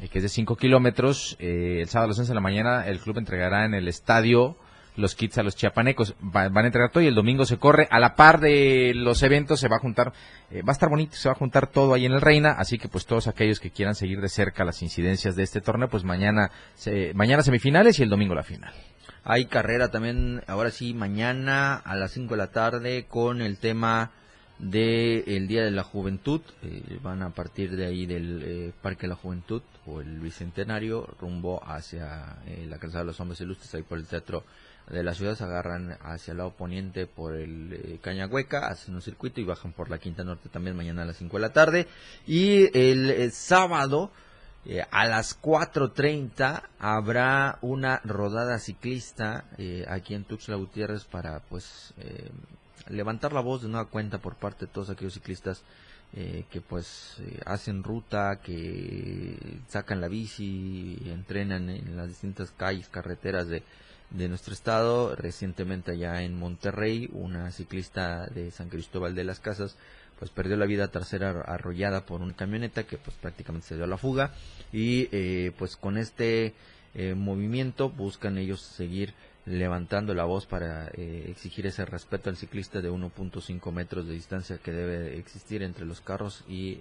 eh, 0.00 0.08
que 0.08 0.18
es 0.18 0.22
de 0.22 0.28
5 0.28 0.56
kilómetros. 0.56 1.36
El 1.40 1.88
sábado 1.88 2.06
a 2.06 2.08
las 2.08 2.18
11 2.20 2.30
de 2.30 2.34
la 2.34 2.40
mañana 2.40 2.86
el 2.86 3.00
club 3.00 3.18
entregará 3.18 3.64
en 3.64 3.74
el 3.74 3.88
estadio 3.88 4.56
los 4.94 5.14
kits 5.14 5.38
a 5.38 5.42
los 5.42 5.56
chiapanecos. 5.56 6.14
Va- 6.22 6.48
van 6.50 6.64
a 6.64 6.68
entregar 6.68 6.90
todo 6.90 7.02
y 7.02 7.06
el 7.06 7.14
domingo 7.14 7.46
se 7.46 7.56
corre. 7.58 7.88
A 7.90 7.98
la 7.98 8.14
par 8.14 8.40
de 8.40 8.92
los 8.94 9.22
eventos 9.22 9.58
se 9.58 9.66
va 9.68 9.76
a 9.76 9.80
juntar, 9.80 10.12
va 10.52 10.68
a 10.68 10.72
estar 10.72 10.88
bonito, 10.90 11.16
se 11.16 11.28
va 11.28 11.32
a 11.32 11.38
juntar 11.38 11.66
todo 11.66 11.94
ahí 11.94 12.04
en 12.06 12.12
el 12.12 12.20
Reina, 12.20 12.52
así 12.52 12.78
que 12.78 12.88
pues 12.88 13.06
todos 13.06 13.26
aquellos 13.26 13.58
que 13.58 13.70
quieran 13.70 13.94
seguir 13.94 14.20
de 14.20 14.28
cerca 14.28 14.64
las 14.64 14.82
incidencias 14.82 15.34
de 15.34 15.42
este 15.44 15.60
torneo, 15.62 15.88
pues 15.88 16.04
mañana, 16.04 16.50
se- 16.74 17.12
mañana 17.14 17.42
semifinales 17.42 17.98
y 17.98 18.02
el 18.02 18.10
domingo 18.10 18.34
la 18.34 18.42
final. 18.44 18.72
Hay 19.24 19.46
carrera 19.46 19.90
también, 19.90 20.42
ahora 20.48 20.70
sí, 20.70 20.94
mañana 20.94 21.76
a 21.76 21.94
las 21.94 22.10
5 22.12 22.34
de 22.34 22.38
la 22.38 22.50
tarde 22.50 23.06
con 23.08 23.40
el 23.40 23.56
tema 23.58 24.10
del 24.58 25.24
el 25.26 25.46
Día 25.46 25.62
de 25.62 25.70
la 25.70 25.84
Juventud. 25.84 26.40
Eh, 26.62 26.98
van 27.02 27.22
a 27.22 27.30
partir 27.30 27.76
de 27.76 27.86
ahí 27.86 28.06
del 28.06 28.42
eh, 28.44 28.72
Parque 28.82 29.02
de 29.02 29.08
la 29.08 29.14
Juventud 29.14 29.62
o 29.86 30.00
el 30.00 30.18
Bicentenario 30.18 31.06
rumbo 31.20 31.62
hacia 31.64 32.36
eh, 32.46 32.66
la 32.68 32.78
Calzada 32.78 33.04
de 33.04 33.06
los 33.06 33.20
Hombres 33.20 33.40
Ilustres, 33.40 33.72
ahí 33.74 33.82
por 33.82 33.98
el 33.98 34.06
Teatro 34.06 34.44
de 34.90 35.02
la 35.02 35.14
Ciudad. 35.14 35.36
Se 35.36 35.44
agarran 35.44 35.96
hacia 36.02 36.32
el 36.32 36.38
lado 36.38 36.50
poniente 36.52 37.06
por 37.06 37.36
el 37.36 37.72
eh, 37.72 37.98
Cañahueca, 38.02 38.66
hacen 38.66 38.94
un 38.94 39.02
circuito 39.02 39.40
y 39.40 39.44
bajan 39.44 39.72
por 39.72 39.88
la 39.88 39.98
Quinta 39.98 40.24
Norte 40.24 40.48
también 40.48 40.76
mañana 40.76 41.02
a 41.02 41.06
las 41.06 41.16
5 41.16 41.36
de 41.36 41.40
la 41.40 41.52
tarde. 41.52 41.86
Y 42.26 42.76
el, 42.76 43.30
sábado... 43.32 44.10
Eh, 44.64 44.84
a 44.90 45.06
las 45.06 45.40
4.30 45.40 46.62
habrá 46.78 47.58
una 47.62 48.00
rodada 48.04 48.58
ciclista 48.60 49.44
eh, 49.58 49.84
aquí 49.88 50.14
en 50.14 50.24
Tuxtla 50.24 50.54
Gutiérrez 50.54 51.04
para 51.04 51.40
pues 51.40 51.92
eh, 51.98 52.30
levantar 52.88 53.32
la 53.32 53.40
voz 53.40 53.62
de 53.62 53.68
nueva 53.68 53.90
cuenta 53.90 54.18
por 54.18 54.36
parte 54.36 54.66
de 54.66 54.72
todos 54.72 54.90
aquellos 54.90 55.14
ciclistas 55.14 55.62
eh, 56.14 56.44
que 56.50 56.60
pues 56.60 57.16
eh, 57.20 57.40
hacen 57.46 57.82
ruta, 57.82 58.40
que 58.42 59.60
sacan 59.68 60.02
la 60.02 60.08
bici, 60.08 60.98
entrenan 61.06 61.70
en 61.70 61.96
las 61.96 62.08
distintas 62.08 62.50
calles, 62.50 62.90
carreteras 62.90 63.48
de, 63.48 63.62
de 64.10 64.28
nuestro 64.28 64.52
estado. 64.52 65.16
Recientemente 65.16 65.92
allá 65.92 66.22
en 66.22 66.38
Monterrey, 66.38 67.08
una 67.14 67.50
ciclista 67.50 68.26
de 68.26 68.50
San 68.50 68.68
Cristóbal 68.68 69.14
de 69.14 69.24
las 69.24 69.40
Casas 69.40 69.76
pues 70.22 70.30
perdió 70.30 70.56
la 70.56 70.66
vida 70.66 70.86
tras 70.86 71.08
ser 71.08 71.24
ar- 71.24 71.50
arrollada 71.50 72.06
por 72.06 72.20
una 72.22 72.36
camioneta 72.36 72.84
que 72.84 72.96
pues 72.96 73.16
prácticamente 73.16 73.66
se 73.66 73.74
dio 73.74 73.82
a 73.82 73.88
la 73.88 73.96
fuga. 73.98 74.30
Y 74.72 75.08
eh, 75.10 75.50
pues 75.58 75.74
con 75.74 75.98
este 75.98 76.54
eh, 76.94 77.16
movimiento 77.16 77.90
buscan 77.90 78.38
ellos 78.38 78.60
seguir 78.62 79.14
levantando 79.46 80.14
la 80.14 80.22
voz 80.22 80.46
para 80.46 80.86
eh, 80.94 81.26
exigir 81.28 81.66
ese 81.66 81.84
respeto 81.84 82.30
al 82.30 82.36
ciclista 82.36 82.80
de 82.80 82.88
1.5 82.88 83.72
metros 83.72 84.06
de 84.06 84.12
distancia 84.14 84.58
que 84.58 84.70
debe 84.70 85.18
existir 85.18 85.60
entre 85.64 85.84
los 85.86 86.00
carros 86.00 86.44
y 86.48 86.78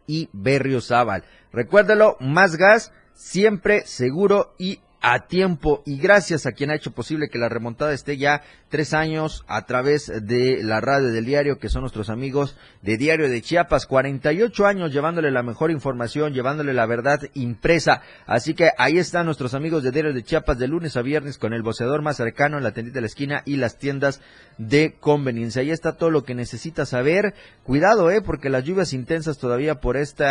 y 0.06 0.28
Berriozábal. 0.32 1.24
Recuérdelo, 1.52 2.16
más 2.20 2.56
gas, 2.56 2.92
siempre 3.14 3.86
seguro 3.86 4.54
y 4.58 4.80
a 5.08 5.28
tiempo 5.28 5.84
y 5.86 5.98
gracias 5.98 6.46
a 6.46 6.52
quien 6.52 6.72
ha 6.72 6.74
hecho 6.74 6.90
posible 6.90 7.28
que 7.28 7.38
la 7.38 7.48
remontada 7.48 7.92
esté 7.92 8.16
ya 8.16 8.42
tres 8.70 8.92
años 8.92 9.44
a 9.46 9.64
través 9.64 10.10
de 10.26 10.64
la 10.64 10.80
radio 10.80 11.12
del 11.12 11.24
diario, 11.24 11.60
que 11.60 11.68
son 11.68 11.82
nuestros 11.82 12.10
amigos 12.10 12.56
de 12.82 12.96
Diario 12.96 13.28
de 13.30 13.40
Chiapas, 13.40 13.86
48 13.86 14.66
años 14.66 14.92
llevándole 14.92 15.30
la 15.30 15.44
mejor 15.44 15.70
información, 15.70 16.34
llevándole 16.34 16.74
la 16.74 16.86
verdad 16.86 17.20
impresa. 17.34 18.02
Así 18.26 18.54
que 18.54 18.70
ahí 18.78 18.98
están 18.98 19.26
nuestros 19.26 19.54
amigos 19.54 19.84
de 19.84 19.92
Diario 19.92 20.12
de 20.12 20.24
Chiapas 20.24 20.58
de 20.58 20.66
lunes 20.66 20.96
a 20.96 21.02
viernes 21.02 21.38
con 21.38 21.52
el 21.52 21.62
boceador 21.62 22.02
más 22.02 22.16
cercano 22.16 22.56
en 22.56 22.64
la 22.64 22.72
tiendita 22.72 22.96
de 22.96 23.02
la 23.02 23.06
esquina 23.06 23.42
y 23.44 23.58
las 23.58 23.78
tiendas 23.78 24.20
de 24.58 24.96
conveniencia. 24.98 25.62
Ahí 25.62 25.70
está 25.70 25.92
todo 25.96 26.10
lo 26.10 26.24
que 26.24 26.34
necesita 26.34 26.84
saber. 26.84 27.34
Cuidado, 27.62 28.10
eh, 28.10 28.22
porque 28.22 28.50
las 28.50 28.64
lluvias 28.64 28.92
intensas 28.92 29.38
todavía 29.38 29.76
por 29.76 29.96
este 29.96 30.24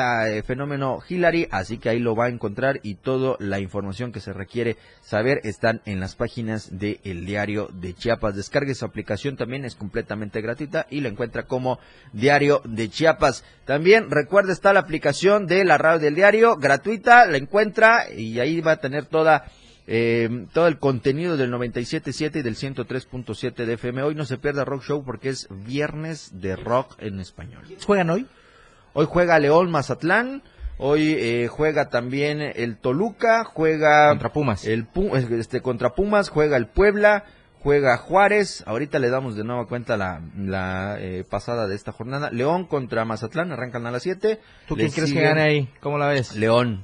fenómeno 0.44 1.00
Hillary, 1.08 1.48
así 1.52 1.78
que 1.78 1.88
ahí 1.88 2.00
lo 2.00 2.14
va 2.14 2.26
a 2.26 2.30
encontrar 2.30 2.82
y 2.84 2.96
toda 2.96 3.38
la 3.40 3.62
información 3.62 4.12
que 4.12 4.20
se 4.20 4.34
requiere 4.34 4.65
saber 5.02 5.42
están 5.44 5.82
en 5.86 6.00
las 6.00 6.16
páginas 6.16 6.78
del 6.78 7.00
el 7.04 7.26
Diario 7.26 7.70
de 7.74 7.94
Chiapas. 7.94 8.36
Descargue 8.36 8.76
su 8.76 8.86
aplicación 8.86 9.38
también, 9.38 9.66
es 9.66 9.76
completamente 9.76 10.42
gratuita 10.42 10.88
y 10.90 11.02
la 11.02 11.10
encuentra 11.10 11.44
como 11.44 11.80
Diario 12.14 12.62
de 12.66 12.90
Chiapas. 12.90 13.44
También 13.66 14.10
recuerda 14.10 14.54
está 14.54 14.74
la 14.74 14.82
aplicación 14.82 15.48
de 15.48 15.64
la 15.66 15.78
radio 15.78 16.00
del 16.00 16.16
diario, 16.16 16.56
gratuita, 16.58 17.26
la 17.26 17.38
encuentra 17.38 18.12
y 18.12 18.40
ahí 18.40 18.62
va 18.62 18.74
a 18.74 18.82
tener 18.82 19.06
toda 19.06 19.46
eh, 19.88 20.48
todo 20.52 20.68
el 20.68 20.80
contenido 20.80 21.38
del 21.38 21.52
97.7 21.52 22.38
y 22.38 22.42
del 22.42 22.56
103.7 22.56 23.66
de 23.66 23.74
FM. 23.74 24.02
Hoy 24.02 24.16
no 24.16 24.26
se 24.26 24.38
pierda 24.38 24.66
Rock 24.66 24.84
Show 24.84 25.04
porque 25.06 25.30
es 25.30 25.48
viernes 25.50 26.42
de 26.42 26.56
rock 26.56 26.96
en 27.00 27.20
español. 27.20 27.64
¿Juegan 27.86 28.10
hoy? 28.10 28.26
Hoy 28.94 29.06
juega 29.08 29.38
León 29.40 29.70
Mazatlán. 29.70 30.42
Hoy 30.78 31.16
eh, 31.18 31.48
juega 31.48 31.90
también 31.90 32.42
el 32.42 32.78
Toluca, 32.78 33.46
juega 33.46 34.10
contra 34.10 34.34
Pumas. 34.34 34.66
El 34.66 34.88
este 35.32 35.62
contra 35.62 35.96
Pumas, 35.96 36.30
juega 36.30 36.58
el 36.58 36.68
Puebla, 36.68 37.24
juega 37.60 37.98
Juárez. 37.98 38.64
Ahorita 38.68 39.00
le 39.00 39.10
damos 39.10 39.38
de 39.38 39.46
nueva 39.46 39.68
cuenta 39.68 39.96
la, 39.96 40.22
la 40.38 40.98
eh, 41.00 41.24
pasada 41.30 41.68
de 41.68 41.76
esta 41.76 41.94
jornada. 41.94 42.30
León 42.30 42.66
contra 42.66 43.06
Mazatlán, 43.06 43.54
arrancan 43.54 43.86
a 43.86 43.92
las 43.92 44.04
7. 44.04 44.40
¿Tú 44.68 44.76
quién 44.76 44.92
crees 44.92 45.14
que 45.14 45.22
gane 45.22 45.42
ahí? 45.42 45.70
¿Cómo 45.80 45.98
la 45.98 46.08
ves? 46.08 46.36
León. 46.36 46.84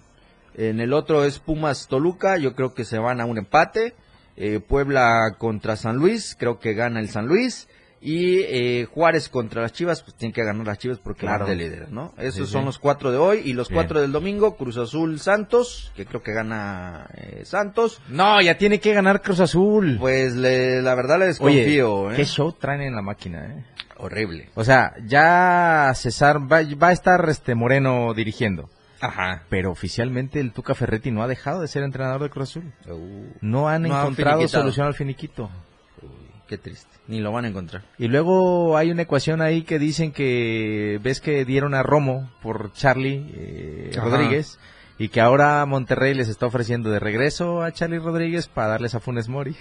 En 0.55 0.79
el 0.79 0.93
otro 0.93 1.25
es 1.25 1.39
Pumas 1.39 1.87
Toluca, 1.87 2.37
yo 2.37 2.55
creo 2.55 2.73
que 2.73 2.85
se 2.85 2.97
van 2.97 3.19
a 3.19 3.25
un 3.25 3.37
empate. 3.37 3.93
Eh, 4.37 4.59
Puebla 4.59 5.35
contra 5.37 5.75
San 5.75 5.97
Luis, 5.97 6.35
creo 6.39 6.59
que 6.59 6.73
gana 6.73 6.99
el 6.99 7.09
San 7.09 7.27
Luis. 7.27 7.67
Y 8.03 8.39
eh, 8.39 8.87
Juárez 8.91 9.29
contra 9.29 9.61
las 9.61 9.73
Chivas, 9.73 10.01
pues 10.01 10.15
tienen 10.15 10.33
que 10.33 10.43
ganar 10.43 10.65
las 10.65 10.79
Chivas 10.79 10.97
porque 10.97 11.21
claro. 11.21 11.45
van 11.45 11.55
de 11.55 11.63
líder, 11.63 11.91
¿no? 11.91 12.13
Esos 12.17 12.49
son 12.49 12.65
los 12.65 12.79
cuatro 12.79 13.11
de 13.11 13.17
hoy 13.17 13.41
y 13.45 13.53
los 13.53 13.69
cuatro 13.69 14.01
del 14.01 14.11
domingo, 14.11 14.57
Cruz 14.57 14.77
Azul 14.77 15.19
Santos, 15.19 15.91
que 15.95 16.05
creo 16.05 16.23
que 16.23 16.33
gana 16.33 17.07
eh, 17.13 17.43
Santos. 17.45 18.01
No, 18.09 18.41
ya 18.41 18.57
tiene 18.57 18.79
que 18.79 18.93
ganar 18.93 19.21
Cruz 19.21 19.39
Azul. 19.39 19.97
Pues 19.99 20.35
le, 20.35 20.81
la 20.81 20.95
verdad 20.95 21.19
le 21.19 21.27
desconfío. 21.27 21.93
Oye, 21.93 22.15
¿Qué 22.15 22.25
show 22.25 22.51
traen 22.53 22.81
en 22.81 22.95
la 22.95 23.03
máquina, 23.03 23.45
eh? 23.45 23.65
Horrible. 23.97 24.49
O 24.55 24.63
sea, 24.63 24.95
ya 25.05 25.91
César 25.93 26.39
va, 26.51 26.61
va 26.81 26.87
a 26.87 26.91
estar 26.91 27.29
este 27.29 27.53
Moreno 27.53 28.15
dirigiendo. 28.15 28.67
Ajá. 28.99 29.43
Pero 29.49 29.71
oficialmente 29.71 30.39
el 30.39 30.53
Tuca 30.53 30.75
Ferretti 30.75 31.11
no 31.11 31.23
ha 31.23 31.27
dejado 31.27 31.61
de 31.61 31.67
ser 31.67 31.83
entrenador 31.83 32.23
de 32.23 32.29
Cruz 32.29 32.49
Azul. 32.49 32.71
Uh, 32.87 33.27
no 33.41 33.67
han 33.67 33.83
no 33.83 33.99
encontrado 33.99 34.47
solución 34.47 34.87
al 34.87 34.93
finiquito. 34.93 35.49
Qué 36.51 36.57
triste. 36.57 36.89
Ni 37.07 37.21
lo 37.21 37.31
van 37.31 37.45
a 37.45 37.47
encontrar. 37.47 37.81
Y 37.97 38.09
luego 38.09 38.75
hay 38.75 38.91
una 38.91 39.03
ecuación 39.03 39.41
ahí 39.41 39.61
que 39.61 39.79
dicen 39.79 40.11
que 40.11 40.99
ves 41.01 41.21
que 41.21 41.45
dieron 41.45 41.73
a 41.73 41.81
Romo 41.81 42.29
por 42.43 42.73
Charlie 42.73 43.25
eh, 43.33 43.91
Rodríguez 43.95 44.59
y 44.97 45.07
que 45.07 45.21
ahora 45.21 45.65
Monterrey 45.65 46.13
les 46.13 46.27
está 46.27 46.47
ofreciendo 46.47 46.91
de 46.91 46.99
regreso 46.99 47.63
a 47.63 47.71
Charlie 47.71 47.99
Rodríguez 47.99 48.49
para 48.49 48.67
darles 48.67 48.95
a 48.95 48.99
Funes 48.99 49.29
Mori. 49.29 49.55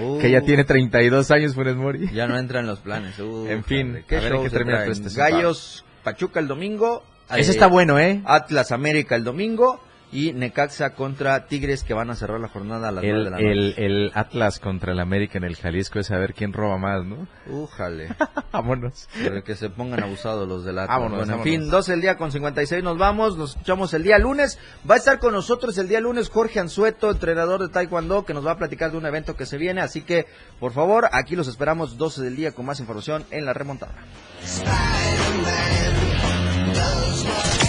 Uh, 0.00 0.18
que 0.20 0.32
ya 0.32 0.40
tiene 0.40 0.64
32 0.64 1.30
años 1.30 1.54
Funes 1.54 1.76
Mori. 1.76 2.10
Ya 2.12 2.26
no 2.26 2.36
entra 2.36 2.58
en 2.58 2.66
los 2.66 2.80
planes. 2.80 3.16
Uh, 3.20 3.46
en 3.46 3.62
fin, 3.62 4.02
¿qué 4.08 4.16
a 4.16 4.20
ver 4.22 4.40
qué 4.42 4.50
termina 4.50 4.84
este 4.84 5.14
Gallos, 5.14 5.84
Pachuca 6.02 6.40
el 6.40 6.48
domingo. 6.48 7.04
Ese 7.30 7.52
eh, 7.52 7.54
está 7.54 7.68
bueno, 7.68 8.00
¿eh? 8.00 8.20
Atlas 8.24 8.72
América 8.72 9.14
el 9.14 9.22
domingo 9.22 9.80
y 10.12 10.34
Necaxa 10.34 10.90
contra 10.90 11.46
Tigres 11.46 11.82
que 11.82 11.94
van 11.94 12.10
a 12.10 12.14
cerrar 12.14 12.38
la 12.38 12.48
jornada 12.48 12.88
a 12.88 12.92
las 12.92 13.02
el, 13.02 13.10
9 13.10 13.24
de 13.24 13.30
la 13.30 13.36
noche. 13.38 13.86
El 13.86 14.12
Atlas 14.14 14.60
contra 14.60 14.92
el 14.92 15.00
América 15.00 15.38
en 15.38 15.44
el 15.44 15.56
Jalisco 15.56 15.98
es 15.98 16.10
a 16.10 16.18
ver 16.18 16.34
quién 16.34 16.52
roba 16.52 16.76
más, 16.76 17.04
¿no? 17.04 17.26
Újale. 17.46 18.14
vámonos. 18.52 19.08
Pero 19.14 19.42
que 19.42 19.56
se 19.56 19.70
pongan 19.70 20.02
abusados 20.02 20.46
los 20.46 20.64
del 20.64 20.78
Atlas. 20.78 20.98
Vámonos, 20.98 21.18
bueno, 21.18 21.32
vámonos. 21.32 21.46
en 21.46 21.60
fin, 21.62 21.70
12 21.70 21.94
el 21.94 22.00
día 22.02 22.16
con 22.18 22.30
56 22.30 22.84
nos 22.84 22.98
vamos, 22.98 23.38
nos 23.38 23.50
escuchamos 23.52 23.94
el 23.94 24.02
día 24.02 24.18
lunes. 24.18 24.58
Va 24.88 24.96
a 24.96 24.98
estar 24.98 25.18
con 25.18 25.32
nosotros 25.32 25.78
el 25.78 25.88
día 25.88 26.00
lunes 26.00 26.28
Jorge 26.28 26.60
Anzueto, 26.60 27.10
entrenador 27.10 27.62
de 27.62 27.70
Taekwondo, 27.70 28.26
que 28.26 28.34
nos 28.34 28.46
va 28.46 28.52
a 28.52 28.58
platicar 28.58 28.90
de 28.90 28.98
un 28.98 29.06
evento 29.06 29.34
que 29.34 29.46
se 29.46 29.56
viene. 29.56 29.80
Así 29.80 30.02
que, 30.02 30.26
por 30.60 30.72
favor, 30.72 31.08
aquí 31.12 31.36
los 31.36 31.48
esperamos 31.48 31.96
12 31.96 32.22
del 32.22 32.36
día 32.36 32.52
con 32.52 32.66
más 32.66 32.80
información 32.80 33.24
en 33.30 33.46
la 33.46 33.54
remontada. 33.54 33.94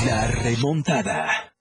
La 0.05 0.27
remontada. 0.27 1.53